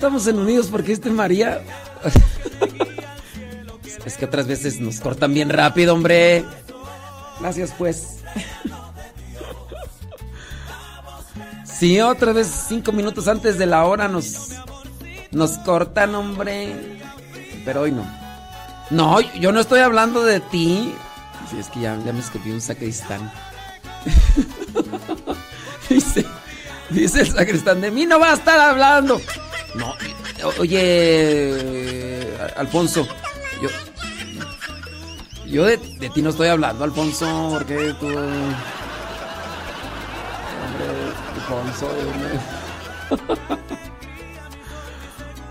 [0.00, 1.60] estamos en Unidos porque este María.
[4.06, 6.42] es que otras veces nos cortan bien rápido, hombre.
[7.38, 8.20] Gracias, pues.
[11.66, 14.52] Sí, otra vez cinco minutos antes de la hora nos,
[15.32, 16.98] nos cortan, hombre.
[17.66, 18.10] Pero hoy no.
[18.88, 20.94] No, yo no estoy hablando de ti.
[21.50, 23.30] Sí, es que ya, ya me escribió un sacristán.
[25.90, 26.24] dice,
[26.88, 29.20] dice el sacristán, de mí no va a estar hablando.
[29.74, 29.94] No,
[30.58, 32.26] oye,
[32.56, 33.06] Alfonso,
[33.62, 33.68] yo,
[35.46, 38.08] yo de, ti no estoy hablando, Alfonso, porque tú...
[41.34, 41.88] Alfonso.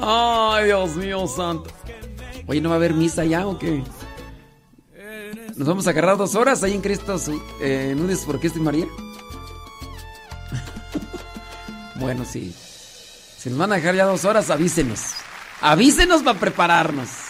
[0.01, 1.69] Ay, Dios mío santo.
[2.47, 3.83] Oye, ¿no va a haber misa ya o qué?
[5.55, 7.17] Nos vamos a agarrar dos horas ahí en Cristo
[7.61, 8.87] eh, Nudes por Cristo y María.
[11.95, 12.55] bueno, sí.
[13.39, 14.99] Si nos van a dejar ya dos horas, avísenos.
[15.61, 17.28] Avísenos para prepararnos.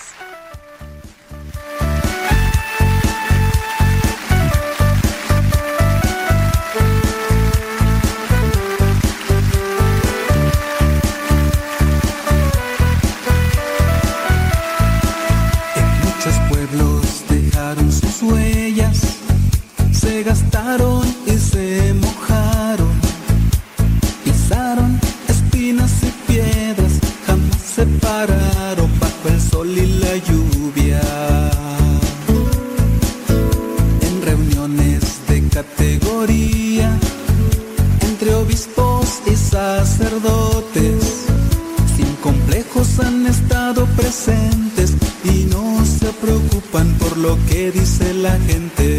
[27.80, 31.02] Jamás se pararon bajo el sol y la lluvia.
[34.02, 36.98] En reuniones de categoría,
[38.02, 41.26] entre obispos y sacerdotes,
[41.96, 44.94] sin complejos han estado presentes
[45.24, 48.99] y no se preocupan por lo que dice la gente.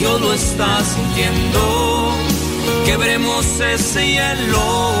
[0.00, 2.14] Dios lo está sintiendo.
[2.86, 4.92] Quebremos ese hielo,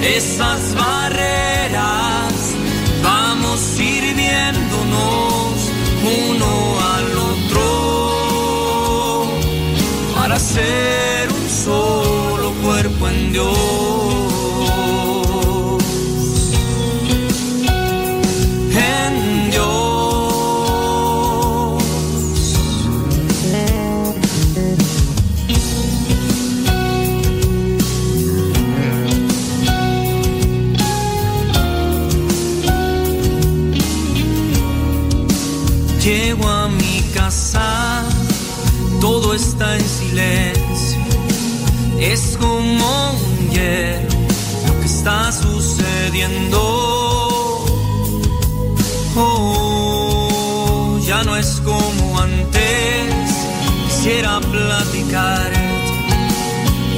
[0.00, 2.32] esas barreras.
[3.02, 5.52] Vamos sirviéndonos
[6.02, 7.62] uno al otro
[10.14, 14.29] para ser un solo cuerpo en Dios.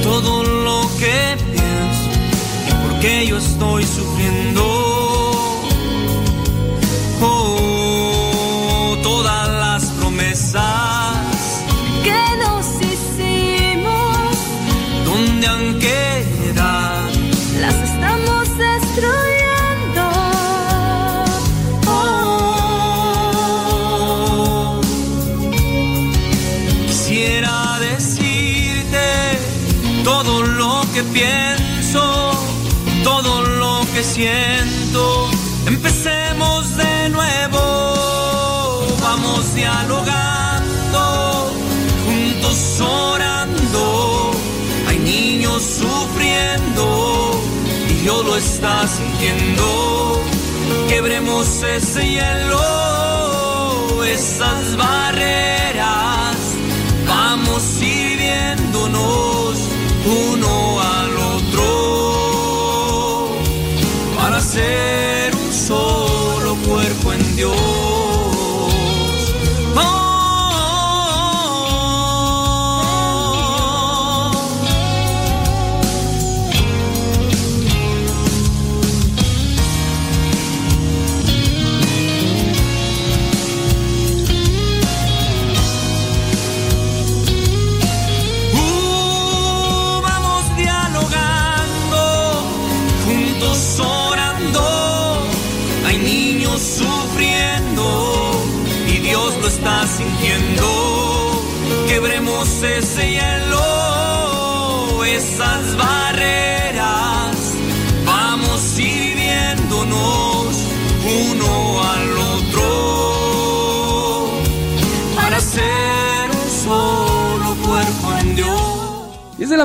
[0.03, 2.09] Todo lo que pienso
[2.67, 4.02] y por qué yo estoy sufriendo.
[48.87, 50.21] Sintiendo.
[50.87, 52.59] Quebremos ese hielo,
[54.03, 56.35] esas barreras.
[57.07, 59.57] Vamos sirviéndonos
[60.05, 61.63] uno al otro
[64.17, 67.72] para ser un solo cuerpo en Dios.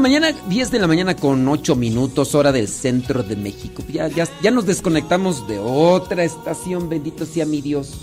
[0.01, 3.83] Mañana, 10 de la mañana con 8 minutos, hora del centro de México.
[3.89, 7.95] Ya, ya, ya nos desconectamos de otra estación, bendito sea mi Dios.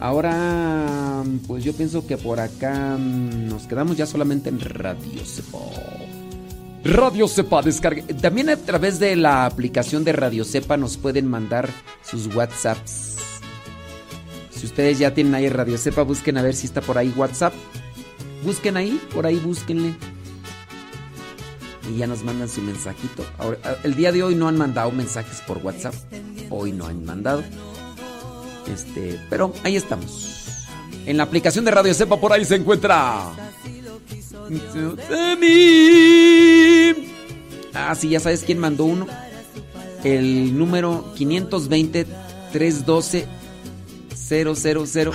[0.00, 5.58] Ahora, pues yo pienso que por acá mm, nos quedamos ya solamente en Radio Cepa.
[6.84, 8.02] Radio Cepa, descargue.
[8.02, 11.68] También a través de la aplicación de Radio Cepa nos pueden mandar
[12.02, 13.16] sus WhatsApps.
[14.50, 17.54] Si ustedes ya tienen ahí Radio Cepa, busquen a ver si está por ahí WhatsApp.
[18.44, 19.94] Busquen ahí, por ahí búsquenle.
[21.88, 23.24] Y ya nos mandan su mensajito.
[23.82, 25.94] El día de hoy no han mandado mensajes por WhatsApp.
[26.50, 27.42] Hoy no han mandado.
[28.72, 30.34] Este, pero ahí estamos.
[31.06, 33.32] En la aplicación de Radio Cepa por ahí se encuentra.
[37.74, 39.06] Ah, sí, ya sabes quién mandó uno.
[40.04, 42.06] El número 520
[42.52, 43.26] 312
[44.14, 45.12] 000.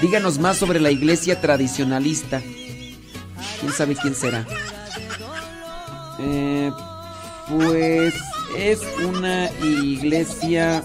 [0.00, 2.40] Díganos más sobre la iglesia tradicionalista.
[3.60, 4.46] ¿Quién sabe quién será?
[6.20, 6.70] Eh,
[7.48, 8.14] pues
[8.56, 10.82] es una iglesia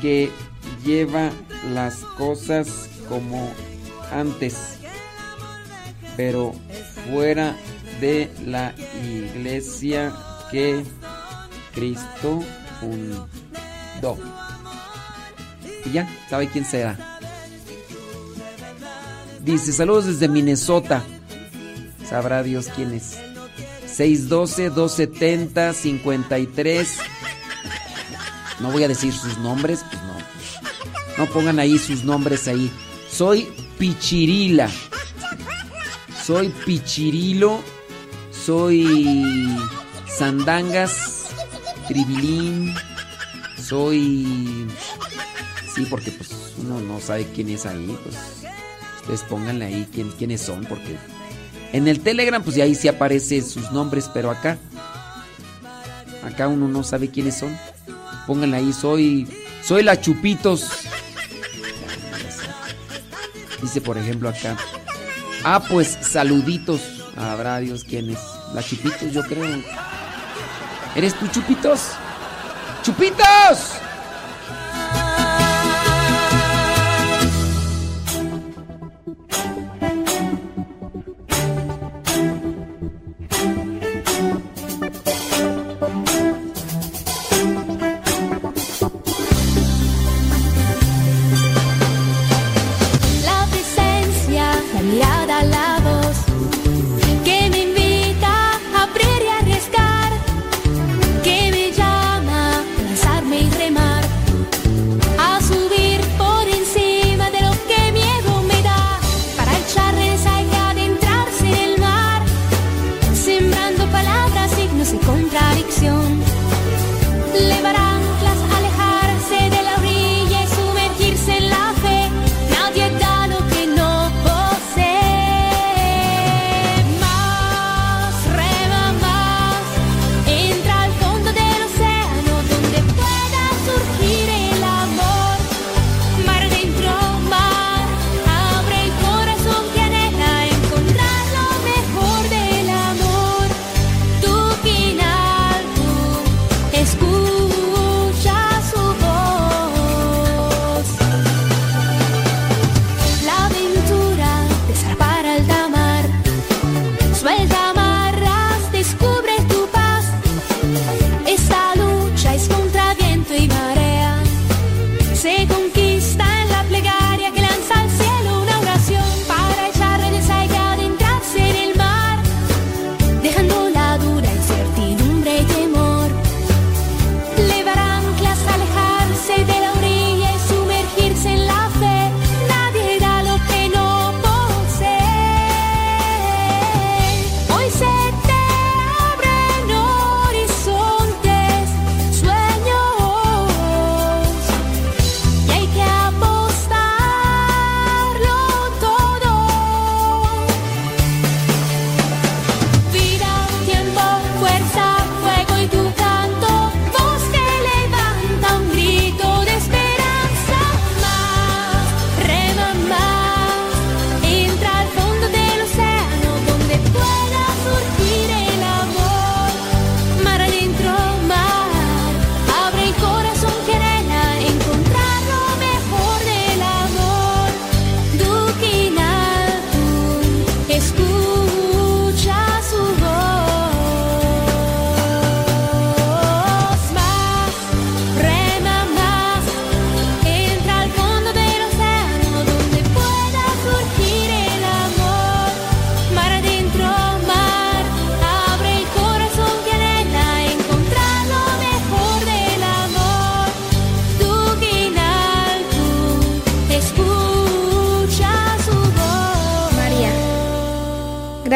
[0.00, 0.30] que
[0.82, 1.30] lleva
[1.74, 3.52] las cosas como
[4.10, 4.78] antes,
[6.16, 6.54] pero
[7.10, 7.54] fuera
[8.00, 8.74] de la
[9.04, 10.14] iglesia
[10.50, 10.84] que
[11.74, 12.42] Cristo
[12.80, 14.45] fundó.
[15.92, 16.96] Ya, sabe quién será.
[19.40, 21.04] Dice, saludos desde Minnesota.
[22.08, 23.18] Sabrá Dios quién es.
[23.96, 26.86] 612-270-53.
[28.60, 30.16] No voy a decir sus nombres, pues no.
[31.18, 32.70] No pongan ahí sus nombres ahí.
[33.10, 33.46] Soy
[33.78, 34.70] Pichirila.
[36.24, 37.60] Soy Pichirilo.
[38.30, 39.58] Soy
[40.08, 41.26] Sandangas.
[41.88, 42.74] Tribilín.
[43.62, 44.66] Soy...
[45.76, 47.94] Sí, porque pues uno no sabe quién es ahí.
[48.02, 48.16] Pues
[49.02, 50.96] ustedes pónganle ahí quién, quiénes son, porque...
[51.72, 54.56] En el Telegram, pues ahí sí aparecen sus nombres, pero acá...
[56.24, 57.54] Acá uno no sabe quiénes son.
[58.26, 59.28] Pónganle ahí, soy...
[59.62, 60.66] Soy la Chupitos.
[63.60, 64.56] Dice, por ejemplo, acá.
[65.44, 66.80] Ah, pues saluditos.
[67.16, 68.18] Habrá Dios quién es.
[68.54, 69.62] La Chupitos, yo creo.
[70.94, 71.80] ¿Eres tú, Chupitos?
[72.82, 73.85] ¡Chupitos!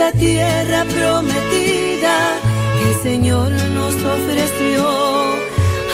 [0.00, 2.16] La tierra prometida
[2.74, 4.82] que el Señor nos ofreció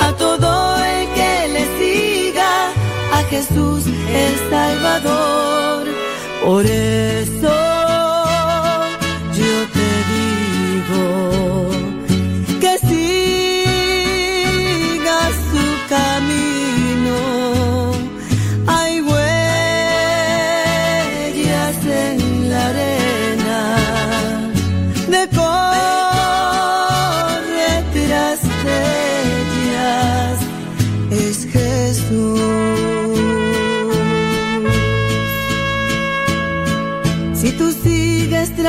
[0.01, 2.53] a todo el que le siga,
[3.13, 3.83] a Jesús
[4.23, 5.89] el Salvador.
[6.45, 7.66] Por eso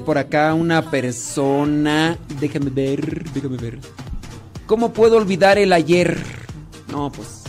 [0.00, 2.18] Por acá una persona.
[2.40, 3.78] Déjame ver, déjame ver.
[4.66, 6.18] ¿Cómo puedo olvidar el ayer?
[6.90, 7.42] No, pues.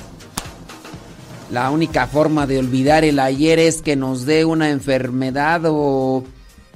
[1.52, 6.24] La única forma de olvidar el ayer es que nos dé una enfermedad o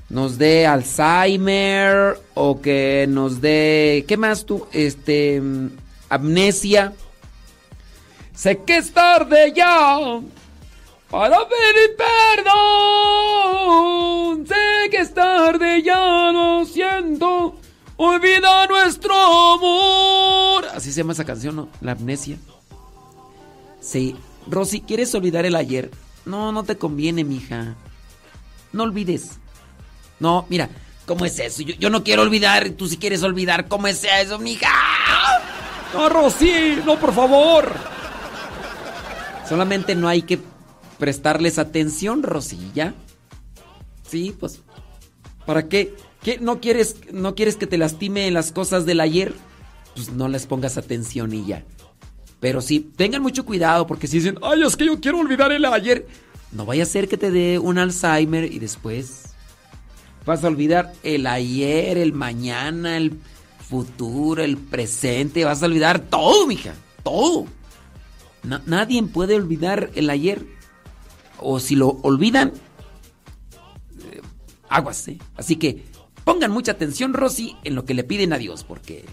[0.10, 4.06] nos dé Alzheimer o que nos dé.
[4.08, 4.66] ¿Qué más tú?
[4.72, 5.40] Este.
[5.42, 5.69] mm,
[6.10, 6.93] Amnesia.
[8.35, 10.00] Sé que es tarde ya
[11.14, 11.95] para pedir
[12.35, 12.48] perdón.
[14.48, 17.56] Sé que es tarde ya, lo siento.
[17.98, 19.14] Olvida nuestro
[19.53, 20.66] amor.
[20.74, 21.69] Así se llama esa canción, ¿no?
[21.82, 22.38] La amnesia.
[23.80, 24.16] Sí.
[24.48, 25.92] Rosy, ¿quieres olvidar el ayer?
[26.25, 27.75] No, no te conviene, mija.
[28.72, 29.38] No olvides.
[30.19, 30.67] No, mira,
[31.06, 31.61] ¿cómo es eso?
[31.61, 34.72] Yo, no quiero olvidar, tú si quieres olvidar, ¿cómo es eso, mija?
[35.93, 37.72] No, Rosy, no, por favor.
[39.48, 40.40] Solamente no hay que
[41.03, 42.93] prestarles atención, Rosilla.
[44.07, 44.61] Sí, pues.
[45.45, 45.93] ¿Para qué?
[46.22, 46.38] ¿Qué?
[46.40, 49.33] ¿No quieres, ¿No quieres que te lastime las cosas del ayer?
[49.95, 51.65] Pues no les pongas atención y ya.
[52.40, 55.65] Pero sí, tengan mucho cuidado porque si dicen, ay, es que yo quiero olvidar el
[55.65, 56.07] ayer.
[56.53, 59.23] No vaya a ser que te dé un Alzheimer y después
[60.25, 63.19] vas a olvidar el ayer, el mañana, el
[63.67, 65.43] futuro, el presente.
[65.43, 66.73] Vas a olvidar todo, mija.
[67.03, 67.45] Todo.
[68.43, 70.45] Na- nadie puede olvidar el ayer.
[71.44, 72.54] O si lo olvidan,
[74.12, 74.22] eh,
[74.70, 75.18] aguas, ¿eh?
[75.36, 75.84] Así que
[76.24, 79.06] pongan mucha atención, Rosy, en lo que le piden a Dios, porque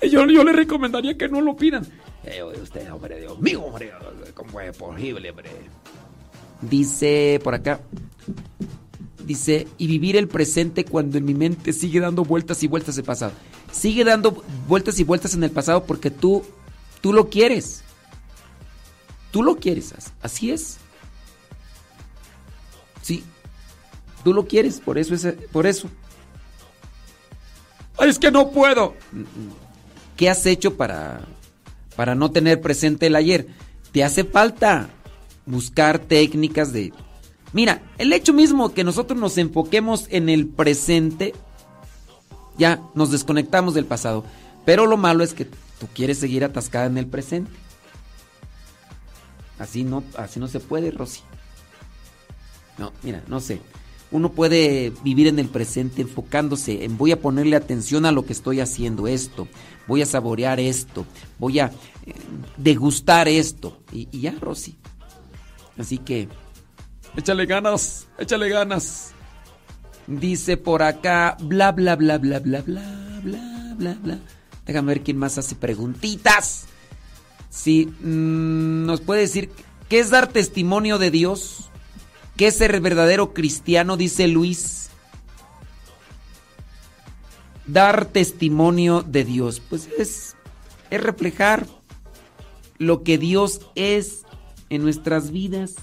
[0.10, 1.86] yo, yo le recomendaría que no lo pidan.
[2.24, 3.92] Eh, usted, hombre, Dios mío, hombre,
[4.34, 5.50] ¿cómo es posible, hombre?
[6.62, 7.80] Dice por acá.
[9.26, 13.04] Dice, y vivir el presente cuando en mi mente sigue dando vueltas y vueltas el
[13.04, 13.32] pasado.
[13.72, 16.44] Sigue dando vueltas y vueltas en el pasado porque tú,
[17.00, 17.82] tú lo quieres.
[19.30, 20.76] Tú lo quieres, as- así es.
[23.04, 23.22] Sí,
[24.24, 25.90] tú lo quieres, por eso es, por eso.
[28.00, 28.94] Es que no puedo.
[30.16, 31.20] ¿Qué has hecho para,
[31.96, 33.46] para no tener presente el ayer?
[33.92, 34.88] Te hace falta
[35.44, 36.94] buscar técnicas de...
[37.52, 41.34] Mira, el hecho mismo que nosotros nos enfoquemos en el presente,
[42.56, 44.24] ya nos desconectamos del pasado.
[44.64, 47.50] Pero lo malo es que tú quieres seguir atascada en el presente.
[49.58, 51.20] Así no, así no se puede, Rosy.
[52.78, 53.60] No, mira, no sé.
[54.10, 58.32] uno puede vivir en el presente enfocándose en voy a ponerle atención a lo que
[58.32, 59.48] estoy haciendo esto,
[59.86, 61.04] voy a saborear esto,
[61.38, 61.66] voy a
[62.06, 62.14] eh,
[62.56, 63.78] degustar esto.
[63.92, 64.76] Y, y ya, Rosy.
[65.78, 66.28] Así que
[67.16, 69.12] Échale ganas, échale ganas.
[70.08, 74.18] dice por acá, bla, bla, bla, bla, bla, bla, bla, bla, bla.
[74.66, 76.66] Déjame ver quién más hace preguntitas.
[77.50, 79.50] Sí, mm, nos puede decir,
[79.88, 81.70] ¿qué es dar testimonio de Dios?
[82.36, 83.96] ¿Qué es ser verdadero cristiano?
[83.96, 84.90] Dice Luis.
[87.66, 90.36] Dar testimonio de Dios, pues es,
[90.90, 91.66] es reflejar
[92.78, 94.24] lo que Dios es
[94.68, 95.76] en nuestras vidas.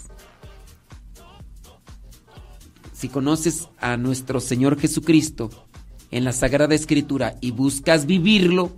[2.93, 5.49] Si conoces a nuestro Señor Jesucristo
[6.11, 8.71] en la Sagrada Escritura y buscas vivirlo,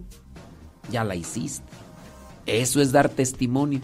[0.90, 1.68] ya la hiciste.
[2.46, 3.82] Eso es dar testimonio.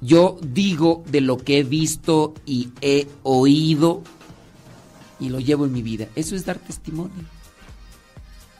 [0.00, 4.02] Yo digo de lo que he visto y he oído
[5.18, 6.08] y lo llevo en mi vida.
[6.14, 7.24] Eso es dar testimonio.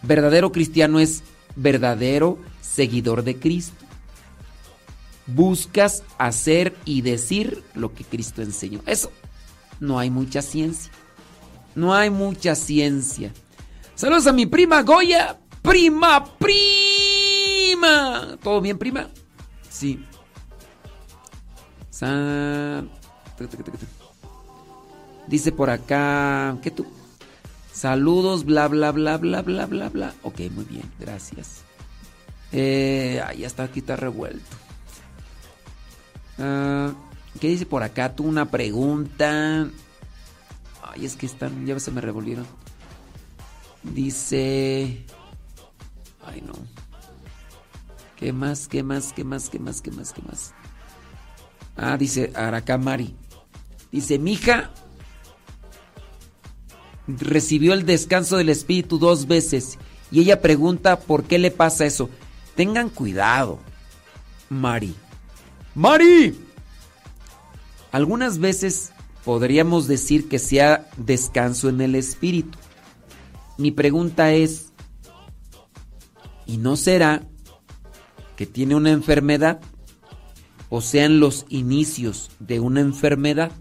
[0.03, 1.23] Verdadero cristiano es
[1.55, 3.85] verdadero seguidor de Cristo.
[5.27, 8.81] Buscas hacer y decir lo que Cristo enseñó.
[8.87, 9.13] Eso.
[9.79, 10.91] No hay mucha ciencia.
[11.75, 13.33] No hay mucha ciencia.
[13.95, 15.39] Saludos a mi prima Goya.
[15.63, 18.37] Prima, prima.
[18.43, 19.09] ¿Todo bien, prima?
[19.69, 20.05] Sí.
[25.27, 26.57] Dice por acá.
[26.63, 26.87] ¿Qué tú?
[27.73, 30.15] Saludos, bla, bla, bla, bla, bla, bla, bla.
[30.23, 31.63] Ok, muy bien, gracias.
[32.53, 34.57] Eh, ya está aquí, está revuelto.
[36.39, 36.93] Ah,
[37.41, 38.15] ¿Qué dice por acá?
[38.15, 39.69] Tú una pregunta.
[40.83, 42.47] Ay, es que están, ya se me revolvieron.
[43.83, 45.05] Dice.
[46.25, 46.55] Ay, no.
[48.17, 48.67] ¿Qué más?
[48.67, 49.13] ¿Qué más?
[49.13, 49.51] ¿Qué más?
[49.51, 49.81] ¿Qué más?
[49.83, 50.13] ¿Qué más?
[50.13, 50.55] ¿Qué más?
[51.79, 53.15] Ah, dice Arakamari.
[53.93, 54.71] Dice, mija
[57.07, 59.79] recibió el descanso del Espíritu dos veces
[60.11, 62.11] y ella pregunta por qué le pasa eso.
[62.57, 63.61] Tengan cuidado,
[64.51, 64.95] Mari.
[65.75, 66.37] ¡Mari!
[67.93, 68.93] Algunas veces
[69.25, 72.59] podríamos decir que sea descanso en el Espíritu.
[73.57, 74.73] Mi pregunta es,
[76.45, 77.23] ¿y no será
[78.37, 79.61] que tiene una enfermedad?
[80.71, 83.53] O sean los inicios de una enfermedad.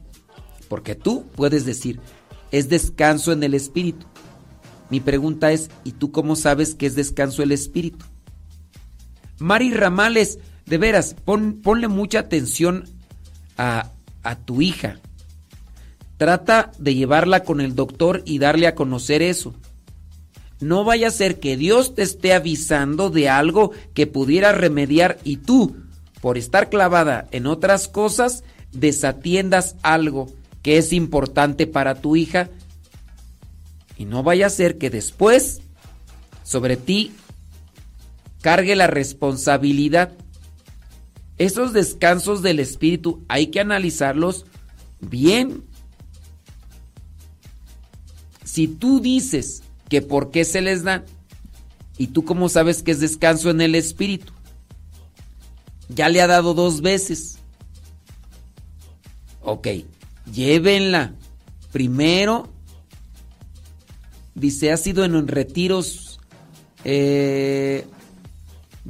[0.68, 2.00] Porque tú puedes decir,
[2.52, 4.06] es descanso en el espíritu.
[4.90, 8.06] Mi pregunta es, ¿y tú cómo sabes que es descanso el espíritu?
[9.40, 12.86] Mari Ramales, de veras, pon- ponle mucha atención
[13.58, 13.92] a,
[14.24, 15.00] a tu hija.
[16.18, 19.54] Trata de llevarla con el doctor y darle a conocer eso.
[20.60, 25.38] No vaya a ser que Dios te esté avisando de algo que pudiera remediar y
[25.38, 25.76] tú,
[26.22, 30.28] por estar clavada en otras cosas, desatiendas algo
[30.62, 32.50] que es importante para tu hija
[33.98, 35.62] y no vaya a ser que después
[36.44, 37.12] sobre ti
[38.42, 40.14] cargue la responsabilidad.
[41.38, 44.46] Esos descansos del espíritu hay que analizarlos
[45.00, 45.64] bien.
[48.44, 51.06] Si tú dices que por qué se les da
[51.98, 54.34] y tú cómo sabes que es descanso en el espíritu,
[55.90, 57.40] ya le ha dado dos veces.
[59.42, 59.68] Ok,
[60.32, 61.14] llévenla.
[61.72, 62.50] Primero,
[64.36, 66.20] dice, ha sido en retiros.
[66.84, 67.86] eh,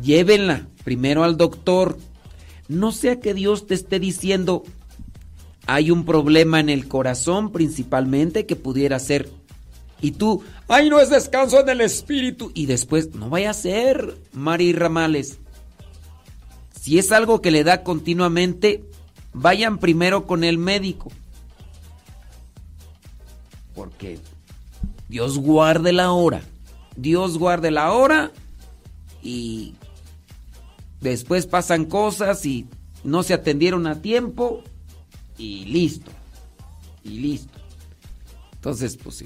[0.02, 1.98] llévenla primero al doctor.
[2.68, 4.64] No sea que Dios te esté diciendo,
[5.66, 9.30] hay un problema en el corazón principalmente que pudiera ser.
[10.00, 12.52] Y tú, ay, no es descanso en el espíritu.
[12.54, 15.40] Y después, no vaya a ser, Mari Ramales.
[16.88, 18.82] Si es algo que le da continuamente,
[19.34, 21.12] vayan primero con el médico.
[23.76, 24.20] Porque
[25.10, 26.44] Dios guarde la hora.
[26.96, 28.32] Dios guarde la hora
[29.22, 29.76] y
[31.02, 32.68] después pasan cosas y
[33.04, 34.64] no se atendieron a tiempo
[35.38, 36.12] y listo.
[37.04, 37.60] Y listo.
[38.54, 39.26] Entonces, pues sí.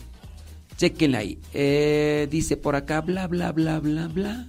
[0.77, 1.39] Chequenla ahí.
[1.53, 4.47] Eh, dice por acá, bla, bla, bla, bla, bla.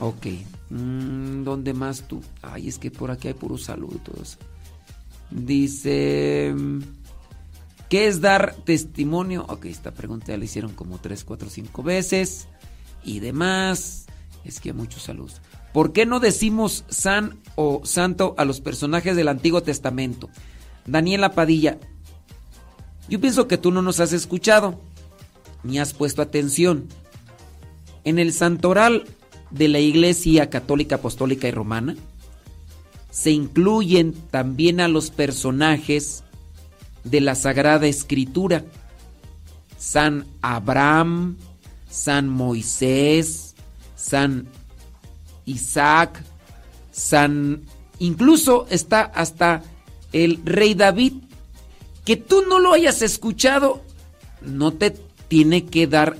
[0.00, 0.26] Ok.
[0.70, 2.20] Mm, ¿Dónde más tú?
[2.42, 4.38] Ay, es que por aquí hay puro saludos.
[5.30, 6.52] Dice.
[6.56, 6.80] mm,
[7.88, 9.44] ¿Qué es dar testimonio?
[9.48, 12.48] Ok, esta pregunta ya la hicieron como 3, 4, 5 veces.
[13.04, 14.06] Y demás.
[14.44, 15.40] Es que hay muchos saludos.
[15.72, 20.30] ¿Por qué no decimos san o santo a los personajes del Antiguo Testamento?
[20.86, 21.78] Daniela Padilla.
[23.08, 24.80] Yo pienso que tú no nos has escuchado.
[25.64, 26.88] Ni has puesto atención.
[28.04, 29.04] En el santoral
[29.50, 31.96] de la Iglesia Católica, Apostólica y Romana,
[33.10, 36.24] se incluyen también a los personajes
[37.04, 38.64] de la Sagrada Escritura.
[39.78, 41.36] San Abraham,
[41.88, 43.54] San Moisés,
[43.96, 44.48] San
[45.44, 46.22] Isaac,
[46.90, 47.62] San...
[48.00, 49.62] Incluso está hasta
[50.12, 51.12] el rey David.
[52.04, 53.82] Que tú no lo hayas escuchado,
[54.42, 54.90] no te
[55.34, 56.16] tiene que dar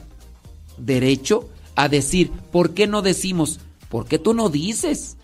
[0.77, 3.61] derecho a decir, ¿por qué no decimos?
[3.89, 5.19] ¿Por qué tú no dices?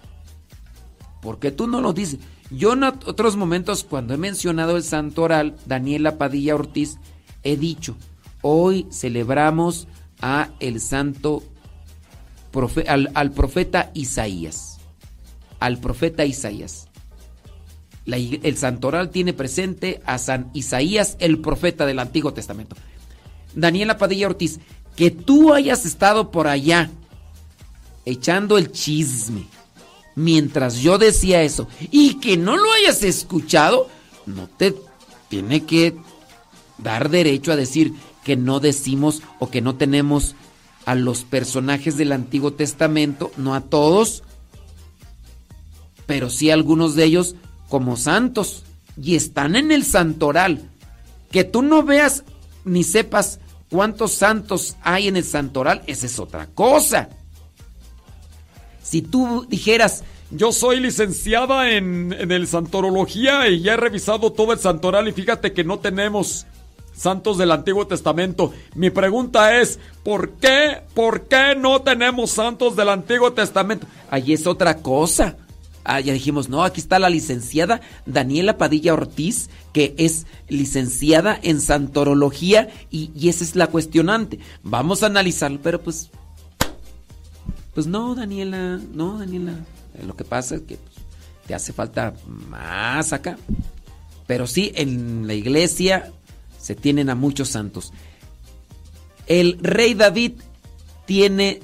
[1.21, 2.21] ¿Por qué tú no lo dices?
[2.53, 6.99] Yo en otros momentos, cuando he mencionado el santo oral, Daniela Padilla Ortiz,
[7.43, 7.97] he dicho,
[8.43, 9.89] hoy celebramos
[10.21, 11.43] a el santo
[12.87, 14.79] al, profeta Isaías.
[15.59, 16.87] Al profeta Isaías.
[18.05, 22.77] La el santoral tiene presente a San Isaías, el profeta del Antiguo Testamento.
[23.55, 24.61] Daniela Padilla Ortiz,
[24.97, 26.91] que tú hayas estado por allá
[28.05, 29.47] echando el chisme
[30.15, 33.89] mientras yo decía eso y que no lo hayas escuchado,
[34.27, 34.75] no te
[35.29, 35.97] tiene que
[36.79, 40.35] dar derecho a decir que no decimos o que no tenemos
[40.85, 44.23] a los personajes del Antiguo Testamento, no a todos,
[46.07, 47.37] pero sí a algunos de ellos
[47.69, 48.65] como santos
[49.01, 50.69] y están en el santoral.
[51.31, 52.25] Que tú no veas
[52.71, 53.41] ni sepas
[53.71, 57.09] cuántos santos hay en el santoral, esa es otra cosa.
[58.83, 64.53] Si tú dijeras, Yo soy licenciada en, en el santorología y ya he revisado todo
[64.53, 66.47] el santoral y fíjate que no tenemos
[66.95, 68.53] santos del Antiguo Testamento.
[68.77, 73.89] Mi pregunta es, ¿por qué, por qué no tenemos santos del Antiguo Testamento?
[74.09, 75.37] ahí es otra cosa.
[75.85, 81.61] Ah, ya dijimos, no, aquí está la licenciada Daniela Padilla Ortiz, que es licenciada en
[81.61, 84.39] santorología y, esa es la cuestionante.
[84.63, 86.11] Vamos a analizarlo, pero pues,
[87.75, 89.53] pues no, Daniela, no, Daniela.
[89.95, 90.97] Eh, Lo que pasa es que pues,
[91.47, 93.39] te hace falta más acá.
[94.27, 96.13] Pero sí, en la iglesia
[96.59, 97.93] se tienen a muchos santos.
[99.27, 100.33] El rey David
[101.07, 101.61] tiene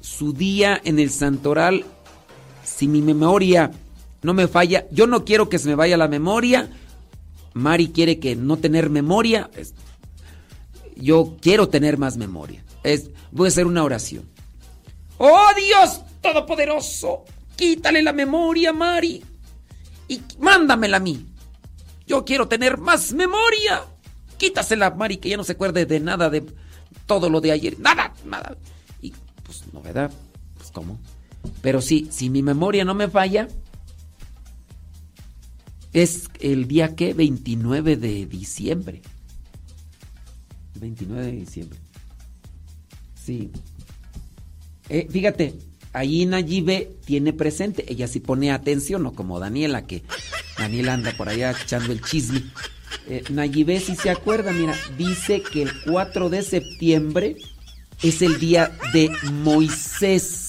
[0.00, 1.84] su día en el santoral.
[2.78, 3.72] Si mi memoria
[4.22, 6.70] no me falla, yo no quiero que se me vaya la memoria.
[7.54, 9.50] Mari quiere que no tener memoria.
[10.94, 12.62] Yo quiero tener más memoria.
[12.84, 14.30] Es, voy a hacer una oración.
[15.16, 17.24] ¡Oh Dios Todopoderoso!
[17.56, 19.24] Quítale la memoria, Mari.
[20.06, 21.26] Y mándamela a mí.
[22.06, 23.86] Yo quiero tener más memoria.
[24.36, 26.44] Quítasela, Mari, que ya no se acuerde de nada de
[27.06, 27.76] todo lo de ayer.
[27.80, 28.56] Nada, nada.
[29.02, 30.12] Y pues no, ¿verdad?
[30.56, 30.96] Pues cómo.
[31.62, 33.48] Pero sí, si mi memoria no me falla,
[35.92, 39.02] es el día que 29 de diciembre.
[40.80, 41.78] 29 de diciembre.
[43.14, 43.50] Sí.
[44.88, 45.54] Eh, fíjate,
[45.92, 50.02] ahí Nayibe tiene presente, ella sí pone atención, no como Daniela, que
[50.56, 52.42] Daniela anda por allá echando el chisme.
[53.06, 57.36] Eh, Nayibe sí se acuerda, mira, dice que el 4 de septiembre
[58.02, 60.47] es el día de Moisés,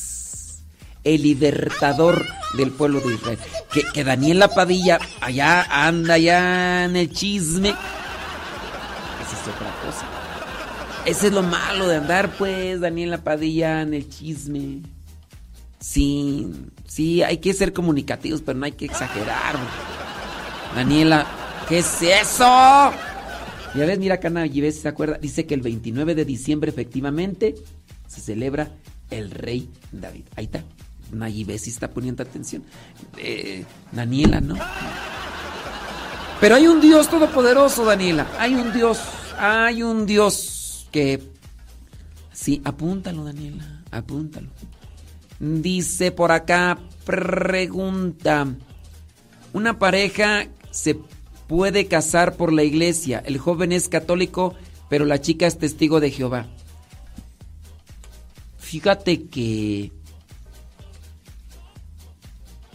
[1.16, 2.26] el libertador
[2.58, 3.40] del pueblo de Israel.
[3.72, 7.70] Que, que Daniela Padilla allá anda ya en el chisme.
[7.70, 10.06] Esa es otra cosa.
[11.06, 14.82] Ese es lo malo de andar, pues, Daniela Padilla en el chisme.
[15.80, 16.52] Sí,
[16.86, 19.56] sí, hay que ser comunicativos, pero no hay que exagerar.
[20.76, 21.26] Daniela,
[21.68, 22.92] ¿qué es eso?
[23.76, 27.56] Ya ves, mira Nayibé, si se acuerda, dice que el 29 de diciembre efectivamente
[28.08, 28.72] se celebra
[29.10, 30.26] el rey David.
[30.36, 30.64] Ahí está.
[31.12, 32.64] Nayibé sí está poniendo atención.
[33.18, 34.56] Eh, Daniela, ¿no?
[36.40, 38.28] Pero hay un Dios todopoderoso, Daniela.
[38.40, 39.00] Hay un Dios,
[39.38, 41.22] hay un Dios que...
[42.32, 44.48] Sí, apúntalo, Daniela, apúntalo.
[45.40, 48.48] Dice por acá, pregunta.
[49.52, 50.98] Una pareja se
[51.48, 53.22] puede casar por la iglesia.
[53.26, 54.56] El joven es católico,
[54.90, 56.48] pero la chica es testigo de Jehová.
[58.60, 59.92] Fíjate que...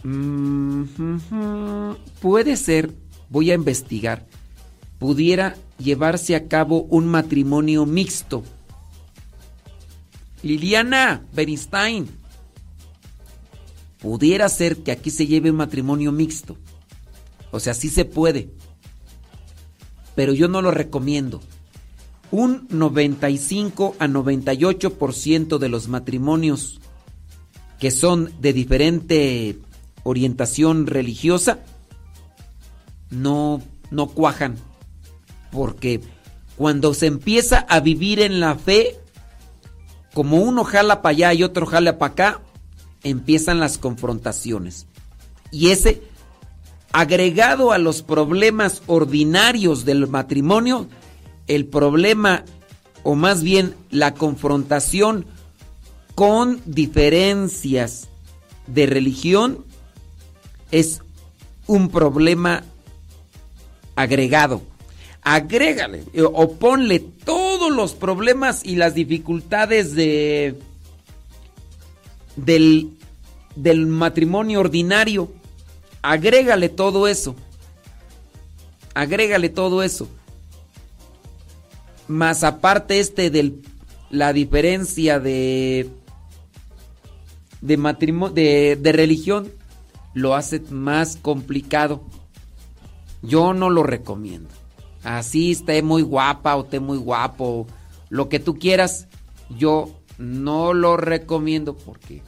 [0.05, 0.83] Mm,
[2.21, 2.93] puede ser,
[3.31, 4.27] voy a investigar,
[4.99, 8.43] pudiera llevarse a cabo un matrimonio mixto.
[10.43, 12.07] Liliana Bernstein,
[13.99, 16.55] pudiera ser que aquí se lleve un matrimonio mixto.
[17.49, 18.51] O sea, sí se puede.
[20.13, 21.41] Pero yo no lo recomiendo.
[22.29, 26.79] Un 95 a 98% de los matrimonios
[27.79, 29.57] que son de diferente
[30.05, 31.59] orientación religiosa
[33.09, 33.61] no,
[33.91, 34.55] no cuajan.
[35.51, 35.99] Porque
[36.55, 38.97] cuando se empieza a vivir en la fe,
[40.13, 42.41] como uno jala para allá y otro jala para acá,
[43.03, 44.87] empiezan las confrontaciones.
[45.51, 46.03] Y ese,
[46.93, 50.87] agregado a los problemas ordinarios del matrimonio,
[51.47, 52.45] el problema,
[53.03, 55.25] o más bien la confrontación
[56.15, 58.07] con diferencias
[58.67, 59.65] de religión,
[60.79, 61.01] es
[61.67, 62.63] un problema
[63.95, 64.61] agregado.
[65.21, 70.59] Agrégale eh, o ponle todos los problemas y las dificultades de
[72.35, 72.91] del,
[73.55, 75.31] del matrimonio ordinario.
[76.01, 77.35] Agrégale todo eso.
[78.93, 80.09] Agrégale todo eso.
[82.09, 83.53] Más aparte este de
[84.11, 85.89] la diferencia de
[87.61, 89.51] de matrimonio de, de religión
[90.15, 92.03] lo hace más complicado.
[93.21, 94.49] Yo no lo recomiendo.
[95.03, 97.67] Así esté muy guapa o esté muy guapo,
[98.09, 99.07] lo que tú quieras,
[99.49, 102.23] yo no lo recomiendo porque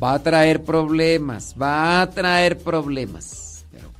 [0.00, 3.64] va a traer problemas, va a traer problemas.
[3.72, 3.90] Pero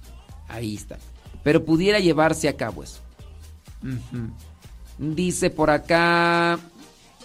[0.46, 0.98] ahí está.
[1.42, 3.00] Pero pudiera llevarse a cabo eso.
[4.98, 6.58] Dice por acá,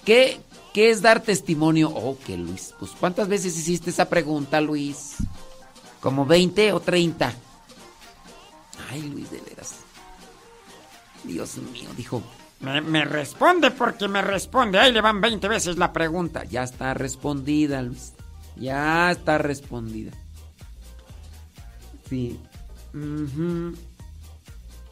[0.05, 0.39] ¿qué,
[0.73, 1.89] ¿qué es dar testimonio?
[1.89, 5.17] Oh, que Luis, pues ¿cuántas veces hiciste esa pregunta, Luis?
[6.03, 7.33] ¿Como 20 o 30?
[8.91, 9.75] Ay, Luis, de veras.
[11.23, 12.21] Dios mío, dijo,
[12.59, 14.77] Me, me responde porque me responde.
[14.79, 16.43] Ahí le van 20 veces la pregunta.
[16.43, 18.11] Ya está respondida, Luis.
[18.57, 20.11] Ya está respondida.
[22.09, 22.37] Sí.
[22.93, 23.73] Ujú.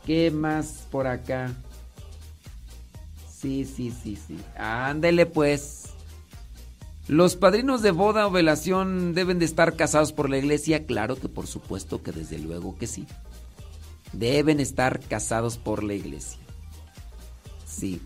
[0.06, 1.52] ¿Qué más por acá?
[3.30, 4.40] Sí, sí, sí, sí.
[4.58, 5.81] Ándele pues.
[7.12, 10.86] ¿Los padrinos de boda o velación deben de estar casados por la iglesia?
[10.86, 13.06] Claro que por supuesto que desde luego que sí.
[14.14, 16.40] Deben estar casados por la iglesia.
[17.66, 18.00] Sí.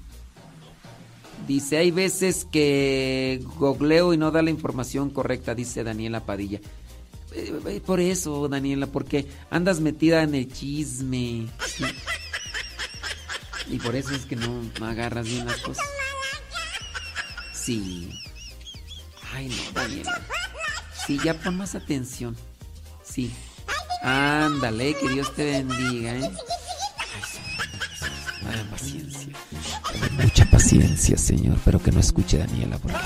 [1.48, 6.60] Dice, hay veces que googleo y no da la información correcta, dice Daniela Padilla.
[7.32, 11.46] Eh, eh, Por eso, Daniela, porque andas metida en el chisme.
[13.70, 15.86] Y por eso es que no agarras bien las cosas.
[17.54, 18.10] Sí.
[19.36, 20.22] Ay, no, Daniela.
[21.06, 22.38] Sí, ya pon más atención.
[23.04, 23.34] Sí.
[24.02, 26.32] Ándale, que Dios te bendiga, ¿eh?
[28.48, 29.34] Ay, paciencia.
[30.22, 32.98] Mucha paciencia, Señor, pero que no escuche Daniela, porque...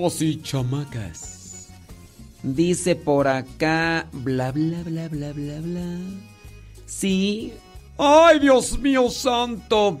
[0.00, 1.68] chamacos y chamacas.
[2.42, 5.98] Dice por acá, bla, bla, bla, bla, bla, bla.
[6.86, 7.52] Sí.
[7.98, 10.00] ¡Ay, Dios mío santo!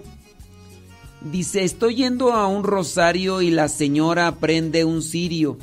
[1.20, 5.58] Dice, estoy yendo a un rosario y la señora prende un cirio.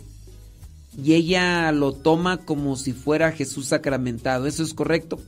[1.03, 4.45] Y ella lo toma como si fuera Jesús sacramentado.
[4.45, 5.19] ¿Eso es correcto?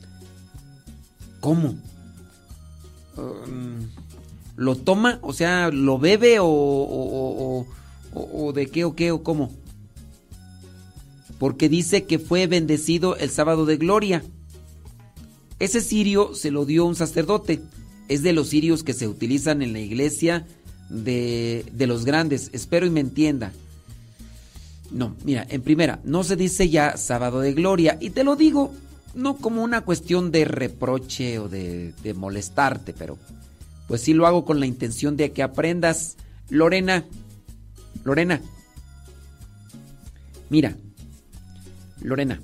[1.39, 1.75] ¿Cómo?
[3.17, 3.87] Um,
[4.55, 5.17] ¿Lo toma?
[5.23, 7.67] O sea, ¿lo bebe o, o- o-
[8.13, 9.51] o- o de qué o qué o cómo?
[11.37, 14.23] Porque dice que fue bendecido el sábado de gloria.
[15.59, 17.61] Ese cirio se lo dio un sacerdote.
[18.07, 20.45] Es de los cirios que se utilizan en la iglesia
[20.89, 22.49] de, de los grandes.
[22.53, 23.51] Espero y me entienda.
[24.91, 27.97] No, mira, en primera, no se dice ya sábado de gloria.
[28.01, 28.73] Y te lo digo
[29.13, 33.17] no como una cuestión de reproche o de, de molestarte, pero
[33.87, 36.15] pues sí lo hago con la intención de que aprendas.
[36.49, 37.05] Lorena,
[38.03, 38.41] Lorena,
[40.49, 40.75] mira,
[42.01, 42.41] Lorena,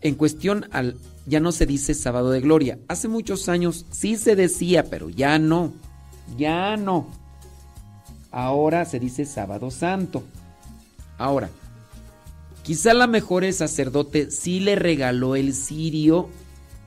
[0.00, 0.96] en cuestión al
[1.26, 2.78] ya no se dice sábado de gloria.
[2.88, 5.72] Hace muchos años sí se decía, pero ya no.
[6.36, 7.06] Ya no.
[8.30, 10.24] Ahora se dice sábado santo.
[11.18, 11.50] Ahora,
[12.62, 16.28] quizá la mejor sacerdote sí le regaló el cirio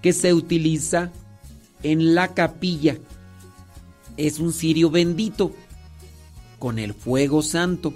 [0.02, 1.12] que se utiliza
[1.84, 2.98] en la capilla.
[4.18, 5.54] Es un cirio bendito
[6.66, 7.94] con el fuego santo.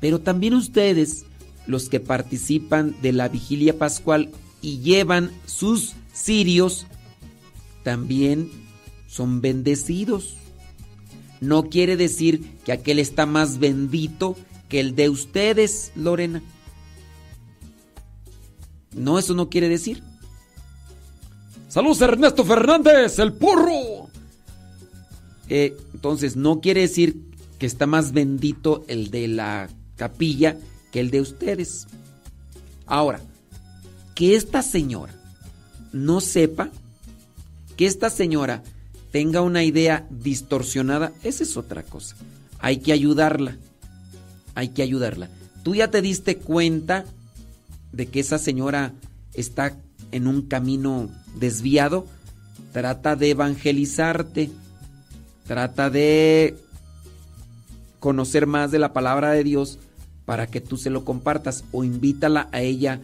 [0.00, 1.24] Pero también ustedes,
[1.66, 4.28] los que participan de la vigilia pascual
[4.60, 6.86] y llevan sus cirios,
[7.84, 8.50] también
[9.06, 10.36] son bendecidos.
[11.40, 14.36] No quiere decir que aquel está más bendito
[14.68, 16.42] que el de ustedes, Lorena.
[18.92, 20.02] No, eso no quiere decir.
[21.66, 24.10] ¡Saludos Ernesto Fernández, el porro!
[25.48, 25.74] Eh,
[26.04, 27.16] entonces, no quiere decir
[27.58, 30.58] que está más bendito el de la capilla
[30.92, 31.86] que el de ustedes.
[32.84, 33.22] Ahora,
[34.14, 35.14] que esta señora
[35.94, 36.68] no sepa,
[37.78, 38.62] que esta señora
[39.12, 42.16] tenga una idea distorsionada, esa es otra cosa.
[42.58, 43.56] Hay que ayudarla.
[44.54, 45.30] Hay que ayudarla.
[45.62, 47.06] Tú ya te diste cuenta
[47.92, 48.92] de que esa señora
[49.32, 49.74] está
[50.12, 51.08] en un camino
[51.40, 52.04] desviado.
[52.74, 54.50] Trata de evangelizarte.
[55.46, 56.56] Trata de
[58.00, 59.78] conocer más de la palabra de Dios
[60.24, 63.00] para que tú se lo compartas o invítala a ella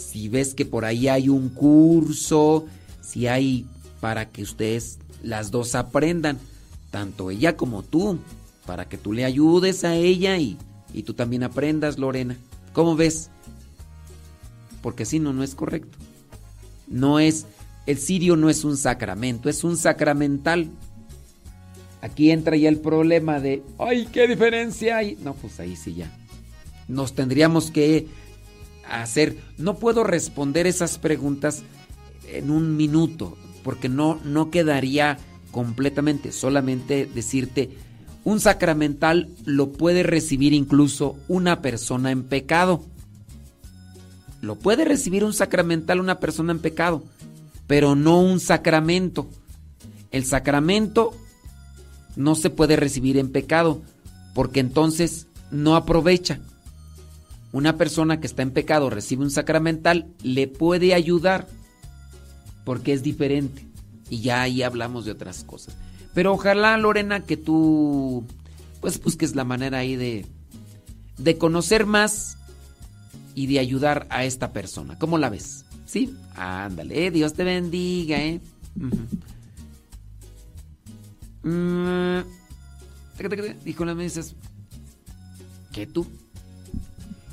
[0.00, 2.66] si ves que por ahí hay un curso,
[3.02, 3.66] si hay
[4.00, 6.38] para que ustedes las dos aprendan,
[6.90, 8.18] tanto ella como tú,
[8.66, 10.56] para que tú le ayudes a ella y,
[10.94, 12.36] y tú también aprendas, Lorena.
[12.72, 13.30] ¿Cómo ves?
[14.82, 15.98] Porque si no, no es correcto.
[16.88, 17.46] No es,
[17.86, 20.70] el sirio no es un sacramento, es un sacramental.
[22.02, 25.18] Aquí entra ya el problema de, ay, ¿qué diferencia hay?
[25.22, 26.10] No, pues ahí sí ya.
[26.88, 28.06] Nos tendríamos que
[28.88, 31.62] hacer, no puedo responder esas preguntas
[32.32, 35.18] en un minuto, porque no, no quedaría
[35.50, 37.70] completamente, solamente decirte,
[38.24, 42.82] un sacramental lo puede recibir incluso una persona en pecado.
[44.40, 47.02] Lo puede recibir un sacramental una persona en pecado,
[47.66, 49.28] pero no un sacramento.
[50.10, 51.14] El sacramento
[52.16, 53.82] no se puede recibir en pecado,
[54.34, 56.40] porque entonces no aprovecha.
[57.52, 61.48] Una persona que está en pecado recibe un sacramental, le puede ayudar,
[62.64, 63.66] porque es diferente.
[64.08, 65.76] Y ya ahí hablamos de otras cosas.
[66.14, 68.24] Pero ojalá, Lorena, que tú
[68.80, 70.26] pues busques la manera ahí de,
[71.18, 72.38] de conocer más
[73.34, 74.98] y de ayudar a esta persona.
[74.98, 75.64] ¿Cómo la ves?
[75.86, 76.14] ¿Sí?
[76.34, 78.40] Ándale, eh, Dios te bendiga, ¿eh?
[81.42, 82.20] Mm,
[83.64, 84.34] Dijo las mesas.
[85.72, 86.06] ¿Qué tú?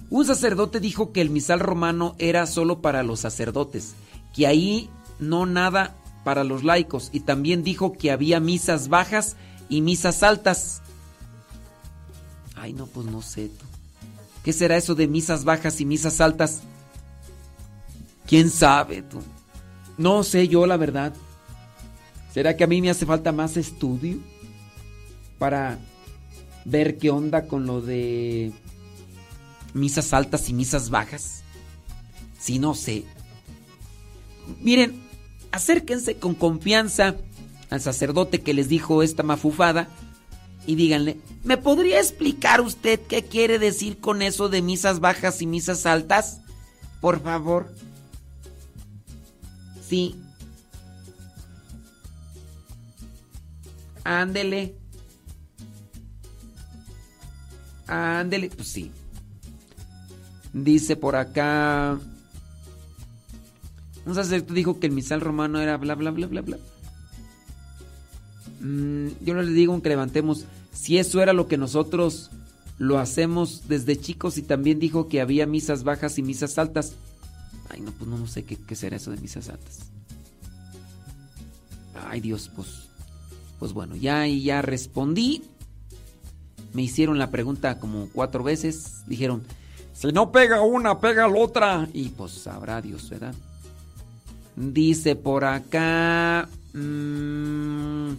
[0.10, 3.96] Un sacerdote dijo que el misal romano era solo para los sacerdotes,
[4.34, 9.36] que ahí no nada para los laicos, y también dijo que había misas bajas
[9.70, 10.82] y misas altas.
[12.56, 13.66] Ay, no, pues no sé tú.
[14.44, 16.62] ¿Qué será eso de misas bajas y misas altas?
[18.28, 19.20] ¿Quién sabe tú?
[19.98, 21.14] No sé yo la verdad.
[22.38, 24.20] ¿Será que a mí me hace falta más estudio
[25.40, 25.80] para
[26.66, 28.52] ver qué onda con lo de
[29.74, 31.42] misas altas y misas bajas?
[32.40, 33.06] Si no sé.
[34.62, 35.02] Miren,
[35.52, 37.16] acérquense con confianza
[37.72, 39.88] al sacerdote que les dijo esta mafufada
[40.68, 45.48] y díganle, ¿me podría explicar usted qué quiere decir con eso de misas bajas y
[45.48, 46.42] misas altas?
[47.02, 47.74] Por favor.
[49.90, 50.16] Sí.
[54.08, 54.74] Ándele.
[57.88, 58.90] Ándele, pues sí.
[60.54, 62.00] Dice por acá.
[64.06, 66.58] Un sacerdote dijo que el misal romano era bla bla bla bla bla.
[68.62, 70.46] Mm, yo no le digo que levantemos.
[70.72, 72.32] Si eso era lo que nosotros
[72.78, 76.94] lo hacemos desde chicos y también dijo que había misas bajas y misas altas.
[77.68, 79.80] Ay, no, pues no, sé qué será eso de misas altas.
[82.10, 82.87] Ay, Dios, pues.
[83.60, 85.44] Pues bueno, ya y ya respondí.
[86.74, 89.04] Me hicieron la pregunta como cuatro veces.
[89.08, 89.44] Dijeron,
[89.94, 91.88] si no pega una, pega la otra.
[91.94, 93.34] Y pues sabrá Dios, ¿verdad?
[94.56, 96.48] Dice por acá.
[96.74, 98.12] mm,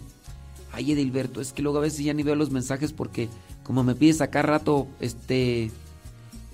[0.71, 3.29] ay, Edilberto, es que luego a veces ya ni veo los mensajes porque
[3.63, 5.69] como me pides acá rato, este.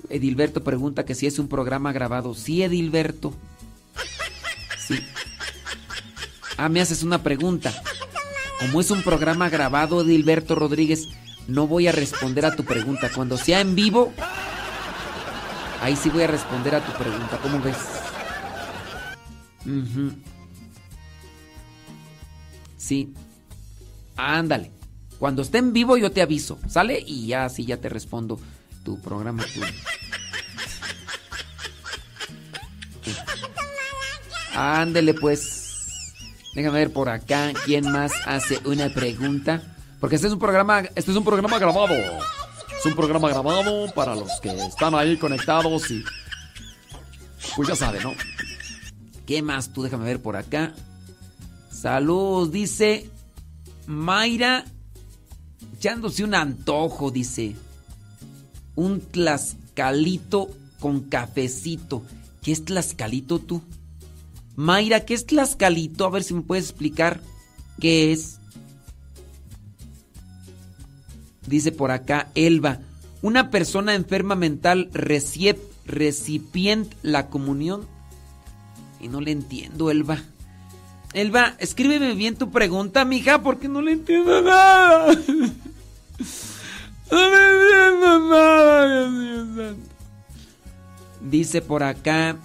[0.09, 2.35] Edilberto pregunta que si es un programa grabado.
[2.35, 3.33] Sí, Edilberto.
[4.85, 4.99] Sí.
[6.57, 7.73] Ah, me haces una pregunta.
[8.59, 11.07] Como es un programa grabado, Edilberto Rodríguez,
[11.47, 13.09] no voy a responder a tu pregunta.
[13.13, 14.13] Cuando sea en vivo,
[15.81, 17.37] ahí sí voy a responder a tu pregunta.
[17.41, 17.77] ¿Cómo ves?
[22.77, 23.13] Sí.
[24.15, 24.71] Ándale.
[25.19, 27.01] Cuando esté en vivo yo te aviso, ¿sale?
[27.05, 28.39] Y ya así ya te respondo
[28.83, 29.43] tu programa.
[29.45, 29.61] tu-
[34.55, 35.64] Ándele pues.
[36.55, 39.61] Déjame ver por acá quién más hace una pregunta.
[39.99, 41.93] Porque este es un programa, este es un programa grabado.
[41.93, 46.03] Es un programa grabado para los que están ahí conectados y
[47.55, 48.13] pues ya saben, ¿no?
[49.25, 49.83] ¿Qué más tú?
[49.83, 50.73] Déjame ver por acá.
[51.69, 53.09] Saludos, dice
[53.87, 54.65] Mayra
[55.77, 57.55] echándose un antojo, dice.
[58.75, 62.03] Un tlascalito con cafecito.
[62.41, 63.61] ¿Qué es tlascalito tú?
[64.55, 66.05] Mayra, ¿qué es tlascalito?
[66.05, 67.21] A ver si me puedes explicar
[67.79, 68.39] qué es.
[71.47, 72.79] Dice por acá Elba,
[73.21, 77.87] una persona enferma mental recibe recipiente la comunión.
[78.99, 80.19] Y no le entiendo, Elba.
[81.13, 85.15] Elba, escríbeme bien tu pregunta, mija, porque no le entiendo nada.
[87.11, 89.89] No le entiendo nada, Dios mío santo.
[91.21, 92.37] Dice por acá,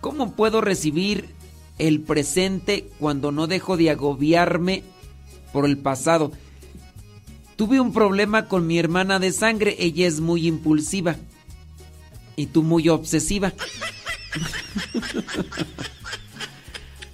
[0.00, 1.34] ¿cómo puedo recibir
[1.78, 4.82] el presente cuando no dejo de agobiarme
[5.52, 6.32] por el pasado?
[7.56, 11.16] Tuve un problema con mi hermana de sangre, ella es muy impulsiva
[12.36, 13.52] y tú muy obsesiva.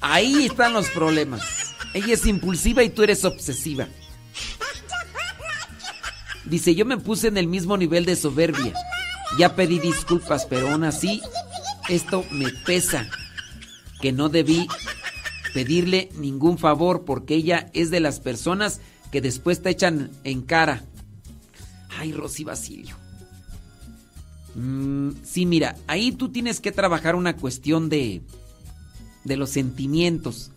[0.00, 1.74] Ahí están los problemas.
[1.92, 3.89] Ella es impulsiva y tú eres obsesiva.
[6.44, 8.73] Dice, yo me puse en el mismo nivel de soberbia.
[9.39, 11.20] Ya pedí disculpas, pero aún así,
[11.89, 13.08] esto me pesa.
[14.00, 14.68] Que no debí
[15.55, 20.84] pedirle ningún favor porque ella es de las personas que después te echan en cara.
[21.98, 22.97] Ay, Rosy Basilio.
[24.55, 28.23] Mm, sí, mira, ahí tú tienes que trabajar una cuestión de,
[29.24, 30.50] de los sentimientos.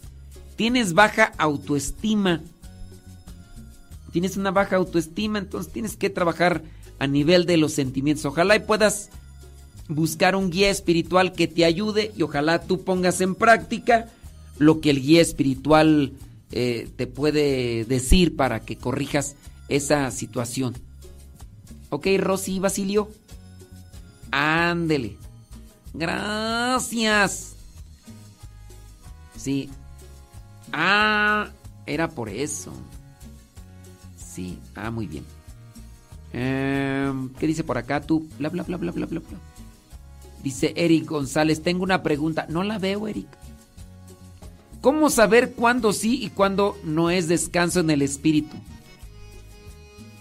[0.56, 2.42] Tienes baja autoestima.
[4.12, 6.64] Tienes una baja autoestima, entonces tienes que trabajar
[6.98, 8.26] a nivel de los sentimientos.
[8.26, 9.12] Ojalá y puedas
[9.90, 14.08] buscar un guía espiritual que te ayude y ojalá tú pongas en práctica
[14.58, 16.14] lo que el guía espiritual
[16.52, 19.36] eh, te puede decir para que corrijas
[19.68, 20.76] esa situación.
[21.90, 23.10] Ok, Rosy Basilio.
[24.32, 25.18] Ándele.
[25.94, 27.56] Gracias.
[29.36, 29.70] Sí.
[30.72, 31.50] Ah,
[31.88, 32.72] era por eso.
[34.18, 34.60] Sí.
[34.76, 35.26] Ah, muy bien.
[36.32, 38.28] Em, ¿Qué dice por acá tú?
[38.38, 39.49] Bla, bla, bla, bla, bla, bla, bla.
[40.44, 42.46] Dice Eric González, tengo una pregunta.
[42.50, 43.28] No la veo, Eric.
[44.82, 48.56] ¿Cómo saber cuándo sí y cuándo no es descanso en el espíritu?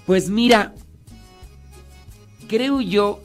[0.07, 0.75] Pues mira,
[2.49, 3.21] creo yo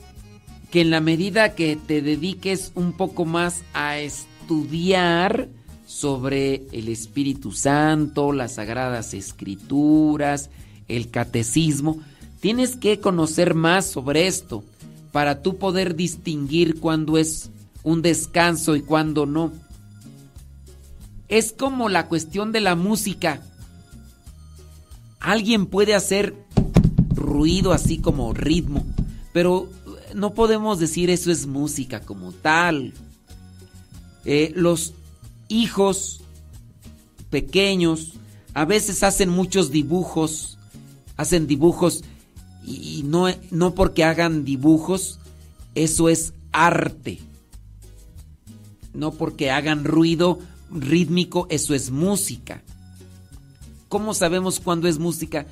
[0.70, 5.48] que en la medida que te dediques un poco más a estudiar
[5.86, 10.50] sobre el Espíritu Santo, las Sagradas Escrituras,
[10.88, 12.00] el Catecismo,
[12.40, 14.64] tienes que conocer más sobre esto
[15.14, 17.50] para tú poder distinguir cuándo es
[17.84, 19.52] un descanso y cuándo no.
[21.28, 23.40] Es como la cuestión de la música.
[25.20, 26.34] Alguien puede hacer
[27.14, 28.84] ruido así como ritmo,
[29.32, 29.70] pero
[30.16, 32.92] no podemos decir eso es música como tal.
[34.24, 34.94] Eh, los
[35.46, 36.22] hijos
[37.30, 38.14] pequeños
[38.52, 40.58] a veces hacen muchos dibujos
[41.16, 42.02] hacen dibujos
[42.66, 45.18] y no, no porque hagan dibujos,
[45.74, 47.20] eso es arte.
[48.92, 50.38] No porque hagan ruido
[50.70, 52.62] rítmico, eso es música.
[53.88, 55.46] ¿Cómo sabemos cuándo es música?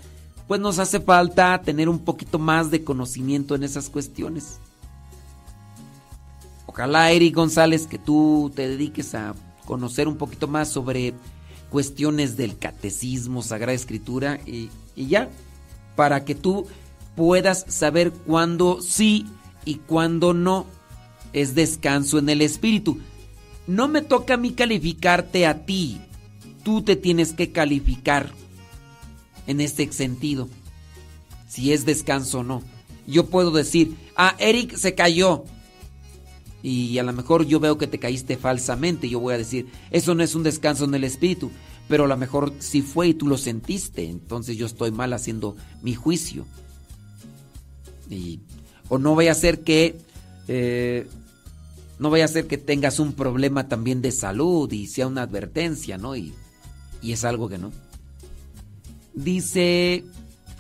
[0.49, 4.59] Pues nos hace falta tener un poquito más de conocimiento en esas cuestiones.
[6.67, 9.35] Ojalá, Eric González, que tú te dediques a
[9.67, 11.15] conocer un poquito más sobre
[11.71, 15.31] cuestiones del catecismo, Sagrada Escritura y, y ya,
[15.97, 16.67] para que tú
[17.17, 19.27] puedas saber cuándo sí
[19.65, 20.67] y cuándo no
[21.33, 22.99] es descanso en el espíritu.
[23.67, 26.01] No me toca a mí calificarte a ti,
[26.65, 28.33] tú te tienes que calificar
[29.47, 30.49] en este sentido,
[31.49, 32.63] si es descanso o no.
[33.07, 35.45] Yo puedo decir, ah, Eric se cayó.
[36.63, 39.09] Y a lo mejor yo veo que te caíste falsamente.
[39.09, 41.51] Yo voy a decir, eso no es un descanso en el espíritu.
[41.89, 44.09] Pero a lo mejor sí fue y tú lo sentiste.
[44.09, 46.47] Entonces yo estoy mal haciendo mi juicio.
[48.89, 49.97] O no vaya a ser que
[50.49, 51.07] eh,
[51.99, 55.99] no vaya a ser que tengas un problema también de salud y sea una advertencia,
[55.99, 56.17] ¿no?
[56.17, 56.35] Y,
[57.01, 57.71] y es algo que no.
[59.15, 60.05] Dice,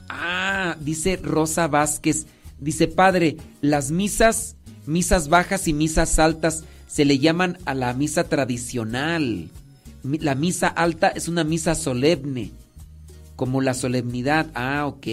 [0.08, 2.26] ah, dice Rosa Vázquez,
[2.60, 4.56] dice, padre, las misas,
[4.86, 9.48] misas bajas y misas altas se le llaman a la misa tradicional.
[10.04, 12.52] La misa alta es una misa solemne,
[13.34, 14.50] como la solemnidad.
[14.54, 15.06] Ah, ok.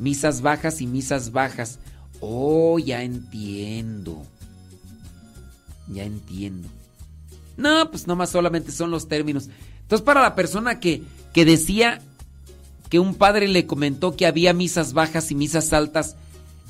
[0.00, 1.78] Misas bajas y misas bajas.
[2.20, 4.22] Oh, ya entiendo.
[5.86, 6.68] Ya entiendo.
[7.56, 9.48] No, pues nomás solamente son los términos.
[9.82, 12.00] Entonces, para la persona que, que decía
[12.88, 16.16] que un padre le comentó que había misas bajas y misas altas,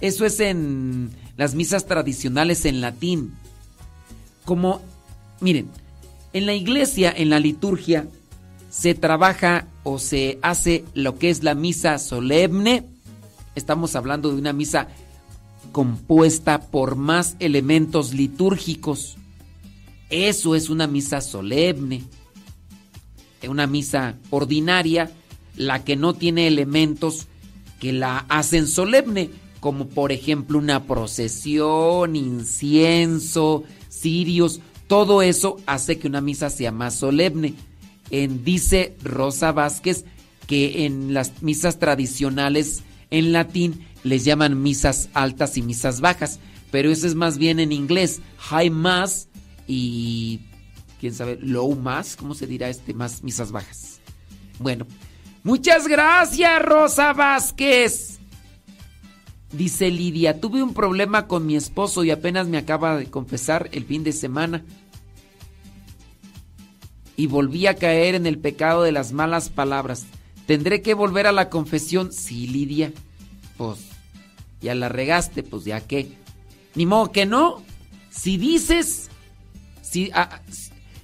[0.00, 3.34] eso es en las misas tradicionales en latín.
[4.44, 4.82] Como,
[5.40, 5.70] miren,
[6.32, 8.08] en la iglesia, en la liturgia,
[8.70, 12.84] se trabaja o se hace lo que es la misa solemne.
[13.60, 14.88] Estamos hablando de una misa
[15.70, 19.18] compuesta por más elementos litúrgicos.
[20.08, 22.02] Eso es una misa solemne.
[23.46, 25.10] Una misa ordinaria,
[25.56, 27.28] la que no tiene elementos
[27.78, 29.28] que la hacen solemne,
[29.60, 36.94] como por ejemplo una procesión, incienso, cirios, todo eso hace que una misa sea más
[36.94, 37.52] solemne.
[38.10, 40.06] En, dice Rosa Vázquez
[40.46, 46.40] que en las misas tradicionales en latín les llaman misas altas y misas bajas,
[46.70, 49.28] pero eso es más bien en inglés, high mass
[49.66, 50.40] y
[51.00, 54.00] quién sabe, low mass, ¿cómo se dirá este más misas bajas?
[54.58, 54.86] Bueno,
[55.42, 58.20] muchas gracias Rosa Vázquez.
[59.52, 63.84] Dice Lidia, tuve un problema con mi esposo y apenas me acaba de confesar el
[63.84, 64.64] fin de semana.
[67.16, 70.06] Y volví a caer en el pecado de las malas palabras.
[70.50, 72.12] ¿Tendré que volver a la confesión?
[72.12, 72.92] Sí, Lidia.
[73.56, 73.78] Pues
[74.60, 76.10] ya la regaste, pues ya qué.
[76.74, 77.62] Ni modo que no.
[78.10, 79.10] Si dices,
[79.80, 80.10] si,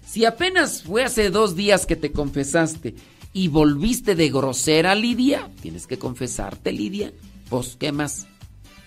[0.05, 2.97] si apenas fue hace dos días que te confesaste
[3.33, 7.12] y volviste de grosera, Lidia, tienes que confesarte, Lidia.
[7.49, 8.26] Pues, ¿qué más?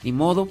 [0.04, 0.50] Ni modo.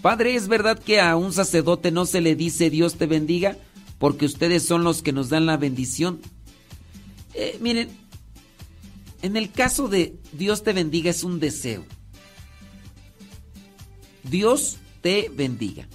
[0.00, 3.58] Padre, ¿es verdad que a un sacerdote no se le dice Dios te bendiga?
[3.98, 6.22] Porque ustedes son los que nos dan la bendición.
[7.34, 7.88] Eh, miren,
[9.22, 11.84] en el caso de Dios te bendiga es un deseo.
[14.22, 15.86] Dios te bendiga.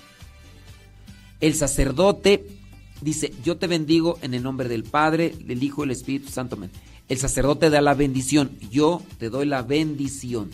[1.39, 2.45] El sacerdote
[3.01, 6.57] dice, yo te bendigo en el nombre del Padre, del Hijo y del Espíritu Santo.
[7.07, 10.51] El sacerdote da la bendición, yo te doy la bendición.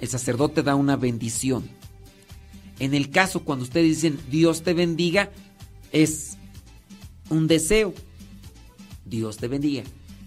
[0.00, 1.64] El sacerdote da una bendición.
[2.78, 5.30] En el caso cuando ustedes dicen Dios te bendiga,
[5.92, 6.36] es
[7.30, 7.94] un deseo.
[9.06, 9.84] Dios te bendiga.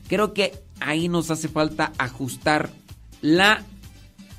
[0.08, 2.72] Creo que ahí nos hace falta ajustar
[3.22, 3.64] la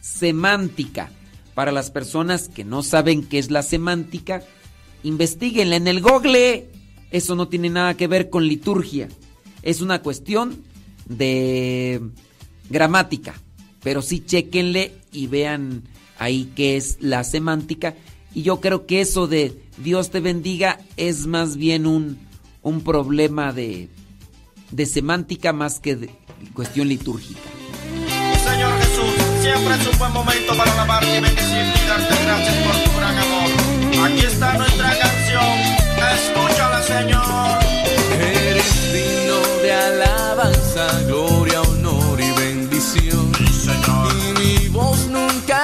[0.01, 1.11] semántica.
[1.55, 4.43] Para las personas que no saben qué es la semántica,
[5.03, 6.69] investiguenla en el Google.
[7.11, 9.09] Eso no tiene nada que ver con liturgia.
[9.63, 10.63] Es una cuestión
[11.07, 12.01] de
[12.69, 13.35] gramática.
[13.83, 15.83] Pero sí chequenle y vean
[16.19, 17.95] ahí qué es la semántica.
[18.35, 22.19] Y yo creo que eso de Dios te bendiga es más bien un,
[22.63, 23.89] un problema de,
[24.71, 26.11] de semántica más que de
[26.53, 27.41] cuestión litúrgica.
[28.45, 32.77] Señor Jesús, siempre es un buen momento para alabarte y bendecirte y darte gracias por
[32.85, 34.11] tu gran amor.
[34.11, 35.59] Aquí está nuestra canción,
[36.15, 37.61] escúchala Señor.
[38.21, 43.31] Eres digno de alabanza, gloria, honor y bendición.
[44.21, 45.07] Y mi voz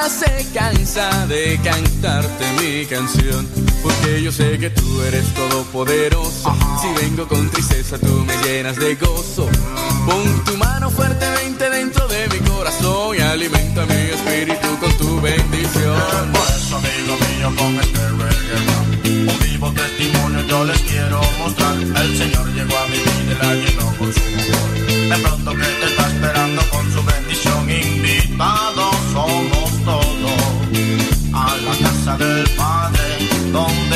[0.06, 3.46] nunca se cansa de cantarte mi canción.
[3.82, 6.54] Porque yo sé que tú eres todopoderoso.
[6.80, 9.48] Si vengo con tristeza, tú me llenas de gozo.
[10.06, 14.92] Pon tu mano fuerte, ven eternamente dentro de mi corazón y alimenta mi espíritu con
[14.98, 16.32] tu bendición.
[16.32, 21.74] Por eso, amigo mío, con este reggae rap, un vivo testimonio yo les quiero mostrar.
[21.74, 24.86] El Señor llegó a mi vida y la llenó con su amor.
[25.08, 28.85] De pronto que te está esperando con su bendición, invitados
[32.18, 33.18] del Padre,
[33.52, 33.95] donde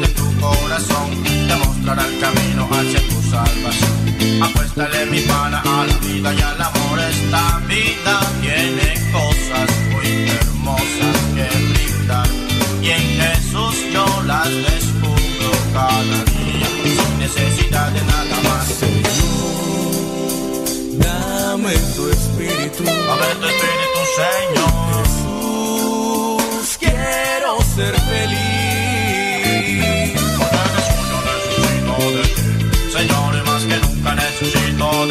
[0.41, 1.07] corazón.
[1.47, 3.97] Te mostrará el camino hacia tu salvación.
[4.43, 6.99] Apuéstale mi pana a la vida y al amor.
[6.99, 12.29] Esta vida tiene cosas muy hermosas que brindar.
[12.81, 16.67] Y en Jesús yo las descubro cada día.
[16.83, 18.67] Sin necesidad de nada más.
[21.05, 22.83] Dame tu espíritu.
[22.83, 24.71] Dame tu espíritu, Señor.
[25.03, 28.40] Jesús, quiero ser feliz.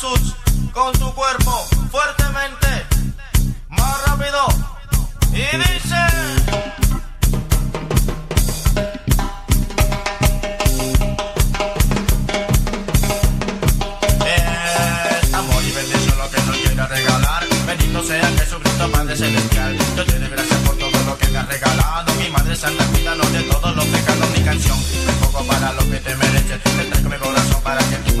[0.00, 0.34] Jesús
[0.72, 2.86] con tu cuerpo fuertemente.
[3.68, 4.46] Más rápido.
[5.32, 5.96] Y dice.
[15.20, 17.44] Es amor y bendición lo que nos quiere regalar.
[17.66, 19.78] Bendito sea Jesucristo, Padre Celestial.
[19.96, 22.14] Yo te doy gracias por todo lo que me has regalado.
[22.14, 24.30] Mi Madre Santa, cuídanos de todos los pecados.
[24.30, 26.62] Mi canción, un poco para lo que te mereces.
[26.62, 27.27] Te traigo mi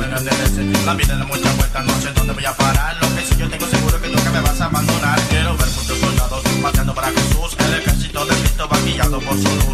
[0.04, 0.84] endereces.
[0.84, 2.96] La vida da muchas vueltas, no sé dónde voy a parar.
[3.00, 5.20] Lo que sí yo tengo seguro que nunca me vas a abandonar.
[5.28, 7.56] Quiero ver muchos soldados marchando para Jesús.
[7.58, 9.67] El ejército de Cristo va guiado por su.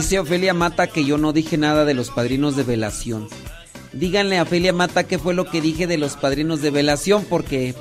[0.00, 3.28] Dice Ofelia Mata que yo no dije nada de los padrinos de velación.
[3.92, 7.74] Díganle a Ofelia Mata qué fue lo que dije de los padrinos de velación, porque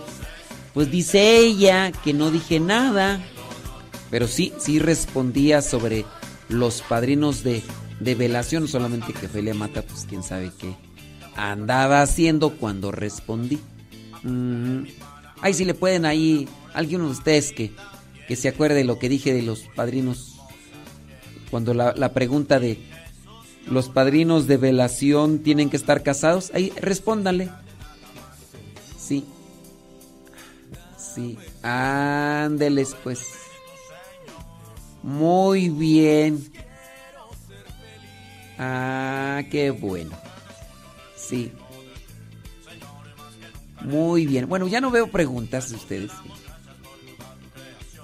[0.73, 3.21] pues dice ella que no dije nada.
[4.11, 6.03] Pero sí, sí respondía sobre
[6.49, 7.63] los padrinos de,
[8.01, 10.75] de velación, solamente que Ofelia Mata, pues quién sabe qué
[11.37, 13.59] andaba haciendo cuando respondí.
[14.23, 14.81] Mm.
[15.39, 17.71] Ay, si le pueden ahí, alguien de ustedes que,
[18.27, 20.38] que se acuerde lo que dije de los padrinos
[21.49, 22.79] cuando la, la pregunta de
[23.67, 27.49] los padrinos de velación tienen que estar casados, ahí respóndanle.
[28.97, 29.25] Sí.
[30.97, 31.37] Sí.
[31.63, 33.25] Ándeles pues.
[35.03, 36.51] Muy bien.
[38.57, 40.11] Ah, qué bueno.
[41.15, 41.51] Sí.
[43.81, 44.49] Muy bien.
[44.49, 46.11] Bueno, ya no veo preguntas de ustedes.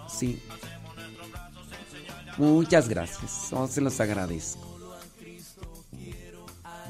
[0.07, 0.41] Sí.
[2.37, 3.51] Muchas gracias.
[3.51, 4.75] Oh, se los agradezco.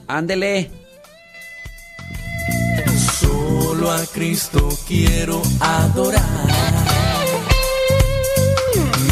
[0.07, 0.71] Ándele.
[3.19, 6.23] Solo a Cristo quiero adorar.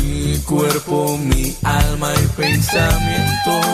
[0.01, 3.65] Mi cuerpo, mi alma y pensamientos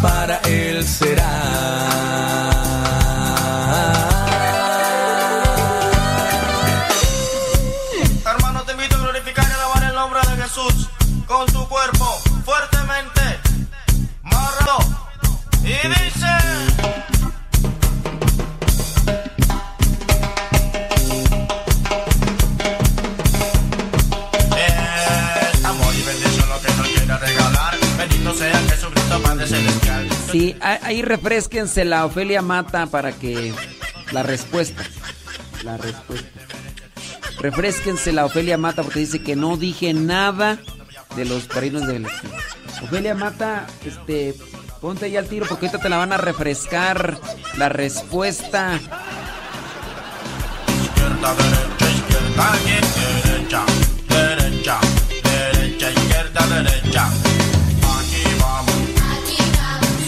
[0.00, 1.98] para Él será.
[11.28, 12.06] con su cuerpo
[12.44, 13.20] fuertemente
[14.22, 14.78] marrado
[15.62, 16.26] y dice.
[30.32, 33.52] Sí, ahí refresquense la Ofelia Mata para que
[34.12, 34.82] la respuesta.
[35.64, 36.28] La respuesta.
[37.40, 40.58] Refresquense la Ofelia Mata porque dice que no dije nada
[41.16, 42.08] de los padrinos de la
[42.82, 44.34] Ofelia Mata, este,
[44.80, 47.18] ponte ahí al tiro porque ahorita te la van a refrescar
[47.56, 48.78] la respuesta.
[50.82, 53.64] Izquierda, derecha, izquierda, derecha,
[54.08, 54.80] derecha,
[55.24, 57.06] derecha, izquierda, derecha.
[57.06, 58.74] Aquí vamos,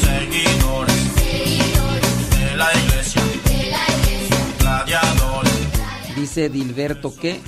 [0.00, 1.14] seguidores
[2.30, 3.22] de la iglesia,
[4.60, 5.52] gladiadores.
[6.14, 7.40] Dice Dilberto que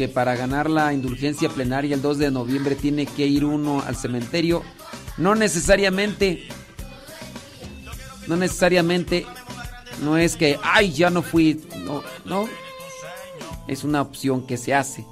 [0.00, 3.96] que para ganar la indulgencia plenaria el 2 de noviembre tiene que ir uno al
[3.96, 4.62] cementerio.
[5.18, 6.48] No necesariamente.
[8.26, 9.26] No necesariamente.
[10.02, 11.62] No es que, ay, ya no fui.
[11.84, 12.48] No, no.
[13.68, 15.04] Es una opción que se hace.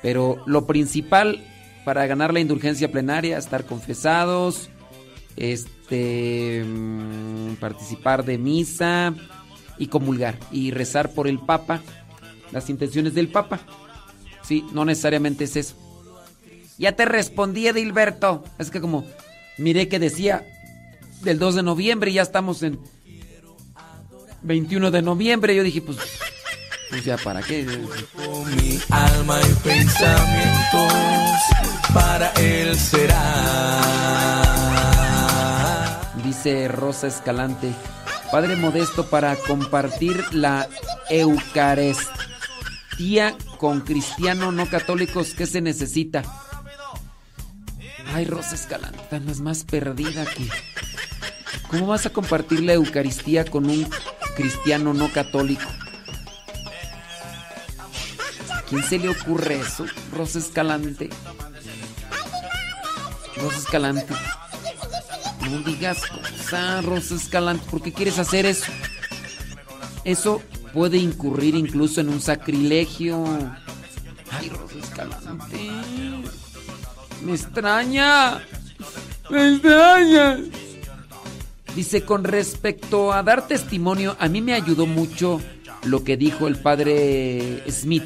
[0.00, 1.44] Pero lo principal
[1.84, 4.70] para ganar la indulgencia plenaria, estar confesados,
[5.36, 9.12] este, mm, participar de misa
[9.76, 11.82] y comulgar y rezar por el Papa,
[12.52, 13.60] las intenciones del Papa.
[14.48, 15.74] Sí, no necesariamente es eso.
[16.78, 18.42] Ya te respondí, Edilberto.
[18.58, 19.04] Es que como
[19.58, 20.46] miré que decía
[21.20, 22.80] del 2 de noviembre y ya estamos en
[24.40, 25.98] 21 de noviembre, yo dije, pues,
[26.88, 27.66] pues ya para qué.
[28.56, 30.94] Mi alma y pensamientos
[31.92, 33.82] para él será.
[36.24, 37.70] Dice Rosa Escalante,
[38.32, 40.66] Padre Modesto, para compartir la
[41.10, 42.37] Eucaristía
[43.58, 46.22] con cristiano no católicos, ¿qué se necesita?
[48.12, 50.48] Ay, Rosa Escalante, no es más perdida que...
[51.68, 53.88] ¿Cómo vas a compartir la Eucaristía con un
[54.34, 55.68] cristiano no católico?
[58.50, 61.10] ¿A quién se le ocurre eso, Rosa Escalante?
[63.36, 64.14] Rosa Escalante.
[65.50, 67.64] No digas cosa, Rosa Escalante.
[67.70, 68.72] ¿Por qué quieres hacer eso?
[70.04, 73.24] Eso puede incurrir incluso en un sacrilegio.
[74.30, 75.70] Ay, Rosa Escalante.
[77.24, 78.40] Me extraña.
[79.30, 80.38] Me extraña.
[81.74, 85.40] Dice, con respecto a dar testimonio, a mí me ayudó mucho
[85.84, 88.04] lo que dijo el padre Smith.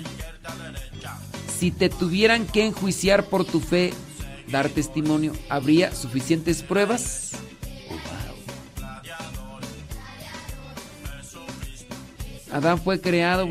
[1.59, 3.93] Si te tuvieran que enjuiciar por tu fe,
[4.49, 7.33] dar testimonio, ¿habría suficientes pruebas?
[12.53, 13.49] Adán fue creado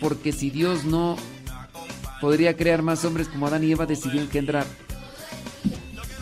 [0.00, 1.16] porque si Dios no
[2.20, 4.66] podría crear más hombres como Adán y Eva, decidió engendrar.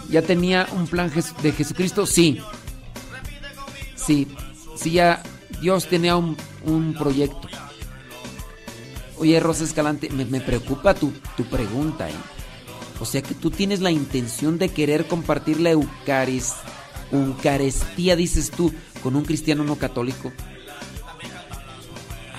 [0.08, 1.10] ¿Ya tenía un plan
[1.42, 2.06] de Jesucristo?
[2.06, 2.38] Sí.
[3.96, 4.28] Sí.
[4.76, 5.22] Sí, ya
[5.60, 6.36] Dios tenía un,
[6.98, 7.48] proyecto.
[9.18, 12.08] Oye, Rosa Escalante, me, preocupa tu, tu pregunta.
[12.08, 12.14] ¿eh?
[13.00, 16.54] O sea que tú tienes la intención de querer compartir la Eucaris-
[17.12, 20.32] Eucaristía, dices tú, con un cristiano no católico.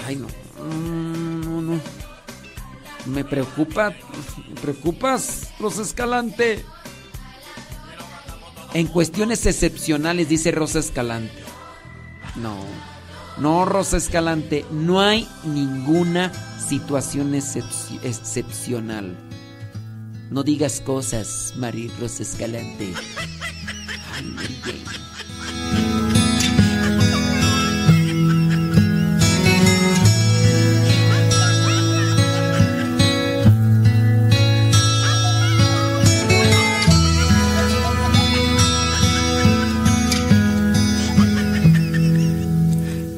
[0.06, 0.28] Ay, no.
[0.64, 1.80] No, no.
[3.08, 3.92] Me preocupa.
[4.50, 6.64] Me preocupas, Rosa Escalante.
[8.74, 11.34] En cuestiones excepcionales, dice Rosa Escalante.
[12.36, 12.58] No.
[13.38, 14.66] No, Rosa Escalante.
[14.72, 16.32] No hay ninguna
[16.68, 19.16] situación excep- excepcional.
[20.32, 22.94] No digas cosas, María Rosa Escalante.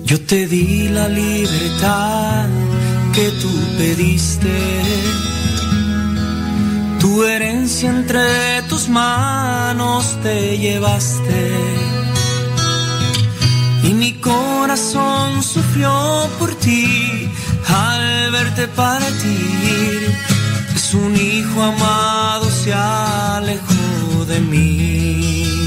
[0.08, 2.48] Yo te di la libertad
[3.14, 4.58] que tú pediste,
[7.02, 11.52] tu herencia entre tus manos te llevaste.
[13.84, 15.92] Y mi corazón sufrió
[16.40, 17.30] por ti
[17.68, 20.18] al verte partir.
[20.74, 25.67] Es un hijo amado se alejó de mí.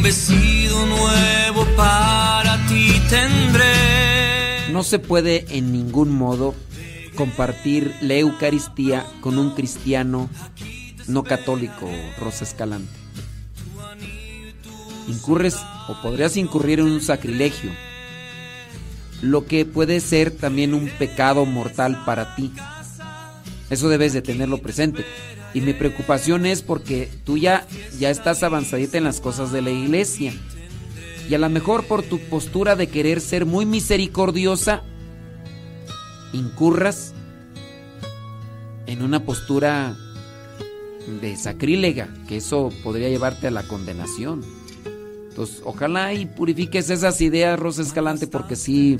[0.00, 4.72] Un vestido nuevo para ti tendré.
[4.72, 6.54] No se puede en ningún modo
[7.16, 10.30] compartir la Eucaristía con un cristiano
[11.06, 11.86] no católico,
[12.18, 12.90] Rosa Escalante.
[15.06, 17.70] Incurres o podrías incurrir en un sacrilegio,
[19.20, 22.50] lo que puede ser también un pecado mortal para ti.
[23.68, 25.04] Eso debes de tenerlo presente.
[25.52, 27.66] Y mi preocupación es porque tú ya,
[27.98, 30.32] ya estás avanzadita en las cosas de la iglesia.
[31.28, 34.82] Y a lo mejor por tu postura de querer ser muy misericordiosa,
[36.32, 37.14] incurras
[38.86, 39.96] en una postura
[41.20, 44.44] de sacrílega, que eso podría llevarte a la condenación.
[45.28, 48.98] Entonces, ojalá y purifiques esas ideas, Rosa Escalante, porque sí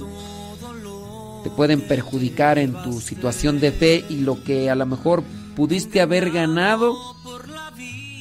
[1.43, 5.23] te pueden perjudicar en tu situación de fe y lo que a lo mejor
[5.57, 6.97] pudiste haber ganado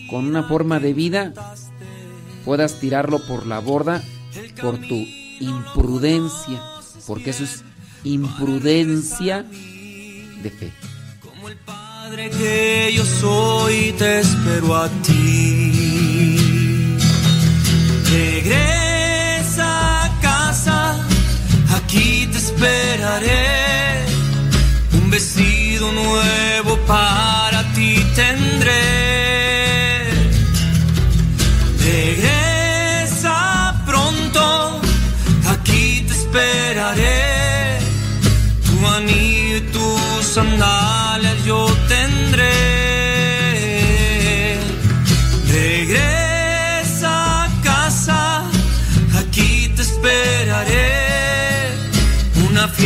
[0.10, 1.34] con una forma de vida,
[2.46, 4.04] puedas tirarlo por la borda
[4.62, 5.06] por tu
[5.40, 6.62] imprudencia,
[7.08, 7.64] porque eso es
[8.04, 10.72] imprudencia de fe.
[11.66, 15.72] Padre que yo soy, te espero a ti.
[18.12, 21.08] Regresa a casa,
[21.76, 24.06] aquí te esperaré.
[25.10, 30.04] Un vestido nuevo para ti tendré.
[31.84, 33.36] Regresa
[33.88, 34.80] pronto,
[35.50, 37.80] aquí te esperaré.
[38.68, 41.89] Tu anillo y tus sandalias yo tendré.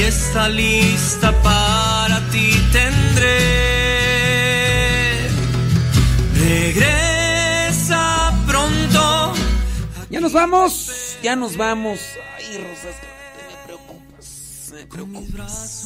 [0.04, 3.30] Fiesta lista para ti tendré.
[6.36, 9.34] Regresa pronto.
[10.10, 12.00] Ya nos vamos, ya nos vamos.
[12.38, 15.86] Ay, Rosa Escalante, me preocupas, me preocupas.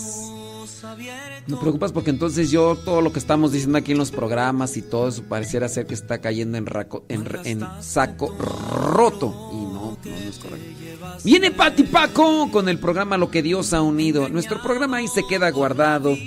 [1.47, 4.81] Me preocupas porque entonces yo todo lo que estamos diciendo aquí en los programas y
[4.81, 9.51] todo eso pareciera ser que está cayendo en, raco- en, en saco roto.
[9.53, 10.76] Y no, no, no es correcto.
[11.23, 14.29] Viene Pati Paco con el programa Lo que Dios ha unido.
[14.29, 16.17] Nuestro programa ahí se queda guardado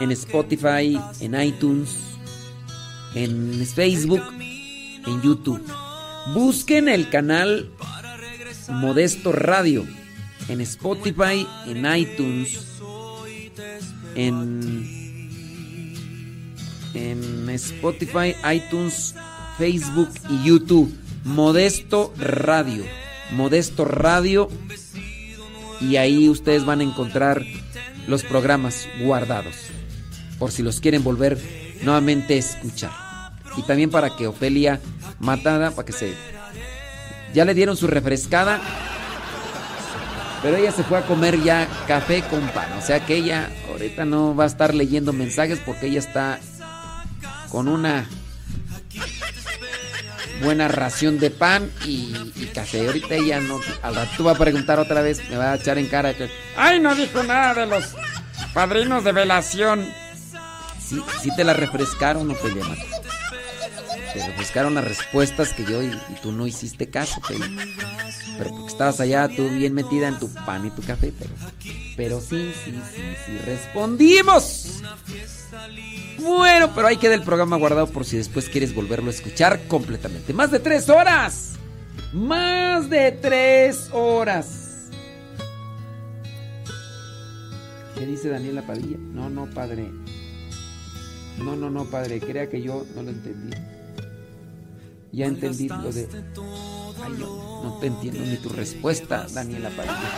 [0.00, 1.96] en Spotify, en iTunes,
[3.14, 4.22] en Facebook,
[5.06, 5.62] en YouTube.
[6.34, 7.70] Busquen el canal
[8.68, 9.86] Modesto Radio
[10.48, 12.60] en Spotify, en iTunes,
[14.14, 15.30] en,
[16.94, 19.14] en Spotify, iTunes,
[19.58, 20.94] Facebook y YouTube.
[21.24, 22.84] Modesto Radio.
[23.32, 24.48] Modesto Radio.
[25.80, 27.44] Y ahí ustedes van a encontrar
[28.06, 29.54] los programas guardados.
[30.38, 31.38] Por si los quieren volver
[31.82, 32.90] nuevamente a escuchar.
[33.56, 34.80] Y también para que Ofelia
[35.18, 36.14] Matada, para que se...
[37.34, 38.60] Ya le dieron su refrescada.
[40.42, 42.72] Pero ella se fue a comer ya café con pan.
[42.78, 46.38] O sea que ella ahorita no va a estar leyendo mensajes porque ella está
[47.50, 48.06] con una
[50.42, 52.12] buena ración de pan y,
[52.54, 52.86] café.
[52.86, 53.60] Ahorita ella no.
[53.82, 56.30] Al rato va a preguntar otra vez, me va a echar en cara que.
[56.56, 57.84] Ay, no dijo nada de los
[58.54, 59.86] padrinos de velación.
[60.80, 62.95] Sí, sí te la refrescaron, Ofelia Mata.
[64.16, 65.90] Te refrescaron las respuestas que yo y,
[66.22, 67.50] tú no hiciste caso, Ofelia.
[68.38, 71.30] Pero porque estabas allá tú bien metida en tu pan y tu café, pero,
[71.98, 74.82] pero sí, sí, sí, sí, respondimos.
[76.18, 80.32] Bueno, pero ahí queda el programa guardado por si después quieres volverlo a escuchar completamente.
[80.32, 81.56] Más de tres horas.
[82.14, 84.88] Más de tres horas.
[87.98, 88.96] ¿Qué dice Daniela Padilla?
[88.98, 89.90] No, no, padre.
[91.36, 92.18] No, no, no, padre.
[92.18, 93.54] Crea que yo no lo entendí.
[95.16, 96.06] Ya entendí lo de...
[97.02, 100.10] Ay, yo no te entiendo ni tu respuesta, Daniela Padilla.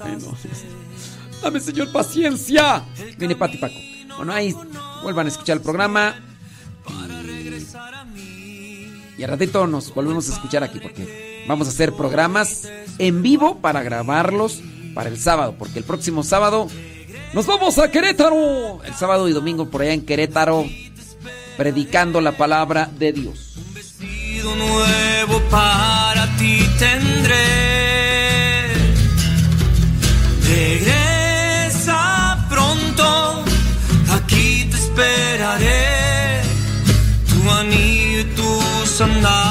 [0.00, 0.36] Ay, no.
[1.40, 2.82] Dame, señor, paciencia.
[3.16, 3.76] Viene Pati Paco.
[4.16, 4.56] Bueno, ahí
[5.04, 6.16] vuelvan a escuchar el programa.
[8.16, 12.68] Y, y al ratito nos volvemos a escuchar aquí porque vamos a hacer programas
[12.98, 14.60] en vivo para grabarlos
[14.96, 15.54] para el sábado.
[15.56, 16.66] Porque el próximo sábado
[17.34, 18.82] nos vamos a Querétaro.
[18.84, 20.66] El sábado y domingo por allá en Querétaro
[21.56, 23.54] predicando la palabra de Dios.
[23.74, 28.68] vestido nuevo para ti tendré.
[30.44, 33.44] Regresa pronto,
[34.12, 36.42] aquí te esperaré.
[37.28, 39.41] Tu anillo y tus sandalias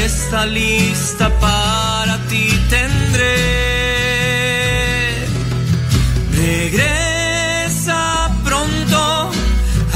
[0.00, 3.36] fiesta lista para ti tendré.
[6.46, 8.00] Regresa
[8.42, 9.30] pronto,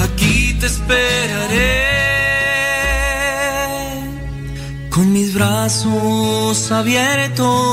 [0.04, 1.72] aquí te esperaré.
[4.90, 7.54] Con mis brazos abiertos.